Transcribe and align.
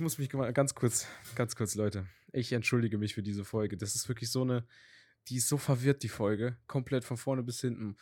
ich 0.00 0.02
muss 0.02 0.16
mich 0.16 0.30
ganz 0.30 0.74
kurz, 0.74 1.06
ganz 1.34 1.54
kurz, 1.54 1.74
Leute. 1.74 2.06
Ich 2.32 2.52
entschuldige 2.52 2.96
mich 2.96 3.12
für 3.12 3.22
diese 3.22 3.44
Folge. 3.44 3.76
Das 3.76 3.94
ist 3.94 4.08
wirklich 4.08 4.30
so 4.30 4.40
eine, 4.40 4.64
die 5.28 5.36
ist 5.36 5.46
so 5.46 5.58
verwirrt, 5.58 6.02
die 6.02 6.08
Folge. 6.08 6.56
Komplett 6.66 7.04
von 7.04 7.18
vorne 7.18 7.42
bis 7.42 7.60
hinten. 7.60 7.98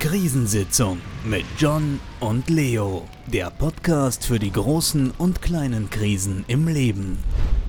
Krisensitzung 0.00 1.00
mit 1.24 1.46
John 1.56 1.98
und 2.20 2.50
Leo. 2.50 3.08
Der 3.26 3.50
Podcast 3.50 4.26
für 4.26 4.38
die 4.38 4.52
großen 4.52 5.12
und 5.12 5.40
kleinen 5.40 5.88
Krisen 5.88 6.44
im 6.46 6.68
Leben. 6.68 7.16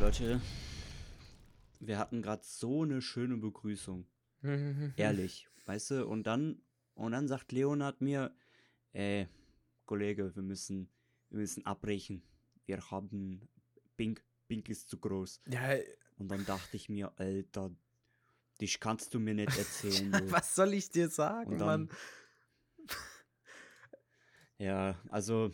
Leute, 0.02 0.42
wir 1.80 1.98
hatten 1.98 2.21
gerade 2.21 2.44
so 2.44 2.84
eine 2.84 3.02
schöne 3.02 3.38
Begrüßung. 3.38 4.05
Ehrlich, 4.98 5.48
weißt 5.66 5.92
du? 5.92 6.08
Und 6.08 6.28
dann, 6.28 6.62
und 6.94 7.14
dann 7.14 7.30
sagt 7.30 7.54
Leonard 7.54 8.02
mir, 8.02 8.36
ey, 8.92 9.30
Kollege, 9.86 10.36
wir 10.36 10.44
müssen, 10.44 10.90
wir 11.30 11.40
müssen 11.40 11.66
abbrechen. 11.66 12.21
Wir 12.66 12.80
haben, 12.91 13.48
Pink, 13.98 14.23
Pink 14.48 14.70
ist 14.70 14.89
zu 14.89 14.97
groß. 14.97 15.42
Ja, 15.50 15.75
Und 16.18 16.29
dann 16.29 16.46
dachte 16.46 16.75
ich 16.78 16.89
mir, 16.89 17.11
Alter, 17.18 17.71
dich 18.61 18.79
kannst 18.79 19.14
du 19.14 19.19
mir 19.19 19.33
nicht 19.33 19.57
erzählen. 19.57 20.11
was 20.32 20.55
soll 20.55 20.74
ich 20.74 20.89
dir 20.89 21.10
sagen, 21.10 21.57
dann- 21.57 21.88
Mann? 21.88 21.89
Ja, 24.60 24.97
also, 25.10 25.52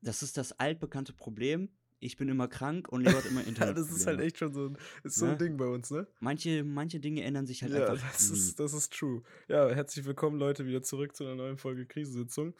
das 0.00 0.22
ist 0.22 0.36
das 0.36 0.52
altbekannte 0.52 1.12
Problem. 1.12 1.68
Ich 2.02 2.16
bin 2.16 2.28
immer 2.30 2.48
krank 2.48 2.88
und 2.88 3.02
Leo 3.02 3.12
hat 3.16 3.26
immer 3.26 3.42
Ja, 3.42 3.46
Internet. 3.48 3.76
das 3.76 3.90
ist 3.90 4.06
halt 4.06 4.20
echt 4.20 4.38
schon 4.38 4.52
so 4.54 4.68
ein, 4.70 4.78
ist 5.04 5.16
so 5.16 5.26
ein 5.26 5.32
Ne? 5.32 5.36
Ding 5.36 5.56
bei 5.58 5.66
uns, 5.66 5.90
ne? 5.90 6.06
Manche, 6.18 6.64
manche 6.64 6.98
Dinge 6.98 7.22
ändern 7.22 7.46
sich 7.46 7.62
halt 7.62 7.72
Ja, 7.74 7.86
einfach. 7.86 8.10
das 8.12 8.30
nie. 8.30 8.38
ist, 8.38 8.58
das 8.58 8.72
ist 8.72 8.92
true. 8.94 9.22
Ja, 9.48 9.68
herzlich 9.68 10.04
willkommen, 10.06 10.38
Leute, 10.38 10.64
wieder 10.66 10.82
zurück 10.82 11.14
zu 11.14 11.24
einer 11.24 11.34
neuen 11.36 11.58
Folge 11.58 11.84
Krisensitzung. 11.86 12.54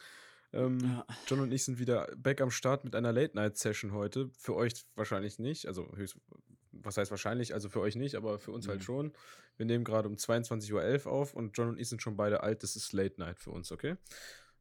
Ähm, 0.53 0.79
Ja. 0.79 1.05
John 1.27 1.39
und 1.39 1.51
ich 1.51 1.63
sind 1.63 1.79
wieder 1.79 2.07
back 2.17 2.41
am 2.41 2.51
Start 2.51 2.83
mit 2.83 2.95
einer 2.95 3.11
Late-Night-Session 3.13 3.93
heute. 3.93 4.29
Für 4.37 4.55
euch 4.55 4.73
wahrscheinlich 4.95 5.39
nicht. 5.39 5.67
Also, 5.67 5.89
höchst, 5.95 6.17
was 6.71 6.97
heißt 6.97 7.11
wahrscheinlich? 7.11 7.53
Also 7.53 7.69
für 7.69 7.79
euch 7.81 7.95
nicht, 7.95 8.15
aber 8.15 8.39
für 8.39 8.51
uns 8.51 8.67
halt 8.67 8.79
Mhm. 8.79 8.83
schon. 8.83 9.13
Wir 9.57 9.65
nehmen 9.65 9.83
gerade 9.83 10.07
um 10.09 10.15
22.11 10.15 11.05
Uhr 11.05 11.11
auf 11.11 11.33
und 11.33 11.57
John 11.57 11.69
und 11.69 11.79
ich 11.79 11.87
sind 11.89 12.01
schon 12.01 12.17
beide 12.17 12.43
alt. 12.43 12.63
Das 12.63 12.75
ist 12.75 12.91
Late-Night 12.93 13.39
für 13.39 13.51
uns, 13.51 13.71
okay? 13.71 13.95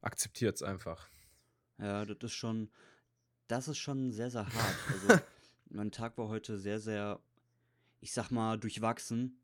Akzeptiert's 0.01 0.63
einfach. 0.63 1.09
Ja, 1.79 2.05
das 2.05 2.19
ist 2.23 2.33
schon, 2.35 2.71
das 3.49 3.69
ist 3.69 3.79
schon 3.79 4.13
sehr, 4.13 4.31
sehr 4.31 4.47
hart. 4.47 4.77
Also, 4.93 5.09
mein 5.71 5.91
Tag 5.91 6.19
war 6.19 6.29
heute 6.29 6.59
sehr, 6.59 6.79
sehr, 6.81 7.21
ich 8.01 8.13
sag 8.13 8.31
mal, 8.31 8.59
durchwachsen. 8.59 9.40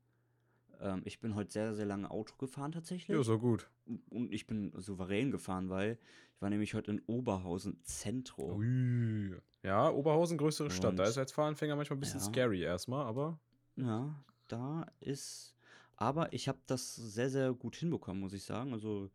Ähm, 0.80 1.02
ich 1.05 1.20
bin 1.20 1.34
heute 1.34 1.50
sehr, 1.52 1.74
sehr 1.74 1.86
lange 1.86 2.10
Auto 2.10 2.34
gefahren 2.36 2.72
tatsächlich. 2.72 3.16
Ja, 3.16 3.22
so 3.22 3.38
gut. 3.38 3.69
Und 4.10 4.32
ich 4.32 4.46
bin 4.46 4.72
souverän 4.77 5.30
gefahren, 5.30 5.69
weil 5.70 5.98
ich 6.34 6.42
war 6.42 6.50
nämlich 6.50 6.74
heute 6.74 6.91
in 6.91 7.00
Oberhausen 7.06 7.80
Zentrum. 7.82 8.58
Ui. 8.58 9.36
Ja, 9.62 9.91
Oberhausen, 9.91 10.38
größere 10.38 10.70
Stadt. 10.70 10.98
Da 10.98 11.04
Und- 11.04 11.08
ist 11.10 11.19
als 11.19 11.32
Fahranfänger 11.32 11.77
manchmal 11.77 11.97
ein 11.97 12.00
bisschen 12.00 12.20
Ja. 12.20 12.27
scary 12.27 12.62
erstmal, 12.62 13.06
aber 13.06 13.38
Ja, 13.77 14.14
da 14.48 14.86
ist. 15.00 15.54
Aber 15.97 16.32
ich 16.32 16.48
habe 16.48 16.58
das 16.66 16.94
sehr, 16.94 17.30
sehr 17.30 17.52
gut 17.54 17.77
hinbekommen, 17.77 18.20
muss 18.20 18.32
ich 18.34 18.44
sagen. 18.44 18.72
Also, 18.72 19.10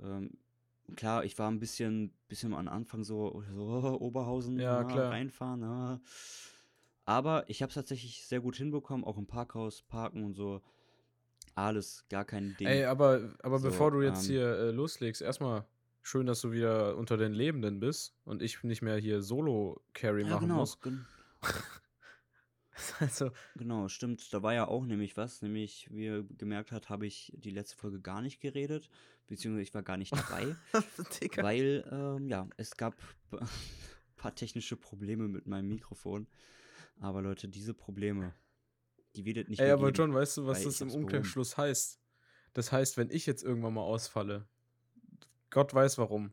ähm, 0.00 0.30
klar, 0.94 1.24
ich 1.24 1.36
war 1.38 1.50
ein 1.50 1.58
bisschen, 1.60 2.12
bisschen 2.28 2.54
am 2.54 2.68
Anfang 2.68 3.02
so, 3.04 3.42
so 3.52 3.56
Oberhausen 4.00 4.58
Ja, 4.58 4.82
na, 4.82 4.84
klar. 4.84 5.10
reinfahren. 5.10 5.60
Na. 5.60 6.00
Aber 7.04 7.48
ich 7.48 7.62
habe 7.62 7.70
es 7.70 7.74
tatsächlich 7.74 8.24
sehr 8.26 8.40
gut 8.40 8.56
hinbekommen, 8.56 9.04
auch 9.04 9.18
im 9.18 9.26
Parkhaus 9.26 9.82
parken 9.82 10.24
und 10.24 10.34
so. 10.34 10.60
Alles, 11.56 12.04
gar 12.10 12.26
kein 12.26 12.54
Ding. 12.58 12.68
Ey, 12.68 12.84
aber, 12.84 13.34
aber 13.42 13.58
So, 13.58 13.68
bevor 13.68 13.90
du 13.90 14.02
jetzt 14.02 14.26
ähm, 14.26 14.34
hier 14.34 14.46
äh, 14.46 14.70
loslegst, 14.72 15.22
erstmal 15.22 15.64
schön, 16.02 16.26
dass 16.26 16.42
du 16.42 16.52
wieder 16.52 16.96
unter 16.96 17.16
den 17.16 17.32
Lebenden 17.32 17.80
bist 17.80 18.14
und 18.24 18.42
ich 18.42 18.62
nicht 18.62 18.82
mehr 18.82 18.98
hier 18.98 19.22
Solo-Carry 19.22 20.22
ja, 20.24 20.28
machen 20.28 20.48
genau, 20.48 20.60
muss. 20.60 20.80
gen 20.80 21.06
Also, 23.00 23.30
genau, 23.54 23.88
stimmt. 23.88 24.34
Da 24.34 24.42
war 24.42 24.52
ja 24.52 24.68
auch 24.68 24.84
nämlich 24.84 25.16
was. 25.16 25.40
Nämlich, 25.40 25.88
wie 25.90 26.04
ihr 26.04 26.24
gemerkt 26.36 26.72
habt, 26.72 26.90
habe 26.90 27.06
ich 27.06 27.32
die 27.34 27.50
letzte 27.50 27.74
Folge 27.74 28.00
gar 28.00 28.20
nicht 28.20 28.38
geredet. 28.40 28.90
Beziehungsweise 29.26 29.62
ich 29.62 29.74
war 29.74 29.82
gar 29.82 29.96
nicht 29.96 30.12
dabei. 30.12 30.54
Weil, 31.36 31.88
ähm, 31.90 32.28
ja, 32.28 32.46
es 32.58 32.76
gab 32.76 32.94
ein 33.32 33.48
paar 34.16 34.34
technische 34.34 34.76
Probleme 34.76 35.26
mit 35.26 35.46
meinem 35.46 35.68
Mikrofon. 35.68 36.26
Aber 37.00 37.22
Leute, 37.22 37.48
diese 37.48 37.72
Probleme, 37.72 38.34
die 39.16 39.24
wird 39.24 39.48
nicht 39.48 39.60
Ey, 39.60 39.70
aber 39.70 39.86
geben. 39.86 39.96
John, 39.96 40.14
weißt 40.14 40.36
du, 40.38 40.46
was 40.46 40.62
das 40.62 40.80
im 40.80 40.88
hab's 40.88 40.94
behoben. 40.94 41.04
Umkehrschluss 41.04 41.56
heißt? 41.56 42.00
Das 42.52 42.72
heißt, 42.72 42.96
wenn 42.96 43.10
ich 43.10 43.26
jetzt 43.26 43.42
irgendwann 43.42 43.74
mal 43.74 43.82
ausfalle, 43.82 44.46
Gott 45.50 45.72
weiß 45.74 45.98
warum, 45.98 46.32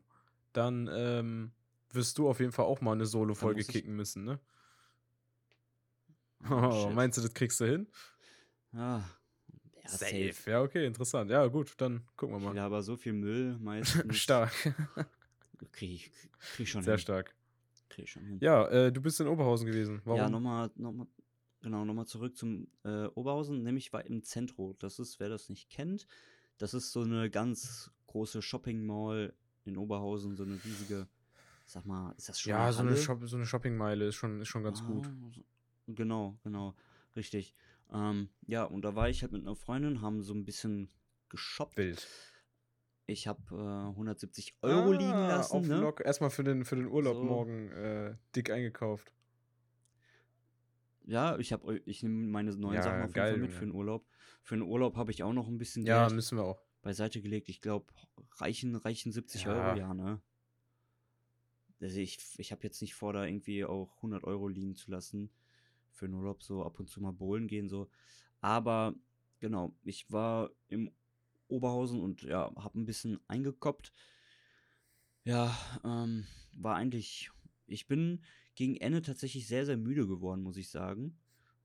dann 0.52 0.88
ähm, 0.92 1.52
wirst 1.90 2.18
du 2.18 2.28
auf 2.28 2.40
jeden 2.40 2.52
Fall 2.52 2.66
auch 2.66 2.80
mal 2.80 2.92
eine 2.92 3.06
Solo-Folge 3.06 3.64
kicken 3.64 3.96
müssen, 3.96 4.24
ne? 4.24 4.38
Oh, 6.48 6.50
Oh, 6.50 6.90
meinst 6.94 7.18
du, 7.18 7.22
das 7.22 7.32
kriegst 7.32 7.60
du 7.60 7.64
hin? 7.64 7.86
Ah, 8.72 9.02
ja, 9.82 9.88
safe. 9.88 10.50
Ja, 10.50 10.62
okay, 10.62 10.86
interessant. 10.86 11.30
Ja, 11.30 11.46
gut, 11.46 11.74
dann 11.78 12.04
gucken 12.16 12.36
wir 12.36 12.52
mal. 12.52 12.58
aber 12.58 12.82
so 12.82 12.96
viel 12.96 13.12
Müll 13.12 13.58
meistens. 13.60 14.16
Stark. 14.18 14.52
Krieg 15.72 15.90
ich, 15.92 16.12
krieg 16.54 16.60
ich 16.64 16.70
schon 16.70 16.82
Sehr 16.82 16.94
hin. 16.94 17.00
stark. 17.00 17.34
Krieg 17.88 18.04
ich 18.04 18.12
schon 18.12 18.24
hin. 18.24 18.38
Ja, 18.40 18.66
äh, 18.68 18.92
du 18.92 19.00
bist 19.00 19.20
in 19.20 19.26
Oberhausen 19.26 19.66
gewesen. 19.66 20.02
Warum? 20.04 20.20
Ja, 20.20 20.28
nochmal, 20.28 20.70
nochmal, 20.76 21.06
genau, 21.64 21.84
nochmal 21.84 22.06
zurück 22.06 22.36
zum 22.36 22.68
äh, 22.84 23.06
Oberhausen. 23.06 23.62
Nämlich 23.64 23.92
war 23.92 24.06
im 24.06 24.22
Zentro. 24.22 24.74
Das 24.78 25.00
ist, 25.00 25.18
wer 25.18 25.28
das 25.28 25.48
nicht 25.48 25.68
kennt, 25.70 26.06
das 26.58 26.72
ist 26.74 26.92
so 26.92 27.00
eine 27.02 27.28
ganz 27.30 27.90
große 28.06 28.40
Shopping 28.42 28.86
Mall 28.86 29.34
in 29.64 29.76
Oberhausen, 29.76 30.36
so 30.36 30.44
eine 30.44 30.62
riesige, 30.64 31.08
sag 31.66 31.84
mal, 31.84 32.12
ist 32.16 32.28
das 32.28 32.38
schon 32.40 32.50
ja, 32.50 32.70
so 32.70 32.82
eine? 32.82 32.96
Shop 32.96 33.20
so 33.24 33.34
eine 33.36 33.46
Shoppingmeile 33.46 34.06
ist 34.06 34.14
schon, 34.14 34.40
ist 34.40 34.48
schon 34.48 34.62
ganz 34.62 34.84
gut. 34.84 35.06
Ah, 35.08 35.30
so- 35.34 35.42
Genau, 35.88 36.38
genau, 36.44 36.74
richtig. 37.16 37.54
Ähm, 37.92 38.28
ja, 38.46 38.64
und 38.64 38.82
da 38.82 38.94
war 38.94 39.08
ich 39.10 39.20
halt 39.22 39.32
mit 39.32 39.42
einer 39.42 39.56
Freundin, 39.56 40.00
haben 40.00 40.22
so 40.22 40.32
ein 40.32 40.44
bisschen 40.44 40.88
geshoppt. 41.28 41.76
Wild. 41.76 42.06
Ich 43.06 43.26
habe 43.26 43.42
äh, 43.50 43.88
170 43.90 44.56
Euro 44.62 44.92
liegen 44.92 45.12
Ah, 45.12 45.28
lassen, 45.28 45.56
Auf 45.56 45.66
ne? 45.66 45.78
Lock. 45.80 46.00
Erstmal 46.00 46.30
für 46.30 46.42
den, 46.44 46.64
für 46.64 46.76
den 46.76 46.86
Urlaub 46.86 47.16
So. 47.16 47.22
morgen 47.22 47.70
äh, 47.72 48.16
dick 48.34 48.50
eingekauft. 48.50 49.12
Ja, 51.06 51.38
ich 51.38 51.52
habe, 51.52 51.78
ich 51.84 52.02
nehme 52.02 52.26
meine 52.28 52.54
neuen 52.56 52.76
Ja, 52.76 52.82
Sachen 52.82 53.02
auf 53.02 53.14
jeden 53.14 53.14
geil, 53.14 53.30
Fall 53.32 53.38
mit 53.38 53.50
Junge. 53.50 53.58
für 53.58 53.66
den 53.66 53.74
Urlaub. 53.74 54.06
Für 54.42 54.56
den 54.56 54.62
Urlaub 54.62 54.96
habe 54.96 55.10
ich 55.10 55.22
auch 55.22 55.32
noch 55.32 55.48
ein 55.48 55.58
bisschen 55.58 55.84
Ja, 55.84 56.04
Geld 56.04 56.14
müssen 56.16 56.38
wir 56.38 56.44
auch. 56.44 56.60
beiseite 56.82 57.20
gelegt. 57.20 57.48
Ich 57.48 57.60
glaube, 57.60 57.86
reichen, 58.38 58.74
reichen 58.76 59.12
70 59.12 59.44
Ja. 59.44 59.52
Euro, 59.52 59.78
ja, 59.78 59.92
ne? 59.94 60.20
Also 61.80 61.98
ich, 61.98 62.18
ich 62.38 62.52
habe 62.52 62.62
jetzt 62.62 62.80
nicht 62.80 62.94
vor, 62.94 63.12
da 63.12 63.24
irgendwie 63.24 63.64
auch 63.64 63.96
100 63.96 64.24
Euro 64.24 64.48
liegen 64.48 64.74
zu 64.74 64.90
lassen 64.90 65.30
für 65.90 66.06
den 66.06 66.14
Urlaub, 66.14 66.42
so 66.42 66.64
ab 66.64 66.80
und 66.80 66.88
zu 66.88 67.00
mal 67.00 67.12
bowlen 67.12 67.46
gehen, 67.46 67.68
so. 67.68 67.88
Aber, 68.40 68.94
genau, 69.40 69.74
ich 69.82 70.10
war 70.10 70.50
im 70.68 70.90
Oberhausen 71.48 72.00
und 72.00 72.22
ja, 72.22 72.50
habe 72.56 72.78
ein 72.78 72.86
bisschen 72.86 73.20
eingekoppt. 73.28 73.92
Ja, 75.24 75.54
ähm, 75.84 76.26
war 76.56 76.76
eigentlich, 76.76 77.30
ich 77.66 77.86
bin 77.86 78.22
gegen 78.54 78.76
Ende 78.76 79.02
tatsächlich 79.02 79.46
sehr, 79.46 79.66
sehr 79.66 79.76
müde 79.76 80.06
geworden, 80.06 80.42
muss 80.42 80.56
ich 80.56 80.70
sagen. 80.70 81.18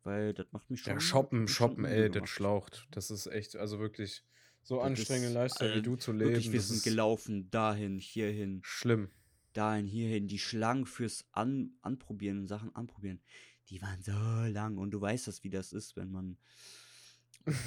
Weil 0.04 0.34
das 0.34 0.48
macht 0.52 0.70
mich 0.70 0.82
schon. 0.82 0.94
Ja, 0.94 1.00
shoppen, 1.00 1.48
shoppen, 1.48 1.86
ey, 1.86 2.10
das 2.10 2.30
schlaucht. 2.30 2.88
Das 2.92 3.12
ist 3.12 3.28
echt, 3.28 3.56
also 3.58 3.80
wirklich 3.80 4.24
so 4.64 4.78
Das 4.78 4.86
anstrengende 4.86 5.34
Lifestyle 5.34 5.76
wie 5.76 5.82
du 5.82 5.96
zu 5.98 6.14
leben. 6.14 6.32
Wirklich, 6.32 6.52
wir 6.52 6.62
sind 6.62 6.84
gelaufen, 6.84 7.50
dahin, 7.52 8.00
hierhin, 8.00 8.62
schlimm. 8.64 9.10
dahin, 9.54 9.86
hierhin. 9.86 10.28
Die 10.28 10.40
Schlangen 10.40 10.86
fürs 10.86 11.26
An 11.32 11.74
Anprobieren, 11.82 12.48
Sachen 12.48 12.74
anprobieren, 12.76 13.22
die 13.70 13.82
waren 13.82 14.02
so 14.02 14.12
lang. 14.52 14.78
Und 14.78 14.92
du 14.92 15.02
weißt 15.02 15.28
das, 15.28 15.44
wie 15.44 15.50
das 15.50 15.74
ist, 15.74 15.96
wenn 15.98 16.12
man 16.12 16.38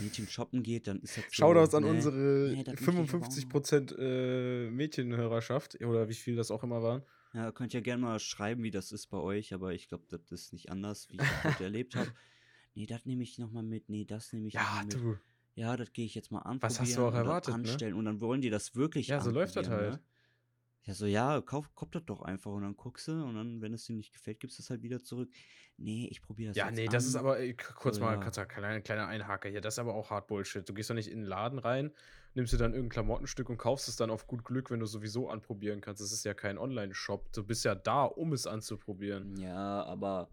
Mädchen 0.00 0.28
shoppen 0.28 0.62
geht, 0.62 0.86
dann 0.86 1.00
ist 1.00 1.16
das 1.16 1.24
so. 1.24 1.30
Shoutouts 1.32 1.74
an 1.74 1.84
nee, 1.84 1.90
unsere 1.90 2.52
nee, 2.54 2.64
das 2.64 2.80
möchte 2.80 3.02
ich 3.02 3.14
aber 3.14 3.26
auch. 3.26 3.30
55% 3.30 3.98
äh, 3.98 4.70
Mädchenhörerschaft 4.70 5.80
oder 5.82 6.08
wie 6.08 6.14
viel 6.14 6.36
das 6.36 6.50
auch 6.50 6.62
immer 6.62 6.82
waren. 6.82 7.02
Ja, 7.34 7.50
könnt 7.50 7.72
ihr 7.72 7.80
gerne 7.80 8.02
mal 8.02 8.18
schreiben, 8.20 8.62
wie 8.62 8.70
das 8.70 8.92
ist 8.92 9.06
bei 9.08 9.16
euch, 9.18 9.54
aber 9.54 9.72
ich 9.72 9.88
glaube, 9.88 10.04
das 10.08 10.30
ist 10.30 10.52
nicht 10.52 10.70
anders, 10.70 11.08
wie 11.08 11.14
ich 11.14 11.20
das 11.20 11.44
heute 11.44 11.64
erlebt 11.64 11.96
habe. 11.96 12.12
Nee, 12.74 12.86
das 12.86 13.06
nehme 13.06 13.22
ich 13.22 13.38
nochmal 13.38 13.62
mit. 13.62 13.88
Nee, 13.88 14.04
das 14.04 14.32
nehme 14.32 14.48
ich 14.48 14.54
Ja, 14.54 14.62
mal 14.74 14.84
mit. 14.84 14.96
du. 14.96 15.16
Ja, 15.54 15.76
das 15.76 15.92
gehe 15.92 16.06
ich 16.06 16.14
jetzt 16.14 16.30
mal 16.30 16.40
anprobieren. 16.40 16.62
Was 16.62 16.80
hast 16.80 16.96
du 16.96 17.00
auch 17.02 17.14
erwartet, 17.14 17.48
ne? 17.48 17.60
anstellen. 17.60 17.94
Und 17.94 18.04
dann 18.06 18.20
wollen 18.20 18.40
die 18.40 18.50
das 18.50 18.74
wirklich 18.74 19.08
Ja, 19.08 19.20
so 19.20 19.30
läuft 19.30 19.56
das 19.56 19.66
anprobieren, 19.66 19.92
halt. 19.92 20.02
Ne? 20.02 20.11
Ja, 20.84 20.94
so, 20.94 21.06
ja, 21.06 21.40
kauf, 21.42 21.72
kauf 21.76 21.90
das 21.92 22.04
doch 22.06 22.22
einfach 22.22 22.50
und 22.50 22.62
dann 22.62 22.76
guckst 22.76 23.06
du 23.06 23.12
und 23.12 23.36
dann, 23.36 23.60
wenn 23.60 23.72
es 23.72 23.84
dir 23.84 23.92
nicht 23.94 24.12
gefällt, 24.12 24.40
gibst 24.40 24.58
du 24.58 24.62
es 24.62 24.70
halt 24.70 24.82
wieder 24.82 25.00
zurück. 25.00 25.30
Nee, 25.76 26.08
ich 26.10 26.20
probiere 26.22 26.50
das 26.50 26.56
Ja, 26.56 26.66
jetzt 26.66 26.76
nee, 26.76 26.86
das 26.88 27.06
ist 27.06 27.14
an. 27.14 27.20
aber, 27.20 27.36
k- 27.36 27.72
kurz 27.74 27.98
So, 27.98 28.02
mal, 28.02 28.14
ja. 28.18 28.30
kleiner, 28.46 28.80
kleiner 28.80 29.06
Einhaker 29.06 29.48
hier, 29.48 29.60
das 29.60 29.74
ist 29.74 29.78
aber 29.78 29.94
auch 29.94 30.10
hart 30.10 30.26
Bullshit. 30.26 30.68
Du 30.68 30.74
gehst 30.74 30.90
doch 30.90 30.96
nicht 30.96 31.08
in 31.08 31.20
den 31.20 31.26
Laden 31.26 31.60
rein, 31.60 31.92
nimmst 32.34 32.52
dir 32.52 32.56
dann 32.56 32.72
irgendein 32.72 32.90
Klamottenstück 32.94 33.48
und 33.48 33.58
kaufst 33.58 33.88
es 33.88 33.94
dann 33.94 34.10
auf 34.10 34.26
gut 34.26 34.44
Glück, 34.44 34.72
wenn 34.72 34.80
du 34.80 34.86
sowieso 34.86 35.28
anprobieren 35.28 35.80
kannst. 35.80 36.02
Das 36.02 36.10
ist 36.10 36.24
ja 36.24 36.34
kein 36.34 36.58
Online-Shop. 36.58 37.32
Du 37.32 37.44
bist 37.44 37.64
ja 37.64 37.76
da, 37.76 38.02
um 38.04 38.32
es 38.32 38.48
anzuprobieren. 38.48 39.36
Ja, 39.36 39.84
aber, 39.84 40.30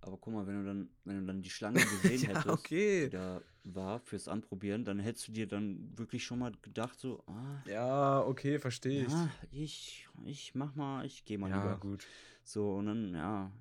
aber 0.00 0.18
guck 0.18 0.34
mal, 0.34 0.46
wenn 0.48 0.62
du 0.62 0.64
dann, 0.66 0.90
wenn 1.04 1.20
du 1.20 1.26
dann 1.26 1.42
die 1.42 1.50
Schlange 1.50 1.78
gesehen 1.78 2.22
hättest, 2.26 2.70
die 2.70 3.08
da 3.10 3.40
war 3.74 4.00
fürs 4.00 4.28
Anprobieren, 4.28 4.84
dann 4.84 4.98
hättest 4.98 5.28
du 5.28 5.32
dir 5.32 5.46
dann 5.46 5.96
wirklich 5.98 6.24
schon 6.24 6.38
mal 6.38 6.52
gedacht, 6.62 6.98
so, 6.98 7.22
ah, 7.26 7.62
Ja, 7.66 8.24
okay, 8.24 8.58
verstehe 8.58 9.04
ich. 9.06 9.12
ja, 9.12 9.28
ich, 9.52 10.08
ich 10.24 10.54
mach 10.54 10.74
mal, 10.74 11.04
ich 11.04 11.24
geh 11.24 11.36
mal 11.38 11.50
Ja, 11.50 11.74
lieber. 11.74 11.80
gut. 11.80 12.06
So, 12.44 12.74
und 12.74 12.86
dann, 12.86 13.14
ja, 13.14 13.52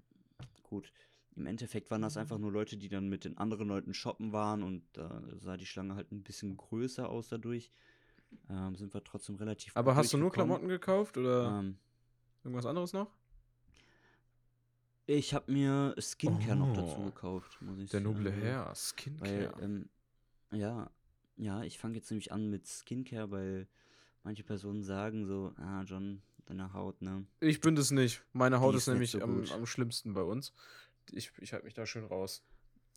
gut. 0.63 0.91
Im 1.35 1.47
Endeffekt 1.47 1.91
waren 1.91 2.01
das 2.01 2.15
einfach 2.17 2.37
nur 2.37 2.51
Leute, 2.51 2.77
die 2.77 2.87
dann 2.87 3.09
mit 3.09 3.25
den 3.25 3.37
anderen 3.37 3.67
Leuten 3.67 3.93
shoppen 3.93 4.31
waren 4.31 4.63
und 4.63 4.83
da 4.93 5.21
sah 5.37 5.57
die 5.57 5.65
Schlange 5.65 5.95
halt 5.95 6.11
ein 6.11 6.23
bisschen 6.23 6.55
größer 6.55 7.09
aus 7.09 7.27
dadurch. 7.29 7.71
Ähm, 8.49 8.75
sind 8.75 8.93
wir 8.93 9.03
trotzdem 9.03 9.35
relativ 9.35 9.75
Aber 9.75 9.95
hast 9.95 10.13
du 10.13 10.17
nur. 10.17 10.31
Klamotten 10.31 10.67
gekauft 10.67 11.17
oder 11.17 11.57
Ähm, 11.59 11.77
irgendwas 12.43 12.65
anderes 12.65 12.93
noch? 12.93 13.11
ich 15.07 15.33
habe 15.33 15.51
mir 15.51 15.95
Skincare 15.99 16.55
noch 16.55 16.71
dazu 16.73 17.01
Oh, 17.01 17.05
gekauft, 17.05 17.57
muss 17.61 17.79
ich 17.79 17.91
Der 17.91 18.01
noble 18.01 18.31
sagen. 18.31 18.41
Herr, 18.41 18.73
Weil, 19.19 19.51
Skincare. 19.51 19.63
ähm, 19.63 19.89
ja, 20.51 20.89
ja, 21.37 21.63
ich 21.63 21.77
fange 21.77 21.95
jetzt 21.95 22.09
nämlich 22.11 22.31
an 22.31 22.49
mit 22.49 22.67
Skincare, 22.67 23.31
weil 23.31 23.67
manche 24.23 24.43
Personen 24.43 24.83
sagen 24.83 25.25
so, 25.25 25.53
ah, 25.57 25.83
John, 25.83 26.21
deine 26.45 26.73
Haut, 26.73 27.01
ne? 27.01 27.25
Ich 27.39 27.61
bin 27.61 27.75
das 27.75 27.91
nicht. 27.91 28.23
Meine 28.33 28.59
Haut 28.59 28.73
Die 28.73 28.77
ist 28.77 28.87
ist 28.87 28.87
nämlich 28.87 29.11
so 29.11 29.21
am, 29.21 29.45
am 29.51 29.65
schlimmsten 29.65 30.13
bei 30.13 30.21
uns. 30.23 30.53
Ich, 31.11 31.31
ich 31.39 31.53
halte 31.53 31.65
mich 31.65 31.73
da 31.73 31.85
schön 31.85 32.05
raus. 32.05 32.43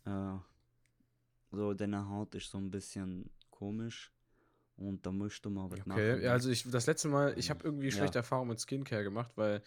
Äh, 0.05 0.37
so, 1.51 1.73
deine 1.73 2.07
Haut 2.09 2.35
ist 2.35 2.49
so 2.51 2.57
ein 2.57 2.71
bisschen 2.71 3.29
komisch 3.49 4.11
und 4.77 5.05
da 5.05 5.11
musst 5.11 5.45
du 5.45 5.49
mal 5.49 5.69
was 5.71 5.85
machen. 5.85 5.99
Okay, 5.99 6.21
ja, 6.23 6.31
ne? 6.31 6.31
also 6.31 6.49
ich 6.49 6.69
das 6.69 6.85
letzte 6.87 7.07
Mal, 7.09 7.33
ich 7.37 7.49
habe 7.49 7.63
Ähm, 7.63 7.65
irgendwie 7.65 7.89
ja. 7.91 7.91
schlechte 7.91 8.19
Erfahrungen 8.19 8.49
mit 8.49 8.59
Skincare 8.59 9.03
gemacht, 9.03 9.31
weil 9.35 9.61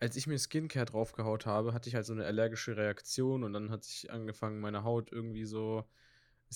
als 0.00 0.16
ich 0.16 0.26
mir 0.26 0.38
Skincare 0.38 0.86
draufgehaut 0.86 1.46
habe, 1.46 1.74
hatte 1.74 1.88
ich 1.88 1.94
halt 1.94 2.06
so 2.06 2.12
eine 2.12 2.24
allergische 2.26 2.76
Reaktion 2.76 3.44
und 3.44 3.52
dann 3.52 3.70
hat 3.70 3.84
sich 3.84 4.10
angefangen, 4.12 4.60
meine 4.60 4.84
Haut 4.84 5.12
irgendwie 5.12 5.44
so 5.44 5.84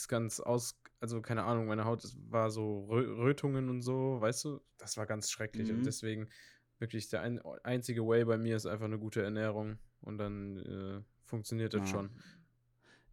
ist 0.01 0.09
ganz 0.09 0.41
aus, 0.41 0.81
also 1.01 1.23
keine 1.23 1.45
Ahnung, 1.45 1.67
meine 1.67 1.85
Haut 1.85 2.05
war 2.29 2.51
so 2.51 2.85
Rö 2.87 3.17
Rötungen 3.19 3.69
und 3.71 3.83
so, 3.83 4.21
weißt 4.21 4.45
du? 4.45 4.61
Das 4.79 4.97
war 4.97 5.07
ganz 5.07 5.31
schrecklich 5.31 5.73
und 5.73 5.85
Mhm. 5.85 5.87
deswegen 5.87 6.29
wirklich 6.79 7.09
der 7.09 7.23
ein, 7.23 7.41
einzige 7.65 8.07
Way 8.07 8.25
bei 8.27 8.39
mir 8.39 8.57
ist 8.57 8.67
einfach 8.67 8.85
eine 8.87 8.99
gute 8.99 9.23
Ernährung 9.23 9.79
und 10.01 10.19
dann 10.19 10.57
äh, 10.59 11.03
funktioniert 11.25 11.75
das 11.75 11.89
Ja. 11.89 11.89
schon. 11.89 12.13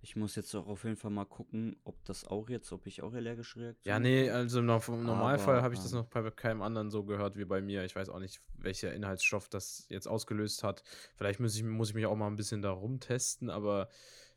Ich 0.01 0.15
muss 0.15 0.35
jetzt 0.35 0.53
auch 0.55 0.67
auf 0.67 0.83
jeden 0.83 0.97
Fall 0.97 1.11
mal 1.11 1.25
gucken, 1.25 1.77
ob 1.83 2.03
das 2.05 2.25
auch 2.25 2.49
jetzt, 2.49 2.71
ob 2.73 2.85
ich 2.87 3.01
auch 3.01 3.13
allergische 3.13 3.59
Ja, 3.85 3.99
Reaktionen 3.99 3.99
nee, 3.99 4.29
also 4.29 4.59
im 4.59 4.65
im 4.67 5.05
Normalfall 5.05 5.61
habe 5.61 5.73
ich 5.73 5.81
das 5.81 5.91
noch 5.91 6.05
bei 6.05 6.29
keinem 6.31 6.61
anderen 6.61 6.89
so 6.89 7.03
gehört 7.03 7.35
wie 7.37 7.43
bei 7.43 7.61
mir. 7.61 7.83
Ich 7.83 7.95
weiß 7.97 8.07
auch 8.07 8.19
nicht, 8.19 8.39
welcher 8.57 8.93
Inhaltsstoff 8.93 9.49
das 9.49 9.85
jetzt 9.89 10.07
ausgelöst 10.07 10.63
hat. 10.63 10.83
Vielleicht 11.17 11.41
muss 11.41 11.53
ich, 11.57 11.63
muss 11.63 11.89
ich 11.89 11.95
mich 11.95 12.05
auch 12.05 12.15
mal 12.15 12.27
ein 12.27 12.37
bisschen 12.37 12.61
da 12.61 12.71
rumtesten, 12.71 13.49
aber 13.49 13.89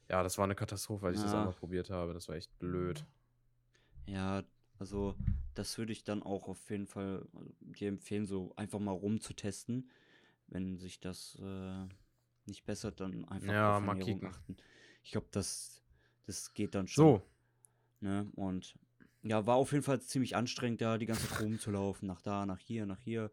ja, 0.08 0.23
das 0.23 0.38
war 0.38 0.44
eine 0.44 0.55
Katastrophe, 0.55 1.06
als 1.06 1.17
ich 1.19 1.23
das 1.23 1.35
Ja. 1.35 1.35
einmal 1.35 1.55
probiert 1.55 1.91
habe. 1.91 2.14
Das 2.14 2.29
war 2.29 2.37
echt 2.37 2.56
blöd. 2.58 3.06
Ja, 4.06 4.44
also 4.79 5.17
das 5.55 5.76
würde 5.79 5.93
ich 5.93 6.05
dann 6.05 6.23
auch 6.23 6.49
auf 6.49 6.70
jeden 6.70 6.87
Fall 6.87 7.26
äh, 7.35 7.38
dir 7.61 7.88
empfehlen, 7.88 8.26
so 8.26 8.55
einfach 8.56 8.79
mal 8.79 8.93
rumzutesten. 8.93 9.91
Wenn 10.49 10.79
sich 10.79 11.00
das 11.00 11.37
äh, 11.43 11.87
nicht 12.47 12.64
bessert, 12.67 13.00
dann 13.00 13.25
einfach 13.26 13.55
Ja, 13.55 13.62
auf 13.62 13.81
mal 13.81 13.97
Ernährung 13.97 14.25
achten. 14.25 14.56
Ich 15.03 15.12
glaube, 15.12 15.29
das, 15.32 15.82
das 16.26 16.55
geht 16.55 16.75
dann 16.75 16.88
schon. 16.88 17.17
So, 17.17 17.23
Ne? 18.00 18.31
Und 18.37 18.79
ja, 19.23 19.47
war 19.47 19.56
auf 19.56 19.73
jeden 19.73 19.85
Fall 19.85 20.00
ziemlich 20.02 20.37
anstrengend, 20.37 20.81
da 20.82 20.99
die 20.99 21.06
ganze 21.06 21.29
Zeit 21.29 21.38
rumzulaufen. 21.41 22.09
Nach 22.09 22.23
da, 22.23 22.47
nach 22.47 22.59
hier, 22.61 22.87
nach 22.87 23.00
hier. 23.00 23.32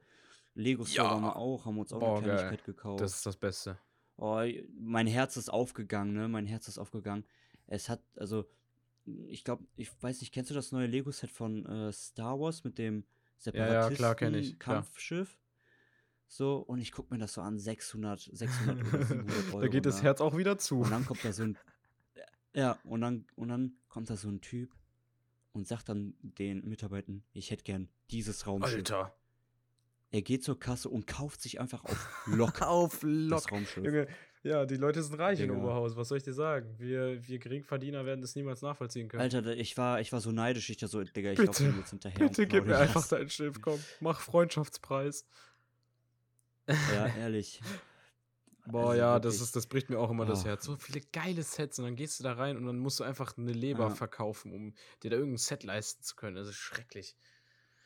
Lego 0.56 0.86
Store 0.86 1.10
waren 1.12 1.24
wir 1.24 1.36
Ja. 1.36 1.38
auch, 1.38 1.66
haben 1.66 1.80
uns 1.80 1.94
auch 1.94 2.00
Boah, 2.00 2.04
eine 2.04 2.14
geil. 2.24 2.38
Kleinigkeit 2.48 2.64
gekauft. 2.66 3.02
das 3.02 3.16
ist 3.18 3.26
das 3.26 3.38
Beste. 3.38 3.80
Oh, 4.18 4.42
mein 4.80 5.08
Herz 5.08 5.38
ist 5.38 5.50
aufgegangen, 5.50 6.14
ne? 6.14 6.28
Mein 6.28 6.46
Herz 6.46 6.68
ist 6.68 6.78
aufgegangen. 6.78 7.26
Es 7.68 7.90
hat, 7.90 8.02
also, 8.16 8.46
ich 9.06 9.44
glaube, 9.44 9.66
ich 9.76 9.90
weiß 10.02 10.22
nicht, 10.22 10.34
kennst 10.34 10.52
du 10.52 10.56
das 10.56 10.72
neue 10.72 10.88
Lego-Set 10.88 11.32
von 11.32 11.66
äh, 11.66 11.92
Star 11.92 12.40
Wars 12.40 12.64
mit 12.64 12.78
dem 12.78 13.06
Ja, 13.54 13.90
ja. 13.90 14.42
Kampfschiff? 14.60 15.38
So, 16.28 16.58
und 16.58 16.80
ich 16.80 16.92
gucke 16.92 17.14
mir 17.14 17.20
das 17.20 17.34
so 17.34 17.42
an, 17.42 17.60
600, 17.60 18.22
600 18.32 18.88
oder 18.94 19.04
700 19.06 19.48
Euro. 19.54 19.62
da 19.62 19.68
geht 19.68 19.86
das? 19.86 20.02
Herz 20.02 20.22
auch 20.22 20.38
wieder 20.38 20.58
zu. 20.58 20.82
Und 20.82 20.92
dann 20.92 21.06
kommt 21.06 21.24
da 21.24 21.32
so 21.32 21.44
ein, 21.44 21.58
ja, 22.54 22.80
und 22.84 23.02
dann, 23.02 23.26
und 23.36 23.50
dann 23.50 23.74
kommt 23.88 24.10
da 24.10 24.16
so 24.16 24.30
ein 24.30 24.42
Typ 24.42 24.74
und 25.52 25.68
sagt 25.68 25.90
dann 25.90 26.16
den 26.22 26.68
Mitarbeitern, 26.68 27.24
ich 27.34 27.52
hätte 27.52 27.64
gern 27.64 27.90
dieses 28.10 28.48
Raumschiff. 28.48 28.78
Alter. 28.78 29.16
Er 30.14 30.22
geht 30.22 30.44
zur 30.44 30.60
Kasse 30.60 30.90
und 30.90 31.08
kauft 31.08 31.42
sich 31.42 31.60
einfach 31.60 31.84
auf 31.86 32.10
Lock 32.28 32.62
Auf 32.62 33.00
das 33.00 33.04
Lock. 33.04 33.52
Raumschiff. 33.52 33.84
Junge, 33.84 34.08
ja, 34.44 34.66
die 34.66 34.76
Leute 34.76 35.02
sind 35.02 35.16
reich 35.20 35.40
in 35.40 35.48
Digga. 35.50 35.60
Oberhaus. 35.60 35.96
Was 35.96 36.10
soll 36.10 36.18
ich 36.20 36.24
dir 36.24 36.34
sagen? 36.34 36.76
Wir, 36.78 37.28
wir 37.28 37.40
Geringverdiener 37.40 38.06
werden 38.06 38.22
das 38.22 38.36
niemals 38.36 38.62
nachvollziehen 38.62 39.08
können. 39.10 39.22
Alter, 39.24 39.46
ich 39.58 39.76
war, 39.76 40.00
ich 40.02 40.12
war 40.14 40.22
so 40.22 40.32
neidisch, 40.32 40.70
ich 40.70 40.78
da 40.78 40.88
so, 40.88 41.04
Digga, 41.04 41.32
ich 41.32 41.40
laufe 41.40 41.64
jetzt 41.64 41.90
hinterher. 41.90 42.20
Bitte 42.28 42.46
gib 42.46 42.66
mir 42.68 42.78
einfach 42.78 43.02
das. 43.02 43.08
dein 43.10 43.30
Schiff, 43.30 43.60
komm. 43.60 43.80
Mach 44.02 44.20
Freundschaftspreis. 44.22 45.26
Ja, 46.68 47.08
ehrlich. 47.18 47.60
Boah, 48.68 48.90
Also 48.92 49.00
ja, 49.00 49.20
das 49.20 49.42
ist, 49.42 49.56
das 49.58 49.68
bricht 49.68 49.90
mir 49.90 50.00
auch 50.00 50.10
immer 50.12 50.26
das 50.26 50.44
Ah. 50.44 50.50
Herz. 50.50 50.64
So 50.66 50.78
viele 50.78 51.02
geile 51.12 51.44
Sets 51.44 51.80
und 51.80 51.86
dann 51.86 51.96
gehst 51.98 52.20
du 52.20 52.24
da 52.24 52.34
rein 52.34 52.56
und 52.56 52.66
dann 52.66 52.78
musst 52.78 53.00
du 53.00 53.04
einfach 53.04 53.36
eine 53.38 53.52
Leber 53.52 53.88
Ja. 53.88 53.90
verkaufen, 53.90 54.54
um 54.54 54.74
dir 55.02 55.10
da 55.10 55.18
irgendein 55.18 55.38
Set 55.40 55.64
leisten 55.64 56.02
zu 56.04 56.16
können. 56.16 56.36
Das 56.38 56.48
ist 56.48 56.56
schrecklich. 56.56 57.18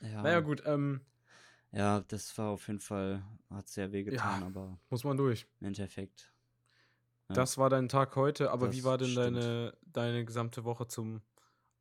Ja, 0.01 0.21
Naja, 0.21 0.41
gut, 0.41 0.61
ähm, 0.65 1.01
ja, 1.71 2.01
das 2.01 2.37
war 2.37 2.49
auf 2.49 2.67
jeden 2.67 2.79
Fall, 2.79 3.23
hat 3.49 3.67
sehr 3.67 3.91
wehgetan, 3.91 4.43
aber 4.43 4.79
muss 4.89 5.03
man 5.03 5.17
durch. 5.17 5.47
im 5.59 5.67
Endeffekt. 5.67 6.33
Ja. 7.29 7.35
Das 7.35 7.57
war 7.57 7.69
dein 7.69 7.89
Tag 7.89 8.15
heute, 8.15 8.51
aber 8.51 8.71
wie 8.71 8.77
Das 8.77 8.85
war 8.85 8.97
denn 8.97 9.09
stimmt. 9.09 9.37
deine, 9.37 9.77
deine 9.81 10.25
gesamte 10.25 10.63
Woche 10.63 10.87
zum, 10.87 11.21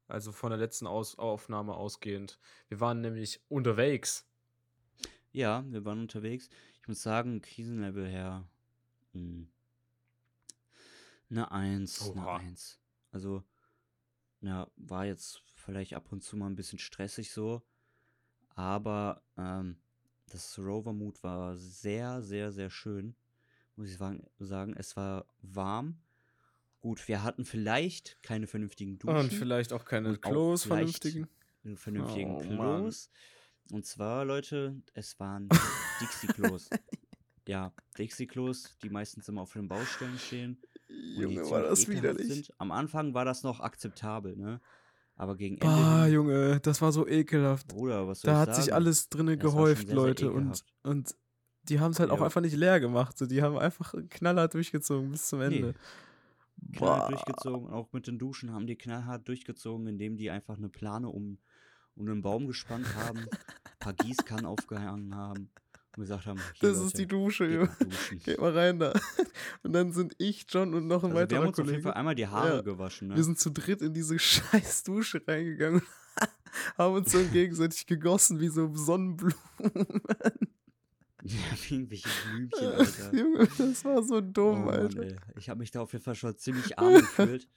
also 0.09 0.33
von 0.33 0.51
der 0.51 0.59
letzten 0.59 0.87
Aus 0.87 1.17
Aufnahme 1.19 1.75
ausgehend? 1.75 2.39
Wir 2.69 2.81
waren 2.81 3.01
nämlich 3.01 3.41
unterwegs. 3.49 4.27
Ja, 5.33 5.65
wir 5.69 5.85
waren 5.85 6.01
unterwegs. 6.01 6.49
Ich 6.81 6.89
muss 6.89 7.03
sagen, 7.03 7.43
Krisenlevel 7.43 8.09
her, 8.09 8.49
mh, 9.13 9.47
eine 11.31 11.51
Eins, 11.51 12.03
eine 12.03 12.23
Oha. 12.23 12.37
Eins. 12.37 12.81
Also, 13.13 13.45
ja, 14.41 14.69
war 14.77 15.05
jetzt 15.07 15.43
vielleicht 15.55 15.95
ab 15.95 16.11
und 16.13 16.23
zu 16.23 16.37
mal 16.37 16.47
ein 16.47 16.55
bisschen 16.57 16.79
stressig 16.79 17.33
so, 17.33 17.63
aber 18.57 19.23
ähm, 19.37 19.77
das 20.31 20.59
Rover-Mood 20.59 21.23
war 21.23 21.57
sehr, 21.57 22.21
sehr, 22.23 22.51
sehr 22.51 22.71
schön, 22.71 23.15
muss 23.77 23.89
ich 23.89 23.97
sagen. 23.97 24.75
Es 24.77 24.97
war 24.97 25.27
warm. 25.43 26.01
Gut, 26.81 27.07
wir 27.09 27.23
hatten 27.23 27.45
vielleicht 27.45 28.19
keine 28.23 28.47
vernünftigen 28.47 28.99
Duschen. 28.99 29.17
Und 29.17 29.33
vielleicht 29.33 29.73
auch 29.73 29.85
keine 29.85 30.09
Und 30.09 30.25
auch 30.25 30.31
Klos 30.31 30.65
vielleicht 30.65 31.03
vernünftigen. 31.03 31.77
vernünftigen 31.77 32.31
Oh, 32.35 32.43
Mann. 32.55 32.81
Klos. 32.83 33.11
Und 33.73 33.85
zwar, 33.85 34.25
Leute, 34.25 34.81
es 34.95 35.19
waren 35.21 35.49
Dixie-Klos. 36.01 36.71
ja, 37.49 37.73
Dixie-Klos, 37.99 38.77
die 38.83 38.91
meistens 38.91 39.29
immer 39.29 39.43
auf 39.43 39.53
den 39.53 39.69
Baustellen 39.69 40.19
stehen. 40.19 40.61
und 40.89 41.31
die 41.31 41.37
ziemlich 41.75 41.99
ekelhaft 41.99 42.21
Sind. 42.21 42.51
Am 42.59 42.71
Anfang 42.73 43.15
war 43.15 43.25
das 43.25 43.43
noch 43.43 43.61
akzeptabel, 43.61 44.37
ne? 44.37 44.61
Aber 45.17 45.37
gegen 45.37 45.57
Ende. 45.59 46.05
Hin, 46.05 46.13
Junge, 46.13 46.61
das 46.61 46.81
war 46.83 46.93
so 46.93 47.07
ekelhaft. 47.09 47.69
Bruder, 47.69 48.07
was 48.07 48.21
soll 48.21 48.31
Da 48.33 48.41
hat 48.41 48.55
sich 48.55 48.67
sagen? 48.67 48.75
alles 48.77 49.09
drinne 49.09 49.37
gehäuft, 49.39 49.87
sehr, 49.87 49.87
sehr 49.89 49.97
Leute. 49.97 50.31
Und, 50.31 50.37
ekelhaft. 50.43 50.65
und 50.83 51.15
die 51.65 51.81
haben 51.81 51.93
es 51.93 51.99
halt 52.01 52.11
auch 52.11 52.19
Ja. 52.19 52.25
einfach 52.27 52.41
nicht 52.43 52.55
leer 52.57 52.81
gemacht. 52.81 53.17
So, 53.19 53.27
die 53.27 53.43
haben 53.43 53.57
einfach 53.59 53.95
knallhart 54.11 54.55
durchgezogen 54.55 55.11
bis 55.11 55.27
zum 55.29 55.39
Nee. 55.41 55.47
Ende. 55.47 55.75
knallhart 56.75 57.11
durchgezogen. 57.11 57.71
Auch 57.71 57.93
mit 57.93 58.07
den 58.07 58.19
Duschen 58.19 58.53
haben 58.53 58.67
die 58.67 58.77
knallhart 58.77 59.27
durchgezogen, 59.27 59.87
indem 59.87 60.17
die 60.17 60.31
einfach 60.31 60.57
eine 60.59 60.69
Plane 60.69 61.09
um, 61.09 61.39
um 61.95 62.07
einen 62.09 62.23
Baum 62.23 62.47
gespannt 62.47 62.87
haben, 62.97 63.19
ein 63.21 63.29
paar 63.79 63.93
Gießkannen 64.35 64.47
aufgehangen 64.47 65.15
haben 65.15 65.51
und 65.97 66.03
gesagt 66.03 66.27
haben, 66.27 66.41
Das 66.61 66.77
ist 66.79 66.83
Leute, 66.85 66.97
die 66.99 67.07
Dusche, 67.07 67.49
geht. 68.11 68.25
Geht 68.25 68.41
mal 68.41 68.53
rein 68.57 68.79
da. 68.79 68.93
Und 69.63 69.73
dann 69.73 69.93
sind 69.93 70.15
ich, 70.19 70.47
John 70.49 70.75
und 70.75 70.87
noch 70.87 71.03
ein 71.05 71.11
Also 71.11 71.15
wir 71.17 71.23
weiterer 71.23 71.41
haben 71.41 71.49
uns 71.49 71.59
auf 71.59 71.67
jeden. 71.71 71.83
Fall 71.83 71.95
einmal 71.95 72.15
die 72.15 72.27
Haare 72.27 72.57
Ja. 72.57 72.63
gewaschen, 72.63 73.09
ne? 73.09 73.17
Wir 73.17 73.25
sind 73.25 73.39
zu 73.39 73.51
dritt 73.51 73.83
in 73.83 73.93
diese 73.95 74.19
scheiß 74.19 74.85
Dusche 74.85 75.23
reingegangen 75.27 75.81
und 75.81 75.87
haben 76.79 76.95
uns 76.95 77.13
so 77.13 77.19
gegenseitig 77.33 77.87
gegossen 77.87 78.41
wie 78.41 78.49
so 78.49 78.75
Sonnenblumen. 78.75 79.35
Ja, 81.23 81.39
wie 81.69 81.75
irgendwelche 81.75 82.09
Blümchen, 82.31 82.67
Alter. 82.69 83.13
Junge, 83.17 83.49
das 83.59 83.85
war 83.85 84.01
so 84.05 84.17
Oh 84.17 84.21
dumm, 84.21 84.67
Mann, 84.67 84.75
Alter. 84.75 85.03
ey. 85.03 85.17
Ich 85.37 85.49
habe 85.49 85.59
mich 85.59 85.73
da 85.73 85.81
auf 85.81 85.93
jeden 85.93 86.05
Fall 86.05 86.15
schon 86.15 86.37
ziemlich 86.39 86.79
arm 86.79 86.95
gefühlt. 86.95 87.49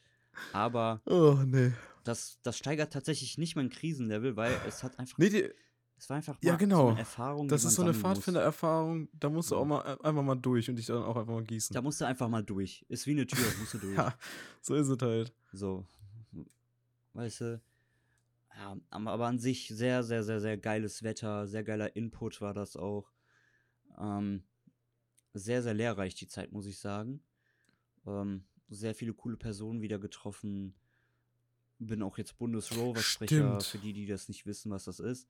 Aber 0.53 1.01
Oh, 1.05 1.37
nee. 1.45 1.71
das, 2.03 2.39
das 2.41 2.57
steigert 2.57 2.91
tatsächlich 2.93 3.37
nicht 3.37 3.55
mein 3.55 3.69
Krisenlevel, 3.69 4.35
weil 4.35 4.53
es 4.67 4.81
hat 4.81 4.97
einfach. 4.97 5.19
Nee, 5.19 5.29
die, 5.29 5.49
es 5.99 6.09
war 6.09 6.17
einfach 6.17 6.37
Ja, 6.41 6.55
genau. 6.55 6.77
so 6.85 6.87
eine 6.89 6.99
Erfahrung. 6.99 7.47
das 7.49 7.65
ist 7.65 7.75
so 7.75 7.81
eine. 7.83 7.93
Pfadfindererfahrung, 7.93 9.09
da 9.13 9.29
musst 9.29 9.51
du 9.51 9.57
auch 9.57 9.65
mal 9.65 9.81
äh, 9.81 10.07
einfach 10.07 10.23
mal 10.23 10.35
durch 10.35 10.69
und 10.69 10.77
dich 10.77 10.85
dann 10.85 11.03
auch 11.03 11.15
einfach 11.17 11.33
mal 11.33 11.43
gießen. 11.43 11.73
Da 11.73 11.81
musst 11.81 11.99
du 12.01 12.05
einfach 12.05 12.29
mal 12.29 12.43
durch. 12.43 12.85
Ist 12.87 13.05
wie 13.05 13.11
eine 13.11 13.27
Tür, 13.27 13.45
musst 13.59 13.73
du 13.73 13.77
durch. 13.79 13.97
Ja, 13.97 14.17
so 14.61 14.75
ist 14.75 14.87
es 14.87 14.97
halt. 15.01 15.33
So. 15.51 15.85
Weißt 17.13 17.41
du? 17.41 17.61
Ja, 18.55 18.77
aber 18.89 19.27
an 19.27 19.39
sich 19.39 19.67
sehr, 19.67 20.03
sehr, 20.03 20.23
sehr, 20.23 20.41
sehr 20.41 20.57
geiles 20.57 21.03
Wetter, 21.03 21.47
sehr 21.47 21.63
geiler 21.63 21.95
Input 21.95 22.41
war 22.41 22.53
das 22.53 22.75
auch. 22.75 23.11
Ähm, 23.99 24.43
sehr, 25.33 25.61
sehr 25.61 25.73
lehrreich 25.73 26.15
die 26.15 26.27
Zeit, 26.27 26.51
muss 26.51 26.65
ich 26.65 26.79
sagen. 26.79 27.21
Ähm, 28.05 28.45
sehr 28.69 28.95
viele 28.95 29.13
coole 29.13 29.37
Personen 29.37 29.81
wieder 29.81 29.99
getroffen. 29.99 30.75
Bin 31.77 32.01
auch 32.03 32.17
jetzt 32.17 32.37
Bundesrover-Sprecher, 32.37 33.61
für 33.61 33.77
die, 33.77 33.93
die 33.93 34.05
das 34.05 34.27
nicht 34.27 34.45
wissen, 34.45 34.71
was 34.71 34.83
das 34.85 34.99
ist. 34.99 35.29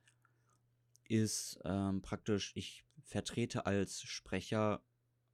Ist 1.10 1.60
ähm, 1.66 2.02
praktisch, 2.02 2.52
ich 2.56 2.86
vertrete 3.04 3.66
als 3.66 4.02
Sprecher 4.04 4.82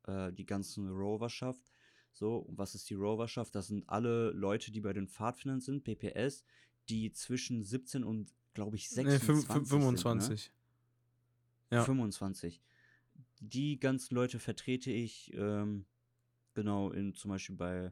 äh, 0.07 0.31
die 0.31 0.45
ganzen 0.45 0.89
Roverschaft. 0.89 1.69
So, 2.13 2.37
und 2.37 2.57
was 2.57 2.75
ist 2.75 2.89
die 2.89 2.93
Roverschaft? 2.93 3.53
Das 3.55 3.67
sind 3.67 3.87
alle 3.89 4.31
Leute, 4.31 4.71
die 4.71 4.79
bei 4.79 4.93
den 4.93 5.09
Pfadfindern 5.09 5.59
sind, 5.59 5.83
PPS, 5.83 6.45
die 6.87 7.11
zwischen 7.11 7.61
17 7.61 8.05
und, 8.05 8.33
glaube 8.53 8.77
ich, 8.77 8.89
Nee, 8.91 9.17
26 9.17 9.29
fün- 9.29 9.45
fün- 9.45 9.65
sind, 9.65 9.65
ne? 9.65 9.67
25. 9.67 10.51
Ja. 11.71 11.83
25. 11.83 12.61
Die 13.41 13.77
ganzen 13.77 14.15
Leute 14.15 14.39
vertrete 14.39 14.91
ich, 14.91 15.33
ähm, 15.33 15.85
genau, 16.53 16.91
in, 16.91 17.13
zum 17.15 17.31
Beispiel 17.31 17.57
bei, 17.57 17.91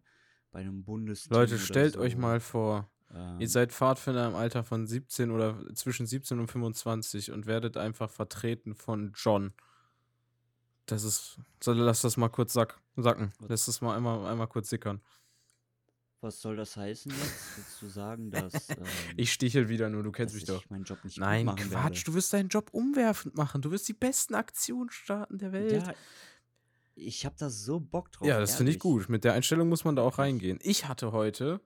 bei 0.52 0.60
einem 0.62 0.86
Bundesteam 0.86 1.34
Leute, 1.38 1.60
stellt 1.60 1.96
so. 1.96 2.00
euch 2.00 2.16
mal 2.16 2.40
vor, 2.40 2.90
ähm, 3.13 3.39
ihr 3.39 3.50
seid 3.50 3.72
Pfadfinder 3.72 4.27
im 4.27 4.36
Alter 4.36 4.63
von 4.63 4.88
17 4.88 5.32
oder 5.32 5.58
zwischen 5.75 6.05
17 6.05 6.39
und 6.39 6.48
25 6.48 7.32
und 7.32 7.46
werdet 7.46 7.77
einfach 7.77 8.10
vertreten 8.10 8.75
von 8.75 9.13
John. 9.15 9.53
Das 10.86 11.03
ist. 11.03 11.39
So, 11.62 11.74
lass 11.74 12.01
das 12.01 12.17
mal 12.17 12.29
kurz 12.29 12.53
sack, 12.53 12.79
sacken. 12.98 13.32
Lass 13.48 13.65
das 13.65 13.82
mal 13.82 13.96
einmal, 13.96 14.25
einmal 14.25 14.48
kurz 14.48 14.70
sickern. 14.70 15.01
Was 16.22 16.41
soll 16.41 16.55
das 16.55 16.77
heißen 16.77 17.12
jetzt? 17.12 17.58
Willst 17.58 17.82
du 17.82 17.88
sagen, 17.89 18.32
dass, 18.32 18.53
ähm, 18.70 18.77
Ich 19.17 19.34
stichel 19.34 19.67
wieder 19.67 19.89
nur, 19.89 20.03
du 20.03 20.12
kennst 20.12 20.36
mich 20.36 20.46
doch. 20.46 20.70
meinen 20.70 20.86
Job 20.86 21.03
nicht 21.03 21.17
Nein, 21.17 21.48
Quatsch, 21.48 21.72
werde? 21.72 22.00
du 22.05 22.13
wirst 22.13 22.32
deinen 22.32 22.48
Job 22.48 22.70
umwerfend 22.72 23.36
machen. 23.36 23.62
Du 23.62 23.72
wirst 23.72 23.88
die 23.89 23.93
besten 23.93 24.34
Aktionen 24.34 24.89
starten 24.89 25.38
der 25.38 25.51
Welt. 25.51 25.86
Ja, 25.86 25.93
ich 26.96 27.25
habe 27.25 27.36
da 27.38 27.50
so 27.50 27.79
Bock 27.79 28.12
drauf. 28.12 28.27
Ja, 28.27 28.39
das 28.39 28.55
finde 28.55 28.72
ich 28.72 28.79
gut. 28.79 29.10
Mit 29.10 29.25
der 29.25 29.34
Einstellung 29.34 29.67
muss 29.67 29.84
man 29.84 29.96
da 29.98 30.01
auch 30.01 30.17
reingehen. 30.17 30.60
Ich 30.62 30.88
hatte 30.88 31.12
heute 31.12 31.60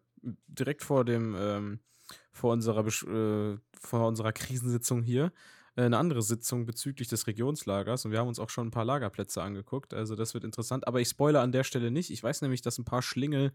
direkt 0.48 0.84
vor 0.84 1.05
dem 1.05 1.36
ähm, 1.38 1.79
vor 2.31 2.53
unserer 2.53 2.84
Besch 2.84 3.03
äh, 3.03 3.57
vor 3.79 4.07
unserer 4.07 4.31
Krisensitzung 4.34 5.01
hier 5.03 5.31
äh, 5.75 5.84
eine 5.84 5.98
andere 5.98 6.22
Sitzung 6.22 6.65
bezüglich 6.65 7.07
des 7.07 7.27
Regionslagers 7.27 8.05
und 8.05 8.12
wir 8.12 8.19
haben 8.19 8.27
uns 8.27 8.39
auch 8.39 8.50
schon 8.50 8.67
ein 8.67 8.72
paar 8.72 8.86
Lagerplätze 8.86 9.41
angeguckt. 9.41 9.93
Also 9.93 10.15
das 10.15 10.34
wird 10.34 10.43
interessant. 10.43 10.88
Aber 10.88 11.00
ich 11.01 11.10
spoilere 11.10 11.41
an 11.41 11.51
der 11.51 11.63
Stelle 11.63 11.91
nicht. 11.91 12.12
Ich 12.12 12.24
weiß 12.24 12.41
nämlich, 12.41 12.62
dass 12.62 12.77
ein 12.77 12.86
paar 12.86 13.01
Schlingel 13.01 13.53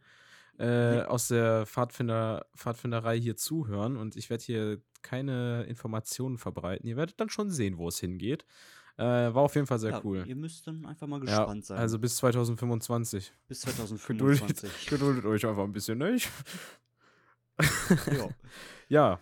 äh, 0.58 0.98
Nee. 0.98 1.02
aus 1.02 1.28
der 1.28 1.66
Pfadfinder 1.66 2.46
Pfadfinderei 2.56 3.18
hier 3.18 3.36
zuhören 3.36 3.96
und 3.96 4.16
ich 4.16 4.28
werde 4.30 4.44
hier 4.44 4.78
keine 5.02 5.64
Informationen 5.64 6.38
verbreiten. 6.38 6.86
Ihr 6.88 6.96
werdet 6.96 7.20
dann 7.20 7.30
schon 7.30 7.50
sehen, 7.50 7.78
wo 7.78 7.88
es 7.88 7.98
hingeht. 7.98 8.44
Äh, 8.98 9.04
war 9.04 9.38
auf 9.42 9.54
jeden 9.54 9.66
Fall 9.66 9.78
sehr 9.78 9.90
ja, 9.92 10.00
cool. 10.04 10.24
Ihr 10.26 10.36
müsst 10.36 10.66
dann 10.66 10.84
einfach 10.84 11.06
mal 11.06 11.16
Ja, 11.26 11.38
gespannt 11.40 11.64
sein. 11.64 11.78
also 11.78 11.98
bis 11.98 12.16
2025. 12.16 13.32
bis 13.48 13.62
Geduldet, 13.62 13.76
2025. 14.56 14.86
geduldet 14.90 15.24
euch 15.24 15.46
einfach 15.46 15.64
ein 15.64 15.72
bisschen, 15.72 15.98
ne? 15.98 16.16
Ja. 18.12 18.28
Ja. 18.88 19.20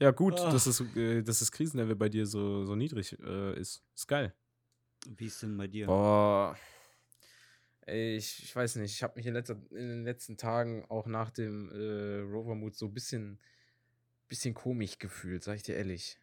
Ja, 0.00 0.10
gut, 0.12 0.38
Ah. 0.38 0.52
dass, 0.52 0.64
das, 0.64 0.80
äh, 0.94 1.22
dass 1.22 1.40
das 1.40 1.50
Krisenlevel 1.50 1.96
bei 1.96 2.08
dir 2.08 2.24
so, 2.26 2.64
so 2.64 2.76
niedrig 2.76 3.18
äh, 3.20 3.58
ist. 3.58 3.82
Ist 3.96 4.06
geil. 4.06 4.32
Wie 5.08 5.26
ist 5.26 5.42
denn 5.42 5.56
bei 5.56 5.66
dir? 5.66 5.86
Boah. 5.86 6.56
Ey, 7.80 8.16
ich, 8.16 8.42
ich 8.44 8.54
weiß 8.54 8.76
nicht, 8.76 8.92
ich 8.94 9.02
habe 9.02 9.14
mich 9.16 9.26
in, 9.26 9.34
letzter, 9.34 9.56
in 9.70 9.88
den 9.88 10.04
letzten 10.04 10.36
Tagen 10.36 10.84
auch 10.88 11.06
nach 11.06 11.30
dem 11.30 11.68
äh, 11.70 12.20
Rovermood 12.20 12.76
so 12.76 12.86
ein 12.86 12.94
bisschen, 12.94 13.40
bisschen 14.28 14.54
komisch 14.54 14.98
gefühlt, 14.98 15.42
sag 15.42 15.56
ich 15.56 15.62
dir 15.64 15.74
ehrlich. 15.74 16.18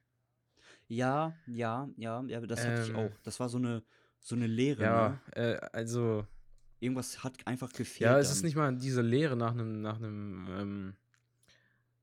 Ja, 0.88 1.34
ja, 1.48 1.90
ja, 1.98 2.24
ja, 2.28 2.42
das 2.42 2.60
hatte 2.60 2.82
ich 2.84 2.90
Ähm. 2.90 2.96
auch. 2.96 3.12
Das 3.24 3.40
war 3.40 3.50
so 3.50 3.58
eine, 3.58 3.84
so 4.20 4.36
eine 4.36 4.48
Leere. 4.48 4.84
Ja, 4.84 5.10
Ne? 5.10 5.20
äh, 5.36 5.68
also, 5.74 6.26
Irgendwas 6.80 7.24
hat 7.24 7.48
einfach 7.48 7.72
gefehlt. 7.72 8.02
ja, 8.12 8.20
es 8.20 8.30
ist 8.30 8.38
dann. 8.38 8.46
nicht 8.46 8.56
mal 8.56 8.76
diese 8.76 9.02
Leere 9.02 9.36
nach 9.36 9.52
einem, 9.52 9.82
nach 9.82 9.96
einem, 9.98 10.48
ähm, 10.50 10.96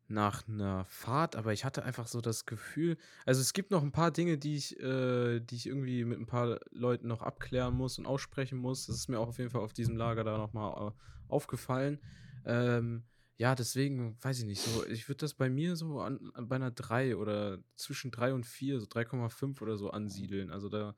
nach 0.08 0.46
einer 0.48 0.84
Fahrt, 0.86 1.36
aber 1.36 1.52
ich 1.52 1.64
hatte 1.64 1.84
einfach 1.84 2.06
so 2.06 2.20
das 2.20 2.44
Gefühl, 2.44 2.96
also 3.24 3.40
es 3.40 3.52
gibt 3.52 3.70
noch 3.70 3.82
ein 3.82 3.92
paar 3.92 4.10
Dinge, 4.10 4.36
die 4.36 4.56
ich, 4.56 4.78
äh, 4.80 5.40
die 5.40 5.54
ich 5.56 5.66
irgendwie 5.66 6.04
mit 6.04 6.18
ein 6.18 6.26
paar 6.26 6.58
Leuten 6.70 7.06
noch 7.08 7.22
abklären 7.22 7.74
muss 7.74 7.98
und 7.98 8.06
aussprechen 8.06 8.58
muss. 8.58 8.86
Das 8.86 8.96
ist 8.96 9.08
mir 9.08 9.18
auch 9.20 9.28
auf 9.28 9.38
jeden 9.38 9.50
Fall 9.50 9.62
auf 9.62 9.72
diesem 9.72 9.96
Lager 9.96 10.24
da 10.24 10.36
nochmal 10.36 10.88
äh, 10.88 10.92
aufgefallen. 11.28 11.98
Ähm, 12.44 13.04
ja, 13.36 13.54
deswegen, 13.54 14.16
weiß 14.22 14.40
ich 14.40 14.44
nicht, 14.44 14.60
so, 14.60 14.86
ich 14.86 15.08
würde 15.08 15.18
das 15.18 15.34
bei 15.34 15.50
mir 15.50 15.74
so 15.76 16.00
an, 16.00 16.30
an 16.34 16.48
bei 16.48 16.56
einer 16.56 16.70
3 16.70 17.16
oder 17.16 17.58
zwischen 17.76 18.10
3 18.10 18.32
und 18.34 18.44
4, 18.46 18.78
so 18.78 18.86
3,5 18.86 19.60
oder 19.62 19.76
so 19.76 19.90
ansiedeln. 19.90 20.50
Also 20.50 20.68
da, 20.68 20.94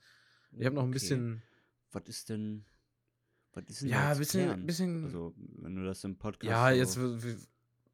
ich 0.52 0.66
habe 0.66 0.74
noch 0.74 0.82
ein 0.82 0.88
Okay. 0.88 0.94
bisschen, 0.94 1.42
Was 1.92 2.02
ist 2.08 2.28
denn. 2.28 2.64
Was 3.52 3.64
ist 3.68 3.82
denn 3.82 3.88
ja, 3.90 4.10
ein 4.10 4.18
bisschen, 4.18 4.66
bisschen, 4.66 5.04
Also, 5.04 5.32
wenn 5.36 5.76
du 5.76 5.84
das 5.84 6.02
im 6.02 6.18
Podcast 6.18 6.44
ja, 6.50 6.70
so 6.70 6.76
jetzt, 6.76 7.22
w- 7.24 7.36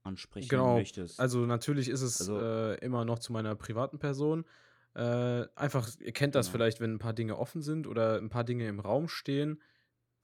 ansprechen 0.03 0.49
Genau, 0.49 0.77
möchtest. 0.77 1.21
also 1.21 1.45
natürlich 1.45 1.89
ist 1.91 2.01
es 2.01 2.19
Also- 2.21 2.41
äh, 2.41 2.77
immer 2.85 3.05
noch 3.05 3.19
zu 3.19 3.33
meiner 3.35 3.55
privaten 3.55 3.99
Person. 3.99 4.47
Äh, 4.95 5.47
einfach, 5.55 5.89
ihr 6.01 6.13
kennt 6.13 6.35
das 6.35 6.47
Genau. 6.47 6.53
vielleicht, 6.53 6.81
wenn 6.81 6.95
ein 6.95 6.99
paar 6.99 7.13
Dinge 7.13 7.37
offen 7.39 7.61
sind 7.63 7.87
oder 7.87 8.17
ein 8.19 8.31
paar 8.31 8.45
Dinge 8.45 8.67
im 8.69 8.81
Raum 8.81 9.07
stehen, 9.09 9.61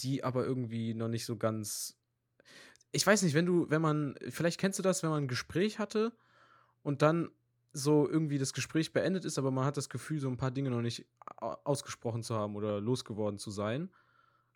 die 0.01 0.25
aber 0.25 0.45
irgendwie 0.47 0.95
noch 0.95 1.09
nicht 1.09 1.27
so 1.27 1.37
ganz. 1.37 1.99
Ich 2.93 3.07
weiß 3.07 3.23
nicht, 3.23 3.35
wenn 3.35 3.47
du, 3.47 3.69
wenn 3.71 3.83
man, 3.83 4.15
vielleicht 4.31 4.59
kennst 4.61 4.79
du 4.79 4.83
das, 4.83 5.03
wenn 5.03 5.11
man 5.11 5.25
ein 5.25 5.29
Gespräch 5.29 5.79
hatte 5.79 6.13
und 6.83 7.03
dann 7.03 7.31
so 7.73 8.09
irgendwie 8.09 8.39
das 8.39 8.55
Gespräch 8.55 8.93
beendet 8.93 9.25
ist, 9.25 9.39
aber 9.39 9.51
man 9.51 9.65
hat 9.67 9.77
das 9.77 9.89
Gefühl, 9.91 10.19
so 10.21 10.29
ein 10.29 10.39
paar 10.39 10.51
Dinge 10.51 10.71
noch 10.71 10.81
nicht 10.81 11.07
au- 11.39 11.57
ausgesprochen 11.65 12.23
zu 12.23 12.35
haben 12.35 12.57
oder 12.57 12.81
losgeworden 12.81 13.39
zu 13.39 13.51
sein. 13.51 13.91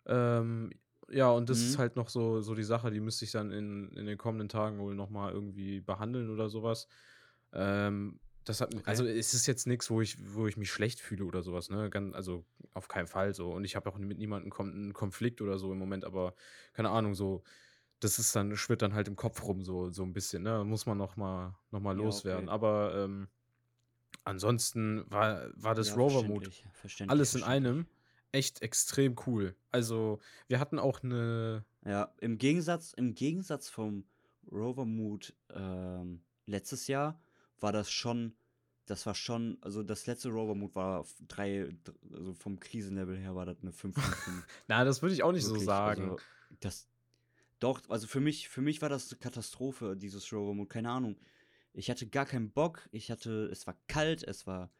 Ähm, 0.05 0.71
ja, 1.09 1.29
und 1.29 1.49
das 1.49 1.61
ist 1.61 1.75
Mhm. 1.75 1.77
halt 1.77 1.95
noch 1.95 2.09
so, 2.09 2.41
so 2.41 2.55
die 2.55 2.63
Sache, 2.63 2.89
die 2.91 2.99
müsste 2.99 3.25
ich 3.25 3.31
dann 3.31 3.51
in, 3.51 3.89
in 3.95 4.05
den 4.07 4.17
kommenden 4.17 4.49
Tagen 4.49 4.79
wohl 4.79 4.95
nochmal 4.95 5.33
irgendwie 5.33 5.81
behandeln 5.81 6.29
oder 6.31 6.49
sowas. 6.49 6.87
Ähm, 7.53 8.19
das 8.43 8.61
hat, 8.61 8.73
Okay. 8.75 8.81
also 8.87 9.05
es 9.05 9.33
ist 9.35 9.45
jetzt 9.45 9.67
nichts, 9.67 9.89
wo 9.91 10.01
ich, 10.01 10.17
wo 10.33 10.47
ich 10.47 10.57
mich 10.57 10.71
schlecht 10.71 10.99
fühle 10.99 11.25
oder 11.25 11.43
sowas, 11.43 11.69
ne? 11.69 11.89
Ganz, 11.91 12.15
also 12.15 12.43
auf 12.73 12.87
keinen 12.87 13.07
Fall 13.07 13.35
so. 13.35 13.51
Und 13.51 13.65
ich 13.65 13.75
habe 13.75 13.87
auch 13.89 13.97
mit 13.99 14.17
niemandem 14.17 14.51
einen 14.51 14.93
Konflikt 14.93 15.41
oder 15.41 15.59
so 15.59 15.71
im 15.71 15.77
Moment, 15.77 16.05
aber 16.05 16.33
keine 16.73 16.89
Ahnung, 16.89 17.13
so, 17.13 17.43
das 18.01 18.19
ist 18.19 18.35
dann, 18.35 18.55
schwirrt 18.57 18.81
dann 18.81 18.93
halt 18.93 19.07
im 19.07 19.15
Kopf 19.15 19.43
rum, 19.43 19.63
so, 19.63 19.89
so 19.91 20.03
ein 20.03 20.13
bisschen, 20.13 20.43
ne? 20.43 20.63
Muss 20.65 20.85
man 20.85 20.97
nochmal 20.97 21.55
noch 21.71 21.79
mal 21.81 21.93
Ja, 21.93 21.97
loswerden. 21.97 22.47
okay. 22.47 22.49
Aber 22.49 22.95
ähm, 22.95 23.29
ansonsten 24.23 25.03
war, 25.11 25.49
war 25.55 25.75
das 25.75 25.89
Ja, 25.89 25.97
verständlich, 25.97 26.63
alles 27.07 27.35
in 27.35 27.43
einem 27.43 27.87
echt 28.31 28.61
extrem 28.61 29.15
cool. 29.27 29.55
Also, 29.71 30.19
wir 30.47 30.59
hatten 30.59 30.79
auch 30.79 31.03
eine. 31.03 31.65
Ja, 31.85 32.13
im 32.19 32.37
Gegensatz, 32.37 32.93
im 32.93 33.15
Gegensatz 33.15 33.69
vom 33.69 34.05
Rover 34.51 34.85
Mood 34.85 35.35
ähm, 35.49 36.21
letztes 36.45 36.87
Jahr 36.87 37.19
war 37.59 37.71
das 37.71 37.91
schon, 37.91 38.35
das 38.85 39.05
war 39.05 39.15
schon, 39.15 39.57
also 39.61 39.83
das 39.83 40.05
letzte 40.07 40.29
Rover 40.29 40.55
Mood 40.55 40.75
war 40.75 41.01
f- 41.01 41.15
drei, 41.27 41.69
also 42.13 42.33
vom 42.33 42.59
Krisenlevel 42.59 43.17
her 43.17 43.35
war 43.35 43.45
das 43.45 43.61
eine 43.61 43.71
5 43.71 43.97
von 43.97 44.15
5. 44.15 44.47
Na, 44.67 44.83
das 44.83 45.01
würde 45.01 45.13
ich 45.13 45.23
auch 45.23 45.31
nicht 45.31 45.45
so 45.45 45.53
Wirklich, 45.53 45.65
sagen. 45.65 46.03
Also, 46.03 46.21
das, 46.59 46.87
doch, 47.61 47.81
also 47.89 48.07
für 48.07 48.19
mich, 48.19 48.49
für 48.49 48.61
mich 48.61 48.81
war 48.81 48.89
das 48.89 49.11
eine 49.11 49.19
Katastrophe, 49.19 49.95
dieses 49.95 50.31
Rover 50.33 50.53
Mood, 50.53 50.69
keine 50.69 50.89
Ahnung. 50.89 51.15
Ich 51.73 51.89
hatte 51.89 52.07
gar 52.07 52.25
keinen 52.25 52.51
Bock, 52.51 52.89
ich 52.91 53.09
hatte, 53.11 53.47
es 53.51 53.65
war 53.67 53.77
kalt, 53.87 54.23
es 54.23 54.45
war, 54.45 54.73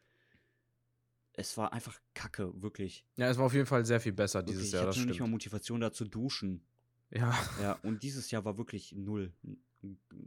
es 1.33 1.55
war 1.57 1.71
einfach 1.71 2.01
kacke, 2.13 2.61
wirklich. 2.61 3.05
ja, 3.15 3.29
es 3.29 3.38
war 3.38 3.45
auf 3.45 3.53
jeden 3.53 3.67
Fall 3.67 3.85
sehr 3.85 4.01
viel 4.01 4.11
besser 4.11 4.39
wirklich. 4.39 4.57
dieses 4.57 4.67
ich 4.67 4.73
Jahr, 4.73 4.85
das 4.85 4.95
hatte 4.95 5.05
noch 5.05 5.11
nicht 5.13 5.21
mal. 5.21 5.27
Motivation 5.27 5.79
da 5.79 5.93
zu 5.93 6.05
duschen. 6.05 6.65
Ja, 7.11 7.38
Ja, 7.61 7.73
und 7.83 8.03
dieses 8.03 8.31
Jahr 8.31 8.45
war 8.45 8.57
wirklich 8.57 8.93
null. 8.93 9.31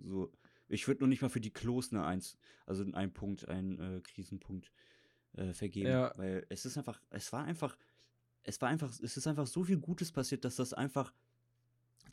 So, 0.04 0.32
ich 0.68 0.86
würde 0.86 1.02
noch 1.02 1.08
nicht 1.08 1.22
mal 1.22 1.28
für 1.28 1.40
die 1.40 1.52
Klos 1.52 1.92
eine 1.92 2.04
Eins, 2.04 2.38
also 2.66 2.84
einen 2.84 3.12
Punkt, 3.12 3.48
einen 3.48 3.78
äh, 3.78 4.00
Krisenpunkt 4.00 4.70
äh, 5.32 5.52
vergeben. 5.52 5.90
Ja. 5.90 6.12
Weil 6.16 6.46
es 6.48 6.64
ist 6.64 6.78
einfach, 6.78 7.00
es 7.10 7.32
war 7.32 7.44
einfach, 7.44 7.76
es 8.42 8.60
war 8.60 8.68
einfach, 8.68 8.90
es 9.02 9.16
ist 9.16 9.26
einfach 9.26 9.46
so 9.46 9.64
viel 9.64 9.78
Gutes 9.78 10.12
passiert, 10.12 10.44
dass 10.44 10.56
das 10.56 10.72
einfach, 10.72 11.12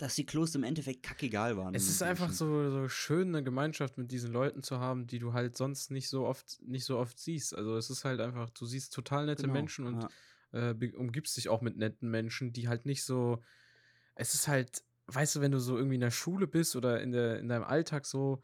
dass 0.02 0.16
die 0.16 0.26
Klos 0.26 0.56
im 0.56 0.64
Endeffekt 0.64 1.04
kackegal 1.04 1.58
waren. 1.58 1.76
es 1.76 1.88
ist 1.88 2.02
einfach 2.02 2.32
so, 2.32 2.72
so 2.72 2.90
schön, 2.90 3.28
eine 3.28 3.44
Gemeinschaft 3.44 4.00
mit 4.00 4.12
diesen 4.12 4.34
Leuten 4.34 4.64
zu 4.64 4.80
haben, 4.80 5.06
die 5.06 5.20
du 5.20 5.34
halt 5.34 5.56
sonst 5.56 5.92
nicht 5.92 6.10
so 6.10 6.26
oft, 6.26 6.60
nicht 6.64 6.86
so 6.86 6.98
oft 6.98 7.20
siehst. 7.20 7.56
Also, 7.56 7.78
es 7.78 7.92
ist 7.92 8.04
halt 8.04 8.20
einfach, 8.20 8.50
du 8.50 8.66
siehst 8.66 8.96
total 8.96 9.28
nette 9.28 9.44
Genau, 9.44 9.54
Menschen 9.54 9.86
und 9.86 10.08
ja. 10.54 10.72
äh, 10.72 10.92
umgibst 10.96 11.38
dich 11.38 11.50
auch 11.50 11.62
mit 11.62 11.78
netten 11.78 12.10
Menschen, 12.10 12.52
die 12.52 12.68
halt 12.68 12.88
nicht 12.88 13.04
so. 13.04 13.44
Es 14.16 14.34
ist 14.34 14.48
halt, 14.48 14.84
weißt 15.06 15.36
du, 15.36 15.42
wenn 15.42 15.52
du 15.52 15.60
so 15.60 15.78
irgendwie 15.78 15.96
in 15.96 16.02
der 16.02 16.10
Schule 16.10 16.48
bist 16.48 16.76
oder 16.76 17.00
in, 17.00 17.12
der, 17.12 17.38
in 17.38 17.48
deinem 17.48 17.64
Alltag 17.64 18.08
so, 18.08 18.42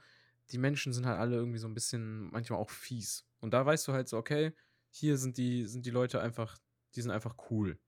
die 0.52 0.60
Menschen 0.60 0.94
sind 0.94 1.08
halt 1.08 1.18
alle 1.18 1.38
irgendwie 1.38 1.60
so 1.60 1.68
ein 1.68 1.74
bisschen, 1.74 2.30
manchmal 2.30 2.60
auch 2.60 2.70
fies. 2.70 3.26
Und 3.40 3.56
da 3.56 3.66
weißt 3.66 3.88
du 3.88 3.94
halt 3.94 4.10
so, 4.10 4.18
okay, 4.18 4.54
hier 4.92 5.18
sind 5.18 5.38
die, 5.38 5.66
sind 5.66 5.88
die 5.88 5.92
Leute 5.92 6.22
einfach, 6.22 6.56
die 6.94 7.02
sind 7.02 7.10
einfach 7.10 7.36
cool. 7.50 7.80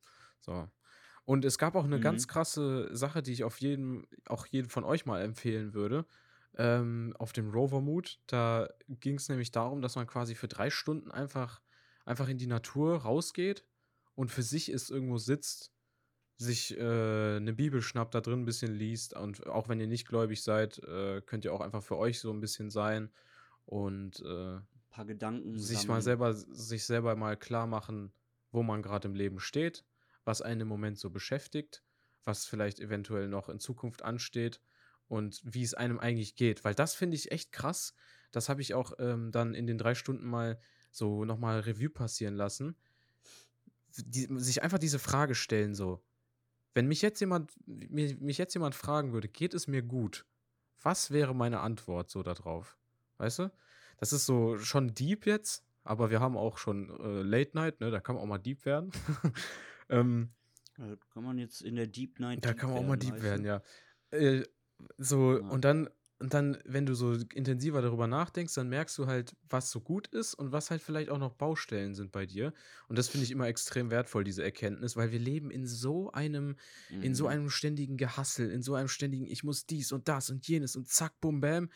So. 0.42 0.68
Und 1.30 1.46
es 1.46 1.60
gab 1.60 1.76
auch 1.76 1.84
eine 1.84 1.98
Mhm. 1.98 2.02
ganz 2.02 2.28
krasse 2.28 2.90
Sache, 2.96 3.22
die 3.22 3.34
ich 3.34 3.44
auf 3.44 3.60
jeden, 3.62 4.08
auch 4.26 4.48
jeden 4.48 4.68
von 4.70 4.84
euch 4.84 5.06
mal 5.06 5.22
empfehlen 5.22 5.74
würde. 5.76 6.06
Ähm, 6.58 7.14
auf 7.20 7.34
dem 7.34 7.52
Rover 7.52 7.82
Mood. 7.82 8.20
Da 8.26 8.68
ging 8.88 9.16
es 9.16 9.30
nämlich 9.30 9.52
darum, 9.52 9.82
dass 9.84 9.96
man 9.96 10.08
quasi 10.08 10.34
für 10.34 10.48
drei 10.48 10.72
Stunden 10.72 11.12
einfach, 11.12 11.62
einfach 12.04 12.28
in 12.30 12.40
die 12.40 12.48
Natur 12.48 12.98
rausgeht 13.04 13.64
und 14.16 14.32
für 14.32 14.42
sich 14.42 14.72
ist 14.72 14.90
irgendwo 14.90 15.20
sitzt, 15.20 15.72
sich 16.38 16.76
äh, 16.78 17.36
eine 17.38 17.54
Bibel 17.54 17.82
schnappt, 17.84 18.16
da 18.16 18.22
drin 18.22 18.42
ein 18.42 18.46
bisschen 18.46 18.74
liest 18.74 19.14
und 19.16 19.46
auch 19.48 19.70
wenn 19.70 19.80
ihr 19.80 19.88
nicht 19.88 20.08
gläubig 20.08 20.42
seid, 20.42 20.80
äh, 20.80 21.22
könnt 21.22 21.46
ihr 21.46 21.54
auch 21.54 21.62
einfach 21.62 21.84
für 21.84 21.98
euch 21.98 22.20
so 22.20 22.32
ein 22.32 22.42
bisschen 22.42 22.72
sein 22.72 23.12
und 23.66 24.20
äh, 24.22 24.56
Ein 24.56 24.68
paar 24.90 25.06
Gedanken. 25.06 25.58
sich 25.60 25.80
sammeln. 25.80 25.88
mal 25.90 26.02
selber, 26.02 26.34
sich 26.34 26.86
selber 26.86 27.16
mal 27.16 27.38
klar 27.38 27.68
machen, 27.68 28.14
wo 28.52 28.64
man 28.64 28.82
gerade 28.82 29.08
im 29.08 29.16
Leben 29.16 29.40
steht, 29.40 29.86
was 30.30 30.44
einen 30.44 30.62
im 30.62 30.68
Moment 30.68 31.00
so 31.00 31.10
beschäftigt, 31.10 31.84
was 32.24 32.46
vielleicht 32.46 32.80
eventuell 32.80 33.28
noch 33.28 33.50
in 33.50 33.60
Zukunft 33.60 34.04
ansteht 34.04 34.62
und 35.08 35.42
wie 35.44 35.64
es 35.64 35.74
einem 35.74 35.98
eigentlich 35.98 36.36
geht. 36.36 36.64
Weil 36.64 36.76
das 36.76 36.94
finde 36.94 37.16
ich 37.16 37.32
echt 37.32 37.52
krass. 37.52 37.96
Das 38.32 38.48
habe 38.48 38.62
ich 38.62 38.76
auch 38.76 38.94
ähm, 39.00 39.32
dann 39.32 39.56
in 39.56 39.66
den 39.66 39.80
drei 39.80 39.96
Stunden 39.96 40.28
mal 40.28 40.62
so 40.92 41.26
nochmal 41.26 41.62
Revue 41.62 41.90
passieren 41.90 42.36
lassen. 42.36 42.76
Die, 43.98 44.28
sich 44.40 44.62
einfach 44.62 44.78
diese 44.78 45.00
Frage 45.00 45.34
stellen, 45.34 45.74
so, 45.74 46.04
wenn 46.76 46.88
mich 46.88 47.02
jetzt 47.02 47.20
jemand, 47.22 47.52
mich, 47.66 48.20
mich 48.20 48.38
jetzt 48.38 48.54
jemand 48.54 48.76
fragen 48.76 49.14
würde, 49.14 49.30
geht 49.30 49.56
es 49.56 49.68
mir 49.68 49.82
gut? 49.82 50.28
Was 50.84 51.10
wäre 51.10 51.34
meine 51.34 51.62
Antwort 51.62 52.12
so 52.12 52.22
darauf? 52.22 52.78
Weißt 53.18 53.40
du? 53.40 53.52
Das 53.98 54.14
ist 54.14 54.28
so 54.28 54.60
schon 54.60 54.94
deep 54.94 55.26
jetzt, 55.26 55.66
aber 55.84 56.12
wir 56.12 56.20
haben 56.20 56.38
auch 56.38 56.60
schon 56.60 56.92
äh, 57.00 57.24
Late 57.24 57.52
Night, 57.56 57.80
ne? 57.80 57.90
Da 57.90 58.00
kann 58.00 58.14
man 58.14 58.24
auch 58.24 58.28
mal 58.28 58.38
deep 58.38 58.64
werden. 58.66 58.92
ähm, 59.90 60.34
Da 60.78 60.96
kann 61.12 61.24
man 61.24 61.38
jetzt 61.38 61.62
in 61.62 61.76
der 61.76 61.88
Deep 61.88 62.20
Night. 62.20 62.44
da 62.46 62.50
deep 62.50 62.58
kann 62.60 62.70
man 62.70 62.78
auch 62.80 62.84
mal 62.84 62.98
deep 62.98 63.22
werden, 63.22 63.46
ja. 63.46 63.62
Äh, 64.12 64.44
so, 64.98 65.42
Ja. 65.42 65.50
und 65.50 65.66
dann, 65.66 65.90
und 66.20 66.34
dann, 66.34 66.58
wenn 66.66 66.86
du 66.86 66.94
so 66.96 67.14
intensiver 67.34 67.82
darüber 67.82 68.08
nachdenkst, 68.08 68.54
dann 68.54 68.70
merkst 68.70 68.98
du 68.98 69.08
halt, 69.08 69.36
was 69.50 69.72
so 69.72 69.82
gut 69.82 70.08
ist 70.08 70.34
und 70.34 70.52
was 70.52 70.70
halt 70.72 70.82
vielleicht 70.82 71.10
auch 71.10 71.18
noch 71.18 71.34
Baustellen 71.34 71.96
sind 71.96 72.12
bei 72.12 72.26
dir. 72.26 72.54
Und 72.88 72.98
das 72.98 73.08
finde 73.10 73.24
ich 73.26 73.32
immer 73.32 73.48
extrem 73.48 73.90
wertvoll, 73.92 74.24
diese 74.24 74.44
Erkenntnis, 74.44 74.96
weil 74.98 75.12
wir 75.12 75.20
leben 75.20 75.50
in 75.52 75.66
so 75.66 76.12
einem, 76.12 76.58
in 77.00 77.16
so 77.16 77.26
Mhm. 77.26 77.30
einem 77.30 77.50
ständigen 77.50 77.98
Gehassel, 77.98 78.52
in 78.52 78.62
so 78.62 78.76
einem 78.76 78.90
ständigen, 78.90 79.28
ich 79.28 79.44
muss 79.44 79.66
dies 79.66 79.92
und 79.92 80.08
das 80.10 80.30
und 80.30 80.48
jenes 80.48 80.76
und 80.76 80.88
zack, 80.90 81.20
bum, 81.22 81.40
bam, 81.42 81.70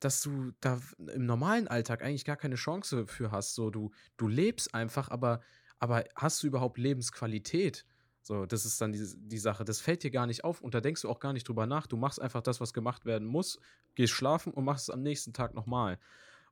dass 0.00 0.22
du 0.22 0.52
da 0.60 0.80
im 1.14 1.26
normalen 1.26 1.68
Alltag 1.68 2.02
eigentlich 2.02 2.24
gar 2.24 2.36
keine 2.36 2.54
Chance 2.56 3.06
für 3.06 3.30
hast. 3.32 3.54
So, 3.54 3.70
du, 3.70 3.90
du 4.16 4.28
lebst 4.28 4.74
einfach, 4.74 5.10
aber, 5.10 5.42
aber 5.80 6.04
hast 6.14 6.42
du 6.42 6.46
überhaupt 6.46 6.78
Lebensqualität? 6.78 7.84
So, 8.22 8.46
das 8.46 8.66
ist 8.66 8.80
dann 8.80 8.92
die, 8.92 9.04
die 9.16 9.38
Sache. 9.38 9.64
Das 9.64 9.80
fällt 9.80 10.02
dir 10.02 10.10
gar 10.10 10.26
nicht 10.26 10.44
auf 10.44 10.60
und 10.60 10.74
da 10.74 10.80
denkst 10.80 11.02
du 11.02 11.08
auch 11.08 11.18
gar 11.20 11.32
nicht 11.32 11.48
drüber 11.48 11.66
nach. 11.66 11.86
Du 11.86 11.96
machst 11.96 12.20
einfach 12.20 12.42
das, 12.42 12.60
was 12.60 12.74
gemacht 12.74 13.06
werden 13.06 13.26
muss, 13.26 13.58
gehst 13.94 14.12
schlafen 14.12 14.52
und 14.52 14.64
machst 14.64 14.88
es 14.88 14.94
am 14.94 15.02
nächsten 15.02 15.32
Tag 15.32 15.54
nochmal. 15.54 15.98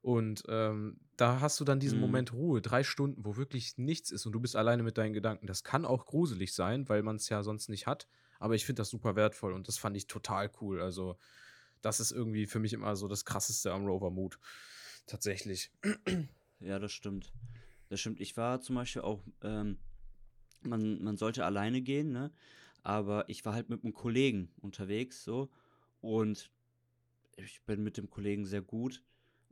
Und 0.00 0.44
ähm, 0.48 0.98
da 1.16 1.40
hast 1.40 1.60
du 1.60 1.64
dann 1.64 1.78
diesen 1.80 1.98
Mhm. 1.98 2.00
Moment 2.00 2.32
Ruhe, 2.32 2.62
drei 2.62 2.82
Stunden, 2.84 3.24
wo 3.24 3.36
wirklich 3.36 3.76
nichts 3.76 4.10
ist 4.10 4.24
und 4.26 4.32
du 4.32 4.40
bist 4.40 4.56
alleine 4.56 4.82
mit 4.82 4.96
deinen 4.96 5.12
Gedanken. 5.12 5.46
Das 5.46 5.62
kann 5.62 5.84
auch 5.84 6.06
gruselig 6.06 6.54
sein, 6.54 6.88
weil 6.88 7.02
man 7.02 7.16
es 7.16 7.28
ja 7.28 7.42
sonst 7.42 7.68
nicht 7.68 7.86
hat. 7.86 8.08
Aber 8.38 8.54
ich 8.54 8.64
finde 8.64 8.80
das 8.80 8.88
super 8.90 9.16
wertvoll 9.16 9.52
und 9.52 9.68
das 9.68 9.76
fand 9.76 9.96
ich 9.96 10.06
total 10.06 10.50
cool. 10.60 10.80
Also, 10.80 11.18
das 11.82 12.00
ist 12.00 12.12
irgendwie 12.12 12.46
für 12.46 12.60
mich 12.60 12.72
immer 12.72 12.96
so 12.96 13.08
das 13.08 13.24
Krasseste 13.24 13.72
am 13.72 13.84
Rover 13.84 14.10
Mood. 14.10 14.38
Tatsächlich. 15.06 15.70
Ja, 16.60 16.78
das 16.78 16.92
stimmt. 16.92 17.32
Das 17.88 18.00
stimmt. 18.00 18.20
Ich 18.20 18.36
war 18.36 18.60
zum 18.60 18.76
Beispiel 18.76 19.02
auch, 19.02 19.22
ähm, 19.42 19.78
man, 20.62 21.02
man 21.02 21.16
sollte 21.16 21.44
alleine 21.44 21.80
gehen, 21.80 22.12
ne? 22.12 22.30
Aber 22.82 23.28
ich 23.28 23.44
war 23.44 23.54
halt 23.54 23.70
mit 23.70 23.82
einem 23.84 23.92
Kollegen 23.92 24.50
unterwegs, 24.60 25.24
so. 25.24 25.50
Und 26.00 26.50
ich 27.36 27.62
bin 27.62 27.82
mit 27.82 27.96
dem 27.96 28.10
Kollegen 28.10 28.46
sehr 28.46 28.62
gut. 28.62 29.02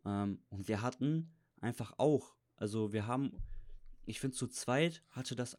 Ähm, 0.05 0.38
und 0.50 0.69
wir 0.69 0.83
hatten 0.83 1.31
einfach 1.61 1.95
auch, 1.99 2.35
also 2.57 2.93
wir 2.93 3.07
haben, 3.07 3.33
ich 4.05 4.21
finde, 4.21 4.37
zu 4.37 4.49
zweit 4.49 5.02
hatte 5.11 5.35
das 5.35 5.59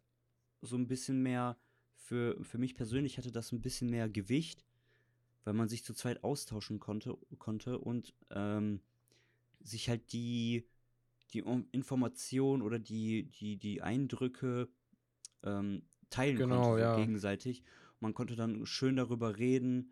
so 0.61 0.75
ein 0.75 0.87
bisschen 0.87 1.21
mehr, 1.21 1.57
für, 1.95 2.41
für 2.43 2.57
mich 2.57 2.75
persönlich 2.75 3.17
hatte 3.17 3.31
das 3.31 3.51
ein 3.51 3.61
bisschen 3.61 3.89
mehr 3.89 4.07
Gewicht, 4.09 4.65
weil 5.43 5.53
man 5.53 5.69
sich 5.69 5.83
zu 5.83 5.93
zweit 5.93 6.23
austauschen 6.23 6.79
konnte, 6.79 7.17
konnte 7.37 7.79
und 7.79 8.13
ähm, 8.31 8.81
sich 9.61 9.89
halt 9.89 10.11
die, 10.13 10.65
die 11.33 11.43
Information 11.71 12.61
oder 12.61 12.79
die, 12.79 13.23
die, 13.23 13.57
die 13.57 13.81
Eindrücke 13.81 14.69
ähm, 15.43 15.83
teilen 16.09 16.37
Genau, 16.37 16.55
konnte, 16.55 16.69
so 16.71 16.77
ja. 16.77 16.95
gegenseitig. 16.97 17.63
Man 17.99 18.13
konnte 18.13 18.35
dann 18.35 18.65
schön 18.65 18.95
darüber 18.95 19.37
reden 19.37 19.91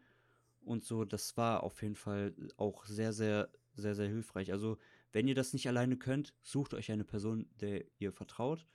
und 0.62 0.84
so. 0.84 1.06
Das 1.06 1.38
war 1.38 1.64
auf 1.64 1.82
jeden 1.82 1.96
Fall 1.96 2.34
auch 2.58 2.86
sehr, 2.86 3.14
sehr, 3.14 3.50
sehr, 3.74 3.96
sehr 3.96 4.08
hilfreich. 4.08 4.52
Also, 4.52 4.78
wenn 5.12 5.28
ihr 5.28 5.36
das 5.36 5.54
nicht 5.54 5.68
alleine 5.68 5.98
könnt, 5.98 6.34
sucht 6.42 6.74
euch 6.74 6.92
eine 6.92 7.06
Person, 7.06 7.48
der 7.60 7.86
ihr 8.00 8.12
vertraut 8.12 8.66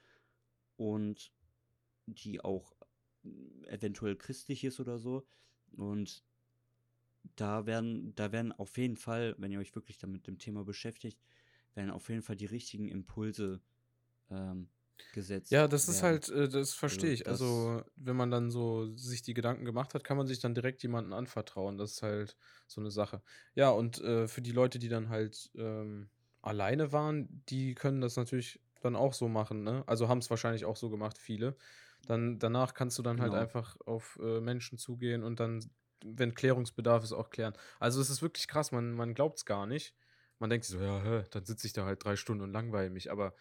und 0.77 1.33
die 2.07 2.41
auch 2.43 2.75
mm, 3.23 3.65
eventuell 3.65 4.17
christlich 4.17 4.65
ist 4.65 4.81
oder 4.81 4.99
so. 4.99 5.27
Und 5.77 6.25
da 7.37 7.67
werden, 7.67 8.15
da 8.15 8.33
werden 8.33 8.53
auf 8.53 8.79
jeden 8.79 8.97
Fall, 8.97 9.35
wenn 9.39 9.53
ihr 9.53 9.59
euch 9.59 9.75
wirklich 9.75 9.99
damit 9.99 10.27
dem 10.27 10.39
Thema 10.39 10.65
beschäftigt, 10.65 11.21
werden 11.75 11.91
auf 11.91 12.09
jeden 12.09 12.23
Fall 12.23 12.37
die 12.37 12.47
richtigen 12.47 12.89
Impulse 12.89 13.61
ähm, 14.31 14.71
gesetzt. 15.13 15.51
Ja, 15.53 15.67
das 15.69 15.89
ist 15.89 16.03
werden. 16.03 16.21
halt, 16.23 16.29
äh, 16.29 16.49
das 16.49 16.75
verstehe 16.75 17.13
ich. 17.13 17.25
das- 17.25 17.41
Also, 17.43 17.83
wenn 17.97 18.17
man 18.17 18.31
dann 18.31 18.51
so 18.51 18.95
sich 18.97 19.23
die 19.23 19.35
Gedanken 19.35 19.65
gemacht 19.65 19.95
hat, 19.95 20.05
kann 20.05 20.17
man 20.17 20.27
sich 20.27 20.41
dann 20.41 20.55
direkt 20.55 20.83
jemanden 20.83 21.13
anvertrauen. 21.13 21.79
Das 21.79 21.93
ist 21.93 22.03
halt 22.03 22.37
so 22.67 22.81
eine 22.81 22.91
Sache. 22.91 23.23
Ja, 23.55 23.71
und 23.71 24.01
äh, 24.01 24.29
für 24.29 24.43
die 24.43 24.53
Leute, 24.53 24.79
die 24.79 24.89
dann 24.89 25.09
halt 25.09 25.51
ähm, 25.57 26.11
alleine 26.43 26.93
waren, 26.93 27.43
die 27.49 27.75
können 27.75 28.01
das 28.01 28.17
natürlich 28.17 28.61
dann 28.81 28.97
auch 28.97 29.13
so 29.13 29.29
machen, 29.29 29.63
ne? 29.63 29.85
Also 29.87 30.09
haben 30.09 30.19
es 30.19 30.31
wahrscheinlich 30.31 30.65
auch 30.65 30.77
so 30.77 30.89
gemacht, 30.91 31.19
viele. 31.19 31.57
Dann 32.07 32.39
danach 32.39 32.75
kannst 32.75 32.99
du 32.99 33.03
dann 33.03 33.21
halt 33.21 33.33
Genau. 33.33 33.43
einfach 33.43 33.77
auf 33.87 34.19
äh, 34.23 34.41
Menschen 34.41 34.79
zugehen 34.79 35.23
und 35.23 35.39
dann, 35.41 35.61
wenn 36.05 36.35
Klärungsbedarf 36.35 37.05
ist, 37.05 37.13
auch 37.13 37.31
klären. 37.31 37.55
Also 37.79 38.01
es 38.01 38.09
ist 38.11 38.23
wirklich 38.23 38.49
krass, 38.49 38.73
man, 38.73 38.93
man 38.93 39.15
glaubt 39.15 39.39
es 39.39 39.45
gar 39.45 39.67
nicht. 39.67 39.95
Man 40.41 40.51
denkt 40.51 40.67
sich 40.67 40.77
so, 40.77 40.83
ja, 40.83 41.03
hä, 41.03 41.25
dann 41.31 41.45
sitze 41.45 41.67
ich 41.67 41.75
da 41.75 41.85
halt 41.85 42.03
drei 42.03 42.17
Stunden 42.17 42.43
und 42.43 42.53
langweile 42.53 42.91
mich. 42.91 43.13
Aber 43.13 43.35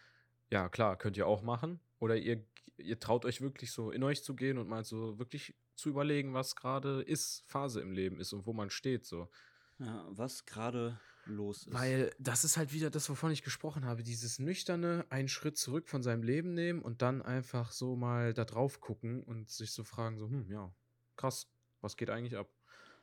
ja, 0.50 0.68
klar, 0.68 0.96
könnt 0.96 1.16
ihr 1.16 1.26
auch 1.26 1.42
machen. 1.42 1.80
Oder 1.98 2.16
ihr, 2.16 2.44
ihr 2.76 3.00
traut 3.00 3.24
euch 3.24 3.40
wirklich 3.40 3.72
so 3.72 3.90
in 3.90 4.02
euch 4.02 4.22
zu 4.22 4.36
gehen 4.36 4.58
und 4.58 4.68
mal 4.68 4.84
so 4.84 5.18
wirklich 5.18 5.56
zu 5.74 5.88
überlegen, 5.88 6.34
was 6.34 6.56
gerade 6.56 7.00
ist, 7.02 7.42
Phase 7.46 7.80
im 7.80 7.92
Leben 7.92 8.20
ist 8.20 8.34
und 8.34 8.46
wo 8.46 8.52
man 8.52 8.68
steht. 8.68 9.06
So. 9.06 9.30
Ja, 9.78 10.06
was 10.10 10.44
gerade 10.44 11.00
los 11.24 11.66
ist. 11.66 11.72
Weil 11.72 12.14
das 12.18 12.44
ist 12.44 12.58
halt 12.58 12.72
wieder 12.74 12.90
das, 12.90 13.08
wovon 13.08 13.30
ich 13.30 13.42
gesprochen 13.42 13.86
habe. 13.86 14.02
Dieses 14.02 14.38
nüchterne, 14.38 15.06
einen 15.08 15.28
Schritt 15.28 15.56
zurück 15.56 15.88
von 15.88 16.02
seinem 16.02 16.22
Leben 16.22 16.52
nehmen 16.52 16.82
und 16.82 17.00
dann 17.00 17.22
einfach 17.22 17.72
so 17.72 17.96
mal 17.96 18.34
da 18.34 18.44
drauf 18.44 18.80
gucken 18.80 19.22
und 19.22 19.48
sich 19.48 19.72
so 19.72 19.84
fragen, 19.84 20.18
so, 20.18 20.28
hm, 20.28 20.50
ja, 20.50 20.70
krass, 21.16 21.50
was 21.80 21.96
geht 21.96 22.10
eigentlich 22.10 22.36
ab? 22.36 22.50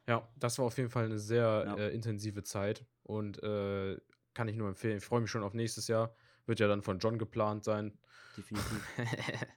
Ja, 0.08 0.28
das 0.38 0.58
war 0.58 0.66
auf 0.66 0.78
jeden 0.78 0.90
Fall 0.90 1.06
eine 1.06 1.20
sehr 1.20 1.64
Ja. 1.68 1.76
äh, 1.76 1.90
intensive 1.90 2.44
Zeit 2.44 2.86
und 3.04 3.42
äh, 3.44 3.98
kann 4.34 4.48
ich 4.48 4.56
nur 4.56 4.70
empfehlen. 4.70 4.98
Ich 4.98 5.06
freue 5.06 5.22
mich 5.22 5.32
schon 5.32 5.44
auf 5.44 5.54
nächstes 5.54 5.88
Jahr. 5.88 6.16
Wird 6.46 6.60
ja 6.60 6.68
dann 6.68 6.82
von 6.82 7.00
John 7.00 7.18
geplant 7.18 7.64
sein. 7.64 7.98
Definitiv. 8.38 8.88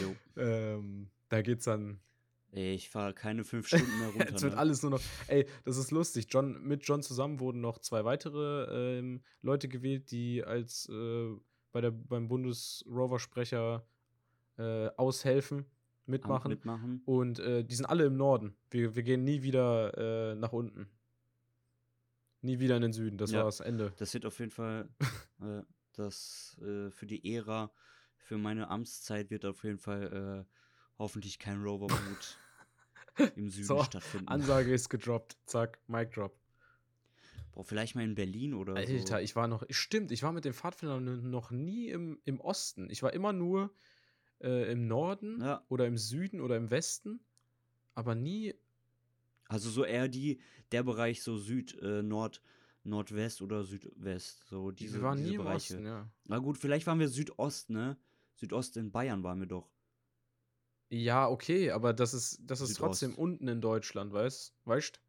Jo. 0.00 0.14
ähm, 0.36 1.10
da 1.28 1.42
geht's 1.42 1.64
dann 1.64 2.00
ich 2.54 2.90
fahre 2.90 3.14
keine 3.14 3.44
fünf 3.44 3.66
Stunden 3.66 3.98
mehr 3.98 4.08
runter. 4.08 4.26
Jetzt 4.30 4.42
wird 4.42 4.52
ne? 4.52 4.58
alles 4.58 4.82
nur 4.82 4.90
noch. 4.90 5.00
Ey, 5.26 5.46
das 5.64 5.78
ist 5.78 5.90
lustig. 5.90 6.26
John, 6.28 6.62
mit 6.62 6.86
John 6.86 7.02
zusammen 7.02 7.40
wurden 7.40 7.62
noch 7.62 7.78
zwei 7.78 8.04
weitere 8.04 8.98
ähm, 8.98 9.22
Leute 9.40 9.68
gewählt, 9.68 10.10
die 10.10 10.44
als 10.44 10.86
äh, 10.90 11.30
bei 11.72 11.80
der, 11.80 11.92
beim 11.92 12.28
Bundesrover-Sprecher 12.28 13.86
äh, 14.58 14.88
aushelfen, 14.98 15.64
mitmachen. 16.06 16.50
Mitmachen. 16.50 17.02
Und 17.04 17.38
äh, 17.38 17.64
die 17.64 17.74
sind 17.74 17.86
alle 17.86 18.04
im 18.06 18.16
Norden. 18.16 18.56
Wir, 18.70 18.94
wir 18.96 19.02
gehen 19.02 19.24
nie 19.24 19.42
wieder 19.42 20.32
äh, 20.32 20.34
nach 20.34 20.52
unten. 20.52 20.88
Nie 22.40 22.58
wieder 22.58 22.76
in 22.76 22.82
den 22.82 22.92
Süden. 22.92 23.18
Das 23.18 23.30
Ja. 23.30 23.38
war 23.38 23.44
das 23.46 23.60
Ende. 23.60 23.92
Das 23.98 24.12
wird 24.14 24.26
auf 24.26 24.38
jeden 24.38 24.50
Fall 24.50 24.88
äh, 25.40 25.62
das 25.92 26.58
äh, 26.60 26.90
für 26.90 27.06
die 27.06 27.34
Ära, 27.36 27.70
für 28.16 28.38
meine 28.38 28.68
Amtszeit 28.68 29.30
wird 29.30 29.44
auf 29.44 29.62
jeden 29.64 29.78
Fall 29.78 30.46
äh, 30.48 30.54
hoffentlich 30.98 31.38
kein 31.38 31.62
Rover-Boot 31.62 32.38
im 33.36 33.50
Süden 33.50 33.66
So, 33.66 33.82
stattfinden. 33.84 34.28
Ansage 34.28 34.72
ist 34.72 34.88
gedroppt. 34.88 35.36
Zack, 35.46 35.80
Mic 35.86 36.10
drop. 36.14 36.36
Boah, 37.52 37.64
vielleicht 37.64 37.94
mal 37.94 38.02
in 38.04 38.14
Berlin 38.14 38.54
oder 38.54 38.72
so. 38.74 38.92
Alter, 38.92 39.20
ich 39.20 39.36
war 39.36 39.46
noch, 39.46 39.62
stimmt, 39.68 40.10
ich 40.10 40.22
war 40.22 40.32
mit 40.32 40.44
den 40.46 40.54
Pfadfindern 40.54 41.28
noch 41.30 41.50
nie 41.50 41.88
im, 41.90 42.18
im 42.24 42.40
Osten. 42.40 42.88
Ich 42.90 43.02
war 43.02 43.12
immer 43.12 43.32
nur 43.34 43.70
äh, 44.42 44.70
im 44.72 44.86
Norden 44.88 45.40
Ja. 45.40 45.64
oder 45.68 45.86
im 45.86 45.96
Süden 45.96 46.40
oder 46.40 46.56
im 46.56 46.70
Westen, 46.70 47.20
aber 47.94 48.14
nie. 48.14 48.54
Also 49.48 49.68
so 49.70 49.84
eher 49.84 50.08
die, 50.08 50.40
der 50.72 50.82
Bereich 50.82 51.22
so 51.22 51.36
Süd, 51.36 51.78
äh, 51.82 52.02
Nord, 52.02 52.42
Nordwest 52.84 53.42
oder 53.42 53.64
Südwest. 53.64 54.44
So 54.46 54.70
diese, 54.70 54.98
wir 54.98 55.02
waren 55.04 55.18
diese 55.18 55.28
nie 55.28 55.34
im 55.36 55.42
Bereiche. 55.42 55.74
Osten, 55.74 55.86
ja. 55.86 56.10
Na 56.24 56.38
gut, 56.38 56.58
vielleicht 56.58 56.86
waren 56.86 56.98
wir 56.98 57.08
Südost, 57.08 57.70
ne? 57.70 57.96
Südost 58.34 58.76
in 58.76 58.90
Bayern 58.90 59.22
waren 59.22 59.38
wir 59.40 59.46
doch. 59.46 59.68
Ja, 60.90 61.28
okay, 61.28 61.70
aber 61.70 61.92
das 61.92 62.12
ist, 62.14 62.40
das 62.44 62.60
ist 62.60 62.74
Südost. 62.74 62.80
trotzdem 62.80 63.14
unten 63.14 63.48
in 63.48 63.60
Deutschland, 63.60 64.12
weißt 64.12 64.54
weißt? 64.64 65.00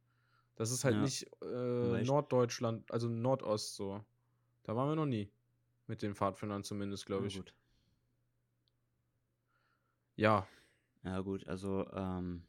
Das 0.55 0.71
ist 0.71 0.83
halt 0.83 0.95
Ja. 0.95 1.01
nicht 1.01 1.25
äh. 1.41 2.03
Norddeutschland, 2.03 2.89
also 2.91 3.07
Nordost 3.09 3.75
so. 3.75 4.03
Da 4.63 4.75
waren 4.75 4.89
wir 4.89 4.95
noch 4.95 5.05
nie. 5.07 5.29
Mit 5.87 6.01
den 6.01 6.15
Pfadfindern 6.15 6.63
zumindest, 6.63 7.05
glaube 7.05 7.27
ich. 7.27 7.35
Gut. 7.37 7.53
Ja, 10.15 10.47
Ja 11.03 11.19
gut, 11.21 11.47
also 11.47 11.87
ähm, 11.93 12.43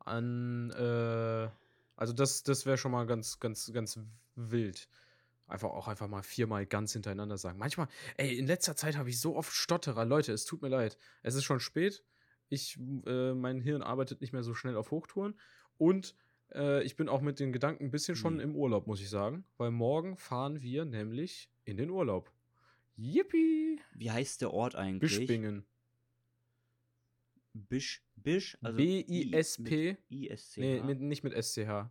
an, 0.00 0.70
äh, 0.70 1.48
also 1.96 2.12
das, 2.12 2.42
das 2.42 2.66
wäre 2.66 2.78
schon 2.78 2.92
mal 2.92 3.06
ganz, 3.06 3.38
ganz, 3.38 3.72
ganz 3.72 3.98
wild. 4.34 4.88
Einfach 5.46 5.70
auch 5.70 5.88
einfach 5.88 6.08
mal 6.08 6.22
viermal 6.22 6.64
ganz 6.64 6.92
hintereinander 6.92 7.36
sagen. 7.36 7.58
Manchmal, 7.58 7.88
ey, 8.16 8.38
in 8.38 8.46
letzter 8.46 8.76
Zeit 8.76 8.96
habe 8.96 9.10
ich 9.10 9.20
so 9.20 9.36
oft 9.36 9.52
Stotterer. 9.52 10.04
Leute, 10.04 10.32
es 10.32 10.44
tut 10.44 10.62
mir 10.62 10.68
leid. 10.68 10.96
Es 11.22 11.34
ist 11.34 11.44
schon 11.44 11.60
spät. 11.60 12.04
Ich, 12.48 12.78
äh, 13.06 13.34
mein 13.34 13.60
Hirn 13.60 13.82
arbeitet 13.82 14.20
nicht 14.20 14.32
mehr 14.32 14.42
so 14.42 14.54
schnell 14.54 14.76
auf 14.76 14.90
Hochtouren. 14.90 15.38
Und 15.76 16.14
äh, 16.54 16.82
ich 16.84 16.96
bin 16.96 17.08
auch 17.08 17.20
mit 17.20 17.40
den 17.40 17.52
Gedanken 17.52 17.84
ein 17.86 17.90
bisschen 17.90 18.16
schon 18.16 18.36
Nee. 18.36 18.44
im 18.44 18.56
Urlaub, 18.56 18.86
muss 18.86 19.00
ich 19.00 19.10
sagen. 19.10 19.44
Weil 19.56 19.70
morgen 19.72 20.16
fahren 20.16 20.62
wir 20.62 20.84
nämlich 20.84 21.50
in 21.64 21.76
den 21.76 21.90
Urlaub. 21.90 22.32
Yippie! 22.96 23.80
Wie 23.94 24.10
heißt 24.10 24.40
der 24.40 24.52
Ort 24.52 24.74
eigentlich? 24.76 25.18
Bispingen. 25.18 25.64
Bisch, 27.52 28.02
Bisch, 28.16 28.56
also 28.62 28.76
B-I-S-P. 28.76 29.96
ISCH. 30.08 30.56
Nee, 30.58 30.82
mit, 30.82 31.00
nicht 31.00 31.24
mit 31.24 31.32
SCH. 31.32 31.88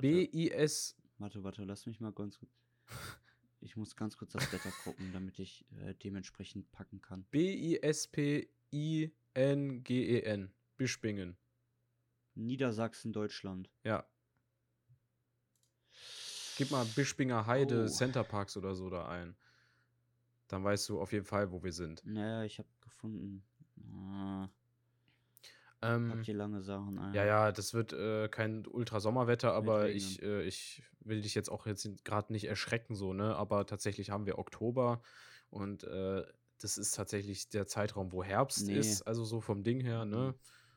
B-I-S. 0.00 0.96
warte, 1.18 1.42
warte, 1.44 1.64
lass 1.64 1.86
mich 1.86 2.00
mal 2.00 2.12
ganz 2.12 2.38
kurz. 2.38 2.50
Ich 3.60 3.76
muss 3.76 3.96
ganz 3.96 4.16
kurz 4.16 4.30
das 4.34 4.52
Wetter 4.52 4.70
gucken, 4.84 5.12
damit 5.12 5.40
ich 5.40 5.66
äh, 5.80 5.92
dementsprechend 5.94 6.70
packen 6.70 7.02
kann. 7.02 7.24
B-I-S-P-I-N-G-E-N. 9.34 10.52
Bispingen. 10.76 11.36
Niedersachsen, 12.34 13.12
Deutschland. 13.12 13.68
Ja. 13.82 14.06
Gib 16.56 16.70
mal 16.70 16.84
Bispinger 16.84 17.46
Heide 17.46 17.84
Oh. 17.84 17.88
Center 17.88 18.22
Parks 18.22 18.56
oder 18.56 18.76
so 18.76 18.90
da 18.90 19.08
ein. 19.08 19.36
Dann 20.46 20.62
weißt 20.62 20.88
du 20.88 21.00
auf 21.00 21.12
jeden 21.12 21.24
Fall, 21.26 21.50
wo 21.50 21.62
wir 21.62 21.72
sind. 21.72 22.04
Naja, 22.04 22.44
ich 22.44 22.58
habe 22.60 22.68
gefunden. 22.80 23.42
Ah, 23.92 24.48
Ähm, 25.82 26.10
pack 26.10 26.24
hier 26.24 26.34
lange 26.34 26.62
Sachen 26.62 26.98
ein. 26.98 27.14
ja, 27.14 27.24
ja, 27.24 27.52
das 27.52 27.74
wird 27.74 27.92
äh, 27.92 28.28
kein 28.28 28.66
Ultrasommerwetter, 28.66 29.52
aber 29.52 29.88
ich, 29.90 30.22
äh, 30.22 30.42
ich 30.42 30.82
will 31.00 31.20
dich 31.22 31.34
jetzt 31.34 31.50
auch 31.50 31.66
jetzt 31.66 31.88
gerade 32.04 32.32
nicht 32.32 32.44
erschrecken, 32.44 32.94
so, 32.94 33.12
ne? 33.12 33.36
Aber 33.36 33.66
tatsächlich 33.66 34.10
haben 34.10 34.26
wir 34.26 34.38
Oktober 34.38 35.00
und 35.50 35.84
äh, 35.84 36.24
das 36.60 36.76
ist 36.76 36.94
tatsächlich 36.94 37.48
der 37.50 37.66
Zeitraum, 37.66 38.12
wo 38.12 38.24
Herbst 38.24 38.66
Nee. 38.66 38.78
ist, 38.78 39.02
also 39.02 39.24
so 39.24 39.40
vom 39.40 39.62
Ding 39.62 39.80
her, 39.80 40.04
ne? 40.04 40.34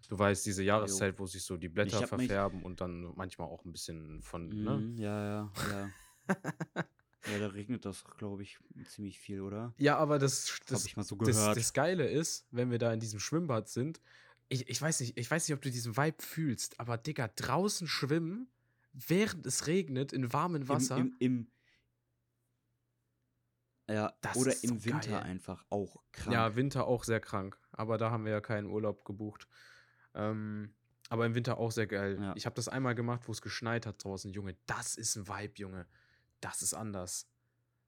Du 0.10 0.20
weißt, 0.20 0.46
diese 0.46 0.64
Jahreszeit, 0.64 1.20
wo 1.20 1.26
sich 1.26 1.44
so 1.44 1.58
die 1.58 1.70
Blätter 1.70 2.06
verfärben 2.06 2.64
und 2.64 2.82
dann 2.82 3.14
manchmal 3.16 3.48
auch 3.48 3.64
ein 3.66 3.72
bisschen 3.72 4.22
von, 4.22 4.48
ne? 4.48 4.78
Mhm, 4.78 4.98
ja, 4.98 5.24
ja, 5.26 5.52
ja. 5.70 5.90
ja, 7.28 7.40
da 7.40 7.48
regnet 7.48 7.86
das, 7.86 8.04
glaube 8.18 8.44
ich, 8.44 8.60
ziemlich 8.88 9.20
viel, 9.20 9.42
oder? 9.42 9.74
Ja, 9.78 9.98
aber 9.98 10.20
das, 10.20 10.60
das, 10.68 10.96
mal 10.96 11.04
so 11.04 11.16
das, 11.16 11.54
das 11.56 11.74
Geile 11.74 12.08
ist, 12.10 12.46
wenn 12.52 12.72
wir 12.72 12.78
da 12.78 12.94
in 12.94 13.00
diesem 13.00 13.20
Schwimmbad 13.20 13.70
sind, 13.70 14.02
ich, 14.52 14.68
ich 14.68 14.82
weiß 14.82 15.00
nicht, 15.00 15.18
ich 15.18 15.32
weiß 15.32 15.48
nicht, 15.48 15.56
ob 15.56 15.62
du 15.62 15.72
diesen 15.72 15.96
Vibe 15.96 16.22
fühlst, 16.22 16.80
aber 16.80 16.98
Digga, 16.98 17.30
draußen 17.30 17.88
schwimmen, 17.88 18.52
während 18.92 19.46
es 19.46 19.68
regnet, 19.68 20.12
in 20.12 20.34
warmem 20.34 20.68
Wasser. 20.68 20.98
Im, 20.98 21.16
im, 21.20 21.48
im 23.88 23.96
ja, 23.96 24.14
Das 24.22 24.36
oder 24.36 24.52
im 24.64 24.80
so 24.80 24.86
Winter 24.86 25.12
geil. 25.12 25.24
einfach 25.24 25.66
auch 25.70 26.04
krank. 26.12 26.34
ja, 26.34 26.56
Winter 26.56 26.86
auch 26.86 27.06
sehr 27.06 27.22
krank, 27.22 27.58
aber 27.72 27.98
da 27.98 28.12
haben 28.12 28.26
wir 28.26 28.34
ja 28.34 28.42
keinen 28.42 28.68
Urlaub 28.68 29.06
gebucht. 29.06 29.48
Ähm, 30.14 30.74
aber 31.08 31.26
im 31.26 31.34
Winter 31.36 31.58
auch 31.58 31.72
sehr 31.72 31.88
geil. 31.88 32.18
Ja. 32.22 32.34
Ich 32.36 32.46
habe 32.46 32.56
das 32.56 32.68
einmal 32.68 32.96
gemacht, 32.96 33.28
wo 33.28 33.32
es 33.32 33.42
geschneit 33.42 33.86
hat 33.86 34.04
draußen. 34.04 34.32
Junge, 34.32 34.58
das 34.66 34.96
ist 34.96 35.16
ein 35.16 35.28
Vibe, 35.30 35.54
Junge. 35.56 35.88
Das 36.42 36.62
ist 36.62 36.74
anders. 36.74 37.30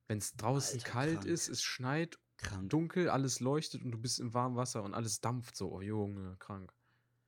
Wenn 0.08 0.18
es 0.18 0.36
draußen 0.36 0.80
Alter, 0.80 0.92
kalt 0.92 1.14
krank. 1.22 1.26
ist, 1.26 1.50
es 1.50 1.62
schneit, 1.62 2.20
krank. 2.44 2.70
dunkel, 2.70 3.10
alles 3.10 3.40
leuchtet 3.40 3.84
und 3.84 3.92
du 3.92 3.98
bist 3.98 4.20
im 4.20 4.34
warmen 4.34 4.56
Wasser 4.56 4.84
und 4.84 4.94
alles 4.94 5.22
dampft 5.22 5.56
so. 5.56 5.72
Oh, 5.72 5.82
Junge, 5.82 6.36
krank. 6.40 6.74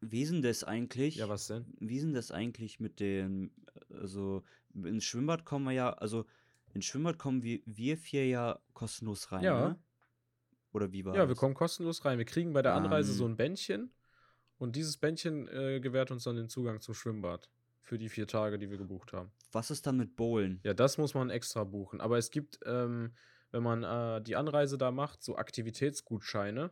Wie 0.01 0.21
ist 0.21 0.32
denn 0.32 0.41
das 0.41 0.63
eigentlich? 0.63 1.15
Ja, 1.15 1.30
was 1.30 1.47
denn? 1.47 1.65
Wie 1.80 1.97
ist 1.97 2.04
denn 2.04 2.13
das 2.13 2.32
eigentlich 2.32 2.80
mit 2.80 2.99
den, 2.99 3.51
also 3.89 4.43
ins 4.73 5.04
Schwimmbad 5.06 5.45
kommen 5.45 5.65
wir 5.65 5.71
ja, 5.71 5.93
also 5.93 6.25
ins 6.73 6.86
Schwimmbad 6.86 7.17
kommen 7.17 7.41
wir, 7.43 7.62
wir 7.65 7.97
vier 7.97 8.28
ja 8.28 8.60
kostenlos 8.73 9.32
rein, 9.32 9.43
Ja. 9.45 9.69
ne? 9.69 9.80
Oder 10.73 10.91
wie 10.91 11.06
war 11.06 11.15
Ja, 11.15 11.21
das? 11.21 11.30
wir 11.30 11.36
kommen 11.36 11.54
kostenlos 11.56 12.04
rein. 12.04 12.17
Wir 12.17 12.25
kriegen 12.25 12.51
bei 12.54 12.62
der 12.62 12.73
Anreise 12.75 13.13
so 13.13 13.23
Ähm. 13.25 13.32
ein 13.32 13.38
Bändchen 13.38 13.91
und 14.58 14.75
dieses 14.75 14.97
Bändchen 14.97 15.47
äh, 15.47 15.80
gewährt 15.80 16.12
uns 16.12 16.23
dann 16.25 16.36
den 16.36 16.49
Zugang 16.49 16.82
zum 16.82 16.93
Schwimmbad 16.93 17.49
für 17.82 17.97
die 17.97 18.10
vier 18.10 18.28
Tage, 18.28 18.60
die 18.60 18.69
wir 18.69 18.78
gebucht 18.78 19.13
haben. 19.13 19.32
Was 19.51 19.71
ist 19.71 19.88
dann 19.88 19.95
mit 19.97 20.15
Bowlen? 20.15 20.60
Ja, 20.63 20.73
das 20.73 20.97
muss 20.97 21.13
man 21.13 21.30
extra 21.30 21.63
buchen. 21.63 22.01
Aber 22.01 22.17
es 22.17 22.30
gibt, 22.30 22.60
ähm, 22.65 23.13
wenn 23.51 23.63
man 23.63 23.84
äh, 23.84 24.21
die 24.21 24.36
Anreise 24.36 24.77
da 24.77 24.91
macht, 24.91 25.23
so 25.23 25.36
Aktivitätsgutscheine, 25.38 26.71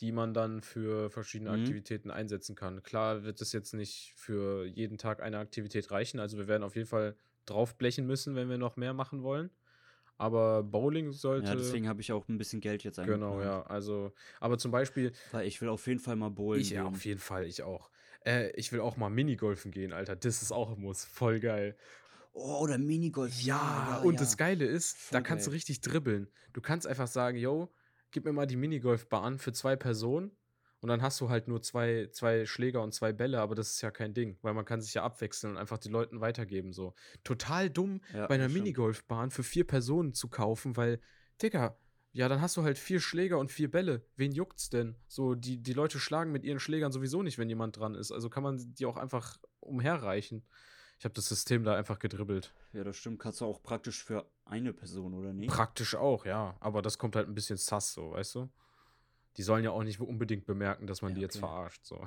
die 0.00 0.12
man 0.12 0.34
dann 0.34 0.62
für 0.62 1.10
verschiedene 1.10 1.50
Mhm. 1.50 1.60
Aktivitäten 1.60 2.10
einsetzen 2.10 2.56
kann. 2.56 2.82
Klar 2.82 3.24
wird 3.24 3.40
es 3.40 3.52
jetzt 3.52 3.72
nicht 3.72 4.14
für 4.16 4.64
jeden 4.66 4.98
Tag 4.98 5.22
eine 5.22 5.38
Aktivität 5.38 5.90
reichen. 5.90 6.18
Also 6.18 6.38
wir 6.38 6.48
werden 6.48 6.62
auf 6.64 6.74
jeden 6.76 6.88
Fall 6.88 7.16
draufblechen 7.46 8.06
müssen, 8.06 8.34
wenn 8.34 8.48
wir 8.48 8.58
noch 8.58 8.76
mehr 8.76 8.94
machen 8.94 9.22
wollen. 9.22 9.50
Aber 10.18 10.62
Bowling 10.62 11.12
sollte. 11.12 11.48
Ja, 11.48 11.54
deswegen 11.56 11.88
habe 11.88 12.00
ich 12.00 12.12
auch 12.12 12.28
ein 12.28 12.38
bisschen 12.38 12.60
Geld 12.60 12.84
jetzt 12.84 12.98
eingeplant. 12.98 13.24
Genau, 13.32 13.42
ja. 13.42 13.62
Also, 13.62 14.12
aber 14.40 14.58
zum 14.58 14.70
Beispiel, 14.70 15.12
Weil 15.32 15.46
ich 15.46 15.60
will 15.60 15.68
auf 15.68 15.86
jeden 15.86 16.00
Fall 16.00 16.16
mal 16.16 16.30
bowlen 16.30 16.60
ich 16.60 16.70
ja, 16.70 16.84
auf 16.84 17.04
jeden 17.04 17.18
Fall, 17.20 17.44
ich 17.44 17.62
auch. 17.62 17.90
Äh, 18.24 18.50
ich 18.52 18.72
will 18.72 18.80
auch 18.80 18.96
mal 18.96 19.10
Minigolfen 19.10 19.72
gehen, 19.72 19.92
Alter. 19.92 20.14
Das 20.14 20.42
ist 20.42 20.52
auch 20.52 20.72
ein 20.72 20.80
Muss. 20.80 21.04
Voll 21.04 21.40
geil. 21.40 21.76
Oh, 22.32 22.60
oder 22.62 22.78
Minigolf. 22.78 23.40
Ja, 23.42 23.88
Ja, 23.90 23.98
und 24.02 24.14
ja. 24.14 24.20
das 24.20 24.36
Geile 24.36 24.64
ist, 24.64 24.96
da 25.10 25.18
Voll 25.18 25.22
kannst 25.22 25.46
du 25.46 25.50
geil. 25.50 25.56
richtig 25.56 25.80
dribbeln. 25.80 26.28
Du 26.52 26.60
kannst 26.60 26.86
einfach 26.86 27.06
sagen, 27.08 27.36
yo, 27.38 27.72
gib 28.10 28.24
mir 28.24 28.32
mal 28.32 28.46
die 28.46 28.56
Minigolfbahn 28.56 29.38
für 29.38 29.52
zwei 29.52 29.76
Personen 29.76 30.30
und 30.80 30.88
dann 30.88 31.02
hast 31.02 31.20
du 31.20 31.28
halt 31.28 31.46
nur 31.48 31.62
zwei, 31.62 32.08
zwei 32.12 32.44
Schläger 32.46 32.82
und 32.82 32.92
zwei 32.94 33.12
Bälle, 33.12 33.40
aber 33.40 33.54
das 33.54 33.72
ist 33.72 33.82
ja 33.82 33.90
kein 33.90 34.14
Ding, 34.14 34.38
weil 34.42 34.54
man 34.54 34.64
kann 34.64 34.80
sich 34.80 34.94
ja 34.94 35.02
abwechseln 35.04 35.52
und 35.52 35.58
einfach 35.58 35.78
die 35.78 35.88
Leuten 35.90 36.20
weitergeben 36.20 36.72
so. 36.72 36.94
Total 37.22 37.68
dumm, 37.70 38.00
Ja, 38.14 38.26
bei 38.26 38.34
einer. 38.34 38.48
Minigolfbahn 38.48 39.30
für 39.30 39.42
vier 39.42 39.66
Personen 39.66 40.14
zu 40.14 40.28
kaufen, 40.28 40.76
weil, 40.76 41.00
Digga, 41.40 41.76
ja, 42.14 42.28
dann 42.28 42.40
hast 42.42 42.56
du 42.58 42.62
halt 42.62 42.76
vier 42.78 43.00
Schläger 43.00 43.38
und 43.38 43.50
vier 43.50 43.70
Bälle. 43.70 44.04
Wen 44.16 44.32
juckt's 44.32 44.68
denn? 44.68 44.96
So, 45.06 45.34
die, 45.34 45.62
die 45.62 45.72
Leute 45.72 45.98
schlagen 45.98 46.30
mit 46.32 46.44
ihren 46.44 46.60
Schlägern 46.60 46.92
sowieso 46.92 47.22
nicht, 47.22 47.38
wenn 47.38 47.48
jemand 47.48 47.78
dran 47.78 47.94
ist. 47.94 48.12
Also 48.12 48.28
kann 48.28 48.42
man 48.42 48.58
die 48.74 48.84
auch 48.84 48.96
einfach 48.98 49.38
umherreichen. 49.60 50.42
Ich 51.02 51.04
habe 51.04 51.14
das 51.14 51.26
System 51.26 51.64
da 51.64 51.74
einfach 51.74 51.98
gedribbelt. 51.98 52.54
Ja, 52.72 52.84
das 52.84 52.96
stimmt. 52.96 53.18
Kannst 53.18 53.40
du 53.40 53.44
auch 53.44 53.60
praktisch 53.60 54.04
für 54.04 54.24
eine 54.44 54.72
Person, 54.72 55.14
oder 55.14 55.32
nicht? 55.32 55.50
Praktisch 55.50 55.96
auch, 55.96 56.24
ja. 56.24 56.54
Aber 56.60 56.80
das 56.80 56.96
kommt 56.96 57.16
halt 57.16 57.26
ein 57.26 57.34
bisschen 57.34 57.56
sass, 57.56 57.92
so, 57.92 58.12
weißt 58.12 58.36
du? 58.36 58.48
Die 59.36 59.42
sollen 59.42 59.64
ja 59.64 59.72
auch 59.72 59.82
nicht 59.82 59.98
unbedingt 59.98 60.46
bemerken, 60.46 60.86
dass 60.86 61.02
man 61.02 61.10
Ja, 61.10 61.14
die 61.16 61.20
jetzt 61.22 61.34
okay. 61.34 61.44
verarscht, 61.44 61.84
so. 61.84 62.04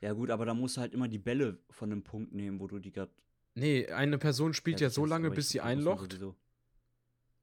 Ja, 0.00 0.12
gut, 0.12 0.28
aber 0.30 0.44
da 0.44 0.54
musst 0.54 0.76
du 0.76 0.80
halt 0.80 0.92
immer 0.92 1.06
die 1.06 1.20
Bälle 1.20 1.60
von 1.70 1.90
dem 1.90 2.02
Punkt 2.02 2.32
nehmen, 2.32 2.58
wo 2.58 2.66
du 2.66 2.80
die 2.80 2.90
gerade. 2.90 3.12
Nee, 3.54 3.86
eine 3.92 4.18
Person 4.18 4.52
spielt 4.52 4.80
ja, 4.80 4.90
so 4.90 5.06
lange, 5.06 5.30
bis 5.30 5.50
sie 5.50 5.60
einlocht. 5.60 6.18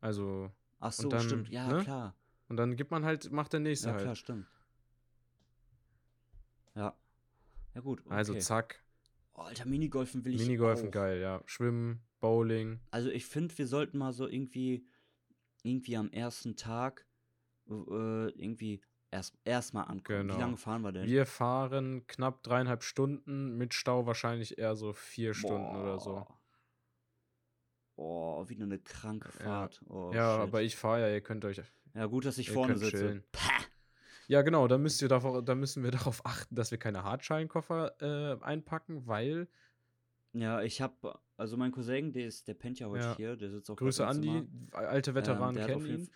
Also, 0.02 0.52
Ach 0.82 0.91
so, 0.91 1.08
dann, 1.08 1.21
stimmt. 1.21 1.47
Ja, 1.47 1.65
ne? 1.71 1.84
klar. 1.84 2.13
und 2.50 2.58
dann 2.58 2.76
gibt 2.76 2.91
man 2.91 3.06
halt, 3.06 3.32
macht 3.32 3.54
der 3.54 3.62
nächste 3.62 3.88
Ja, 3.88 3.93
halt. 3.93 4.04
klar, 4.04 4.15
stimmt. 4.17 4.47
Ja. 6.76 6.93
Ja, 7.73 7.80
gut. 7.80 8.02
Okay. 8.06 8.13
Also, 8.13 8.34
zack. 8.34 8.84
Oh, 9.38 9.43
Alter, 9.43 9.65
Minigolfen 9.65 10.26
will 10.26 10.34
ich 10.34 10.41
Minigolfen 10.41 10.88
auch. 10.88 10.91
geil, 10.91 11.19
ja. 11.21 11.41
Schwimmen, 11.45 12.02
Bowling. 12.19 12.80
Also, 12.91 13.10
ich 13.10 13.26
finde, 13.26 13.58
wir 13.58 13.67
sollten 13.67 13.97
mal 14.00 14.12
so 14.12 14.28
irgendwie, 14.28 14.86
irgendwie 15.63 15.95
am 15.95 16.10
ersten 16.12 16.56
Tag 16.56 17.06
äh, 17.69 18.30
irgendwie 18.32 18.82
erst 19.12 19.38
erstmal 19.43 19.86
ankommen. 19.86 20.21
Genau. 20.28 20.36
Wie 20.36 20.41
lange 20.41 20.58
fahren 20.58 20.82
wir 20.82 20.91
denn? 20.91 21.06
Wir 21.08 21.26
fahren 21.26 22.06
knapp 22.08 22.41
dreieinhalb 22.43 22.84
Stunden, 22.84 23.58
mit 23.58 23.73
Stau 23.73 24.06
wahrscheinlich 24.06 24.58
eher 24.58 24.76
so 24.76 24.93
vier 24.93 25.34
Stunden 25.34 25.76
oder 25.76 26.00
so. 26.00 26.26
Oh, 27.95 28.47
wieder 28.47 28.63
eine 28.65 28.80
kranke 28.80 29.30
Ja. 29.39 29.43
Fahrt. 29.45 29.82
Oh, 29.88 30.12
ja, 30.13 30.38
aber 30.38 30.62
ich 30.62 30.76
fahre 30.76 31.02
ja, 31.02 31.10
ihr 31.13 31.21
könnt 31.21 31.45
euch. 31.45 31.62
Ja, 31.93 32.06
gut, 32.06 32.26
dass 32.26 32.38
ich 32.38 32.52
vorne 32.52 32.78
sitze. 32.78 32.91
chillen. 32.97 33.23
Pah! 33.32 33.63
Ja, 34.27 34.41
genau, 34.41 34.67
da 34.67 34.77
müsst 34.77 35.01
ihr 35.01 35.07
davor, 35.07 35.41
da 35.43 35.55
müssen 35.55 35.83
wir 35.83 35.91
darauf 35.91 36.25
achten, 36.25 36.55
dass 36.55 36.71
wir 36.71 36.77
keine 36.77 37.03
Hartschalenkoffer 37.03 37.95
äh, 38.01 38.43
einpacken, 38.43 39.07
weil 39.07 39.47
Ja, 40.33 40.61
ich 40.61 40.81
habe, 40.81 41.19
also 41.37 41.57
mein 41.57 41.71
Cousin, 41.71 42.11
der 42.13 42.27
ist, 42.27 42.47
der 42.47 42.53
pennt 42.53 42.79
ja 42.79 42.87
heute 42.87 43.07
Ja. 43.07 43.15
hier, 43.15 43.35
der 43.35 43.49
sitzt 43.49 43.69
auch 43.69 43.77
Grüße 43.77 44.05
an 44.05 44.21
die 44.21 44.47
alte 44.71 45.13
Veteranen 45.15 45.55
Ähm, 45.55 45.65
kennen 45.65 45.85
ihn. 45.85 46.09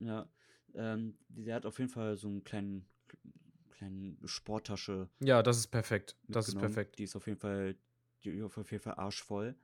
Ja, 0.00 0.30
ähm, 0.74 1.18
der 1.28 1.56
hat 1.56 1.66
auf 1.66 1.78
jeden 1.78 1.90
Fall 1.90 2.16
so 2.16 2.28
einen 2.28 2.44
kleinen, 2.44 2.88
kleinen 3.70 4.18
Sporttasche 4.26 5.10
Ja, 5.20 5.42
das 5.42 5.58
ist 5.58 5.68
perfekt. 5.68 6.16
Das 6.28 6.48
ist 6.48 6.56
perfekt. 6.58 6.98
Die 6.98 7.04
ist 7.04 7.16
auf 7.16 7.26
jeden 7.26 7.38
Fall, 7.38 7.76
die 8.24 8.30
ist 8.30 8.58
auf 8.58 8.70
jeden 8.70 8.82
Fall 8.82 8.94
arschvoll. 8.94 9.56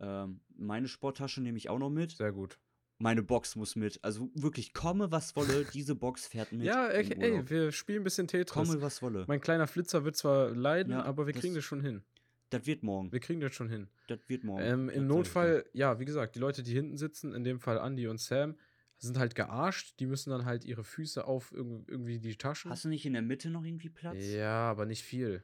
Ähm, 0.00 0.40
meine 0.48 0.88
Sporttasche 0.88 1.40
nehme 1.42 1.58
ich 1.58 1.68
auch 1.68 1.78
noch 1.78 1.90
mit. 1.90 2.12
Sehr 2.16 2.32
gut. 2.32 2.58
Meine 3.02 3.22
Box 3.22 3.56
muss 3.56 3.74
mit. 3.76 3.98
Also 4.04 4.30
wirklich, 4.34 4.72
komme 4.74 5.10
was 5.10 5.34
wolle, 5.36 5.64
diese 5.74 5.94
Box 5.94 6.26
fährt 6.26 6.52
mit. 6.52 6.62
Ja, 6.62 6.86
ey, 6.88 7.12
ey, 7.20 7.50
wir 7.50 7.72
spielen 7.72 8.02
ein 8.02 8.04
bisschen 8.04 8.28
Tetris. 8.28 8.52
komme 8.52 8.80
was 8.80 9.02
wolle. 9.02 9.24
Mein 9.28 9.40
kleiner 9.40 9.66
Flitzer 9.66 10.04
wird 10.04 10.16
zwar 10.16 10.50
leiden, 10.50 10.92
Ja, 10.92 11.02
aber 11.04 11.26
wir 11.26 11.32
kriegen 11.32 11.54
das- 11.54 11.62
das 11.62 11.64
schon 11.64 11.80
hin. 11.82 12.02
Das 12.50 12.66
wird 12.66 12.82
morgen. 12.82 13.10
Wir 13.12 13.20
kriegen 13.20 13.40
das 13.40 13.54
schon 13.54 13.68
hin. 13.70 13.88
Das 14.08 14.18
wird 14.28 14.44
morgen. 14.44 14.62
Ähm, 14.62 14.86
Das 14.88 14.96
Im. 14.96 15.06
Notfall, 15.06 15.64
ja, 15.72 15.98
wie 15.98 16.04
gesagt, 16.04 16.34
die 16.34 16.38
Leute, 16.38 16.62
die 16.62 16.72
hinten 16.74 16.96
sitzen, 16.98 17.34
in 17.34 17.44
dem 17.44 17.60
Fall 17.60 17.78
Andy 17.78 18.06
und 18.08 18.20
Sam, 18.20 18.56
sind 18.98 19.18
halt 19.18 19.34
gearscht. 19.34 19.98
Die 19.98 20.06
müssen 20.06 20.30
dann 20.30 20.44
halt 20.44 20.64
ihre 20.64 20.84
Füße 20.84 21.24
auf 21.24 21.50
irg- 21.52 21.88
irgendwie 21.88 22.20
die 22.20 22.36
Taschen. 22.36 22.70
Hast 22.70 22.84
du 22.84 22.88
nicht 22.88 23.06
in 23.06 23.14
der 23.14 23.22
Mitte 23.22 23.48
noch 23.50 23.64
irgendwie 23.64 23.88
Platz? 23.88 24.18
Ja, 24.20 24.70
aber 24.70 24.84
nicht 24.86 25.02
viel. 25.02 25.42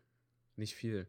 Nicht 0.56 0.74
viel. 0.76 1.08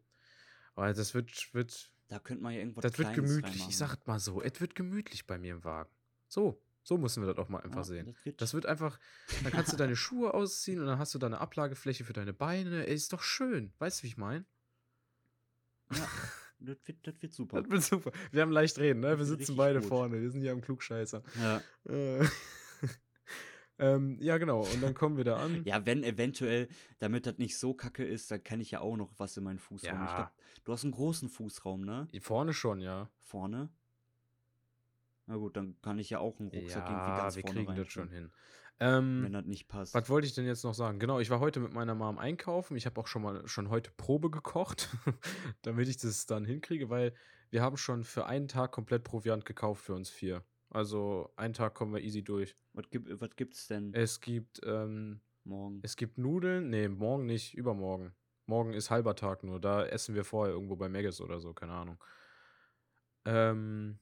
Aber 0.73 0.91
das 0.93 1.13
wird, 1.13 1.53
wird 1.53 1.91
Da 2.07 2.17
könnte 2.19 2.41
man 2.41 2.53
ja 2.53 2.59
irgendwas 2.59 2.81
das 2.83 2.97
wird 2.97 3.09
Kleines 3.13 3.29
gemütlich. 3.29 3.51
reinmachen. 3.53 3.69
Ich 3.69 3.77
sag 3.77 4.07
mal 4.07 4.19
so, 4.19 4.41
es 4.41 4.59
wird 4.61 4.73
gemütlich 4.75 5.27
bei 5.27 5.37
mir 5.37 5.51
im 5.55 5.63
Wagen. 5.65 5.89
So, 6.29 6.61
So 6.83 6.97
müssen 6.97 7.21
wir 7.21 7.33
das 7.33 7.37
auch 7.43 7.49
mal 7.49 7.59
einfach 7.61 7.79
Ja, 7.79 7.83
sehen. 7.83 8.05
das 8.15 8.25
wird- 8.25 8.41
Das 8.41 8.53
wird 8.53 8.65
einfach, 8.65 8.99
dann 9.43 9.51
kannst 9.51 9.73
du 9.73 9.77
deine 9.77 9.95
Schuhe 9.97 10.33
ausziehen 10.33 10.79
und 10.79 10.87
dann 10.87 10.97
hast 10.97 11.13
du 11.13 11.19
da 11.19 11.27
eine 11.27 11.39
Ablagefläche 11.41 12.03
für 12.05 12.13
deine 12.13 12.33
Beine. 12.33 12.87
Ey, 12.87 12.93
ist 12.95 13.11
doch 13.13 13.21
schön. 13.21 13.73
Weißt 13.79 13.99
du, 13.99 14.03
wie 14.03 14.07
ich 14.07 14.17
meine? 14.17 14.45
Ja, 15.91 16.07
das 16.59 16.77
wird, 16.85 17.05
das 17.07 17.21
wird 17.21 17.33
super. 17.33 17.61
Das 17.61 17.69
wird 17.71 17.83
super. 17.83 18.11
Wir 18.31 18.41
haben 18.43 18.51
leicht 18.51 18.77
reden, 18.79 19.01
ne? 19.01 19.09
Wir 19.09 19.17
Das 19.17 19.27
sitzen 19.27 19.55
beide 19.57 19.79
gut. 19.81 19.89
vorne. 19.89 20.21
Wir 20.21 20.29
sind 20.31 20.41
hier 20.41 20.51
am 20.53 20.61
Klugscheißer. 20.61 21.21
Ja. 21.41 21.61
Äh, 21.91 22.25
ähm, 23.79 24.17
ja, 24.21 24.37
genau. 24.37 24.61
Und 24.61 24.81
dann 24.81 24.93
kommen 24.93 25.17
wir 25.17 25.23
da 25.23 25.37
an. 25.37 25.63
ja, 25.65 25.85
wenn 25.85 26.03
eventuell, 26.03 26.69
damit 26.99 27.25
das 27.25 27.37
nicht 27.37 27.57
so 27.57 27.73
kacke 27.73 28.05
ist, 28.05 28.29
dann 28.31 28.43
kann 28.43 28.59
ich 28.61 28.71
ja 28.71 28.81
auch 28.81 28.97
noch 28.97 29.11
was 29.17 29.35
in 29.37 29.43
meinen 29.43 29.59
Fußraum. 29.59 30.03
Ich 30.03 30.09
Ja. 30.09 30.15
glaub, 30.15 30.31
du 30.65 30.71
hast 30.73 30.83
einen 30.83 30.91
großen 30.93 31.29
Fußraum, 31.29 31.81
ne? 31.81 32.07
Vorne 32.21 32.53
schon, 32.53 32.79
ja. 32.79 33.09
Vorne. 33.21 33.69
Na 35.29 35.37
gut, 35.37 35.55
dann 35.55 35.79
kann 35.83 35.99
ich 35.99 36.09
ja 36.09 36.17
auch 36.17 36.39
einen 36.39 36.49
Rucksack 36.49 36.89
irgendwie 36.89 37.09
Ja, 37.11 37.17
ganz 37.17 37.35
wir 37.35 37.43
vorne 37.43 37.59
kriegen 37.59 37.75
das 37.75 37.87
schon 37.87 38.09
hin. 38.09 38.31
Ähm, 38.79 39.21
Wenn 39.25 39.33
das 39.33 39.45
nicht 39.45 39.67
passt. 39.67 39.93
Was 39.93 40.09
wollte 40.09 40.25
ich 40.25 40.33
denn 40.33 40.47
jetzt 40.47 40.63
noch 40.63 40.73
sagen? 40.73 40.97
Genau, 40.97 41.19
ich 41.19 41.29
war 41.29 41.39
heute 41.39 41.59
mit 41.59 41.71
meiner 41.71 41.93
Mom 41.93 42.17
einkaufen. 42.17 42.75
Ich 42.75 42.87
habe 42.87 42.99
auch 42.99 43.05
schon 43.05 43.21
mal 43.21 43.47
schon 43.47 43.69
heute 43.69 43.91
Probe 43.91 44.31
gekocht, 44.31 44.89
damit 45.61 45.87
ich 45.87 45.97
das 45.97 46.25
dann 46.25 46.45
hinkriege, 46.45 46.89
weil 46.89 47.13
wir 47.51 47.61
haben 47.61 47.77
schon 47.77 48.03
für 48.03 48.25
einen 48.25 48.47
Tag 48.47 48.71
komplett 48.71 49.03
Proviant 49.03 49.45
gekauft 49.45 49.83
für 49.83 49.93
uns 49.93 50.09
vier. 50.09 50.43
Also 50.71 51.31
einen 51.35 51.53
Tag 51.53 51.75
kommen 51.75 51.93
wir 51.93 52.01
easy 52.01 52.23
durch. 52.23 52.55
Was, 52.73 52.89
gibt, 52.89 53.21
was 53.21 53.35
gibt's 53.35 53.67
denn 53.67 53.93
Es 53.93 54.21
gibt 54.21 54.61
ähm, 54.65 55.21
morgen? 55.43 55.79
es 55.83 55.95
gibt 55.95 56.17
Nudeln, 56.17 56.71
nee, 56.71 56.87
morgen 56.87 57.27
nicht, 57.27 57.53
übermorgen. 57.53 58.15
Morgen 58.47 58.73
ist 58.73 58.89
halber 58.89 59.15
Tag 59.15 59.43
nur. 59.43 59.59
Da 59.59 59.85
essen 59.85 60.15
wir 60.15 60.23
vorher 60.23 60.55
irgendwo 60.55 60.75
bei 60.75 60.89
Maggis 60.89 61.21
oder 61.21 61.39
so, 61.39 61.53
keine 61.53 61.73
Ahnung. 61.73 62.03
Ähm, 63.25 63.99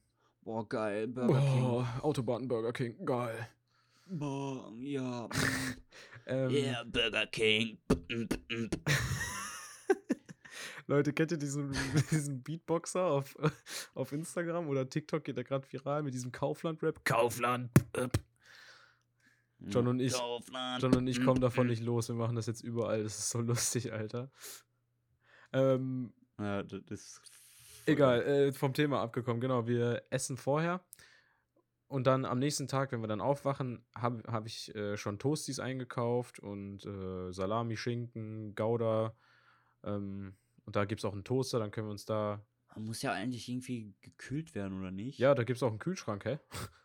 Boah, 0.48 0.66
geil, 0.66 1.08
Burger 1.08 1.40
King. 1.40 1.60
boah, 1.60 1.86
Autobahn 2.00 2.48
Burger 2.48 2.72
King, 2.72 3.04
geil. 3.04 3.46
Boah, 4.06 4.72
ja. 4.80 5.28
Ähm, 6.26 6.50
yeah, 6.50 6.84
Burger 6.84 7.26
King. 7.26 7.76
Leute, 10.86 11.12
kennt 11.12 11.32
ihr 11.32 11.38
diesen, 11.38 11.72
diesen 12.10 12.42
Beatboxer 12.42 13.04
auf, 13.04 13.36
auf 13.94 14.12
Instagram 14.12 14.68
oder 14.68 14.88
TikTok 14.88 15.22
geht 15.24 15.36
der 15.36 15.44
gerade 15.44 15.70
viral 15.70 16.02
mit 16.02 16.14
diesem 16.14 16.32
Kaufland-Rap? 16.32 17.04
Kaufland! 17.04 17.70
John 19.60 19.86
und 19.86 20.00
ich- 20.00 20.14
Kaufland. 20.14 20.82
John 20.82 20.96
und 20.96 21.06
ich 21.08 21.22
kommen 21.22 21.42
davon 21.42 21.66
Mm, 21.66 21.70
nicht 21.70 21.82
los. 21.82 22.08
Wir 22.08 22.16
machen 22.16 22.36
das 22.36 22.46
jetzt 22.46 22.62
überall. 22.62 23.02
Das 23.02 23.18
ist 23.18 23.28
so 23.30 23.40
lustig, 23.42 23.92
Alter. 23.92 24.30
Ähm, 25.52 26.12
mm. 26.38 26.42
Ja, 26.42 26.62
das 26.62 26.82
ist. 26.88 27.20
Egal, 27.88 28.22
äh, 28.22 28.52
vom 28.52 28.74
Thema 28.74 29.00
abgekommen. 29.00 29.40
Genau, 29.40 29.66
wir 29.66 30.02
essen 30.10 30.36
vorher. 30.36 30.84
Und 31.88 32.06
dann 32.06 32.26
am 32.26 32.38
nächsten 32.38 32.68
Tag, 32.68 32.92
wenn 32.92 33.00
wir 33.00 33.08
dann 33.08 33.22
aufwachen, 33.22 33.82
habe 33.94 34.22
hab 34.30 34.46
ich 34.46 34.74
äh, 34.74 34.96
schon 34.98 35.18
Toasties 35.18 35.58
eingekauft 35.58 36.38
und 36.38 36.84
äh, 36.84 37.32
Salami, 37.32 37.76
Schinken, 37.76 38.54
Gouda. 38.54 39.14
Ähm, 39.82 40.36
und 40.66 40.76
da 40.76 40.84
gibt 40.84 41.00
es 41.00 41.06
auch 41.06 41.14
einen 41.14 41.24
Toaster, 41.24 41.58
dann 41.58 41.70
können 41.70 41.86
wir 41.86 41.92
uns 41.92 42.04
da 42.04 42.44
Man 42.74 42.84
muss 42.84 43.00
ja 43.00 43.12
eigentlich 43.12 43.48
irgendwie 43.48 43.94
gekühlt 44.02 44.54
werden, 44.54 44.78
oder 44.78 44.90
nicht? 44.90 45.18
Ja, 45.18 45.34
da 45.34 45.44
gibt 45.44 45.56
es 45.56 45.62
auch 45.62 45.70
einen 45.70 45.78
Kühlschrank, 45.78 46.24
hä? 46.24 46.38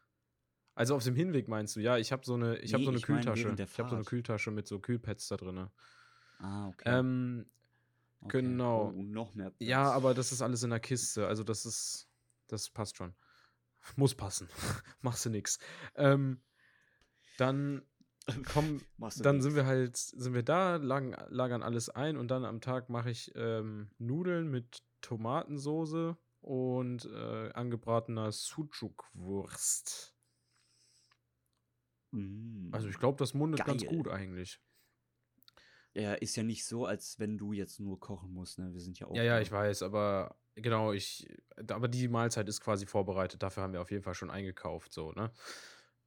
Also 0.76 0.96
auf 0.96 1.04
dem 1.04 1.16
Hinweg 1.16 1.48
meinst 1.48 1.76
du? 1.76 1.82
Ja, 1.82 2.00
ich 2.00 2.12
habe 2.12 2.26
so 2.26 2.34
eine, 2.34 2.58
ich 2.58 2.74
habe 2.74 2.82
Nee, 2.82 2.86
so 2.86 2.92
eine 2.92 3.00
Kühltasche. 3.00 3.56
Ich 3.56 3.80
habe 3.80 3.90
so 3.90 3.96
eine. 3.96 4.06
Kühltasche 4.06 4.50
mit 4.50 4.68
so 4.68 4.80
Kühlpads 4.80 5.28
da 5.28 5.38
drin. 5.38 5.68
Ah, 6.40 6.68
okay. 6.68 6.98
Ähm, 6.98 7.46
okay. 8.26 8.42
genau. 8.42 8.90
Oh, 8.90 8.92
noch 8.92 9.34
mehr 9.36 9.50
Platz. 9.50 9.68
ja, 9.68 9.92
aber 9.92 10.14
das 10.14 10.32
ist 10.32 10.42
alles 10.42 10.64
in 10.64 10.70
der 10.70 10.80
Kiste. 10.80 11.28
Also 11.28 11.44
das 11.44 11.66
ist, 11.66 12.10
das 12.48 12.70
passt 12.70 12.98
schon. 12.98 13.16
Muss 13.96 14.16
passen. 14.16 14.48
Machst 15.02 15.26
du 15.26 15.30
nix. 15.30 15.60
Ähm, 15.96 16.42
dann 17.38 17.84
komm, 18.54 18.82
Machst 18.98 19.20
du 19.20 19.24
dann 19.24 19.36
nix. 19.38 19.46
sind 19.46 19.56
wir 19.56 19.66
halt, 19.66 19.98
sind 19.98 20.34
wir 20.34 20.44
da, 20.44 20.78
lagern, 20.78 21.16
lagern 21.30 21.64
alles 21.64 21.90
ein 21.90 22.18
und 22.18 22.30
dann 22.30 22.46
am 22.46 22.62
Tag 22.62 22.90
mache 22.90 23.10
ich 23.10 23.32
ähm, 23.36 23.92
Nudeln 23.98 24.50
mit 24.50 24.84
Tomatensoße 25.02 26.18
und 26.40 27.06
äh, 27.06 27.52
angebratener 27.54 28.32
Sucuk-Wurst. 28.32 30.16
Mm. 32.12 32.70
Also 32.74 32.88
ich 32.88 33.00
glaube, 33.00 33.18
das 33.18 33.34
mundet 33.34 33.66
ganz 33.66 33.84
Geil. 33.84 33.96
gut 33.96 34.08
eigentlich. 34.08 34.62
Ja, 35.96 36.14
ist 36.14 36.36
ja 36.36 36.44
nicht 36.44 36.66
so, 36.66 36.86
als 36.86 37.20
wenn 37.20 37.38
du 37.38 37.54
jetzt 37.54 37.80
nur 37.80 38.00
kochen 38.00 38.34
musst, 38.34 38.58
ne? 38.58 38.74
Wir 38.74 38.82
sind 38.82 39.00
ja 39.00 39.08
auch. 39.08 39.16
Ja, 39.16 39.24
ja, 39.24 39.40
ich 39.40 39.52
weiß, 39.52 39.84
aber 39.84 40.36
genau, 40.56 40.92
ich, 40.92 41.28
aber 41.70 41.88
die 41.88 42.08
Mahlzeit 42.08 42.48
ist 42.50 42.62
quasi 42.62 42.86
vorbereitet. 42.88 43.44
Dafür 43.44 43.64
haben 43.64 43.74
wir 43.74 43.82
auf 43.82 43.92
jeden 43.92 44.04
Fall 44.04 44.16
schon 44.16 44.32
eingekauft, 44.32 44.92
so, 44.92 45.12
ne? 45.12 45.32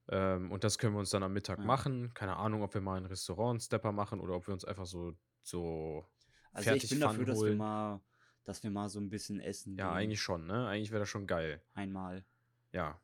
Ähm, 0.08 0.50
und 0.52 0.64
das 0.64 0.78
können 0.78 0.94
wir 0.94 1.00
uns 1.00 1.10
dann 1.10 1.22
am 1.22 1.32
Mittag 1.32 1.58
Ja. 1.58 1.64
machen. 1.64 2.12
Keine 2.14 2.36
Ahnung, 2.36 2.62
ob 2.62 2.74
wir 2.74 2.80
mal 2.80 2.96
ein 2.96 3.06
Restaurant 3.06 3.50
einen 3.54 3.60
Stepper 3.60 3.92
machen 3.92 4.20
oder 4.20 4.34
ob 4.34 4.46
wir 4.46 4.54
uns 4.54 4.64
einfach 4.64 4.86
so, 4.86 5.14
so 5.42 6.06
Also 6.52 6.72
ich 6.74 6.88
bin 6.88 7.00
dafür, 7.00 7.24
Fertigpfannen 7.24 7.26
dass 7.26 7.36
wir 7.38 7.46
holen. 7.46 7.58
mal, 7.58 8.00
dass 8.44 8.62
wir 8.62 8.70
mal 8.70 8.88
so 8.88 9.00
ein 9.00 9.08
bisschen 9.10 9.40
essen. 9.40 9.76
Ja, 9.76 9.88
gehen. 9.88 9.96
eigentlich 9.96 10.20
schon, 10.20 10.46
ne? 10.46 10.66
Eigentlich 10.68 10.90
wäre 10.90 11.00
das 11.00 11.08
schon 11.08 11.26
geil. 11.26 11.60
Einmal. 11.74 12.24
Ja. 12.72 13.00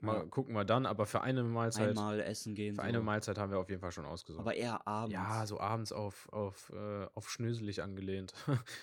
Mal 0.00 0.18
Ja. 0.18 0.24
gucken 0.26 0.54
wir 0.54 0.64
dann, 0.64 0.86
aber 0.86 1.06
für 1.06 1.22
eine 1.22 1.42
Mahlzeit, 1.42 1.88
Einmal 1.90 2.20
essen 2.20 2.54
gehen. 2.54 2.74
für 2.76 2.82
so. 2.82 2.86
eine 2.86 3.00
Mahlzeit 3.00 3.36
haben 3.38 3.50
wir 3.50 3.58
auf 3.58 3.68
jeden 3.68 3.80
Fall 3.80 3.90
schon 3.92 4.06
ausgesucht. 4.06 4.40
Aber 4.40 4.54
eher 4.54 4.86
abends. 4.86 5.12
Ja, 5.14 5.44
so 5.46 5.58
abends 5.58 5.92
auf, 5.92 6.28
auf, 6.32 6.70
äh, 6.74 7.06
auf 7.14 7.28
schnöselig 7.28 7.82
angelehnt. 7.82 8.32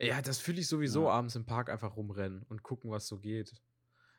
ja, 0.00 0.20
das 0.22 0.38
fühle 0.38 0.60
ich 0.60 0.68
sowieso 0.68 1.04
Ja. 1.04 1.12
abends 1.12 1.34
im 1.36 1.46
Park 1.46 1.70
einfach 1.70 1.96
rumrennen 1.96 2.42
und 2.48 2.62
gucken, 2.62 2.90
was 2.90 3.06
so 3.06 3.18
geht. 3.18 3.54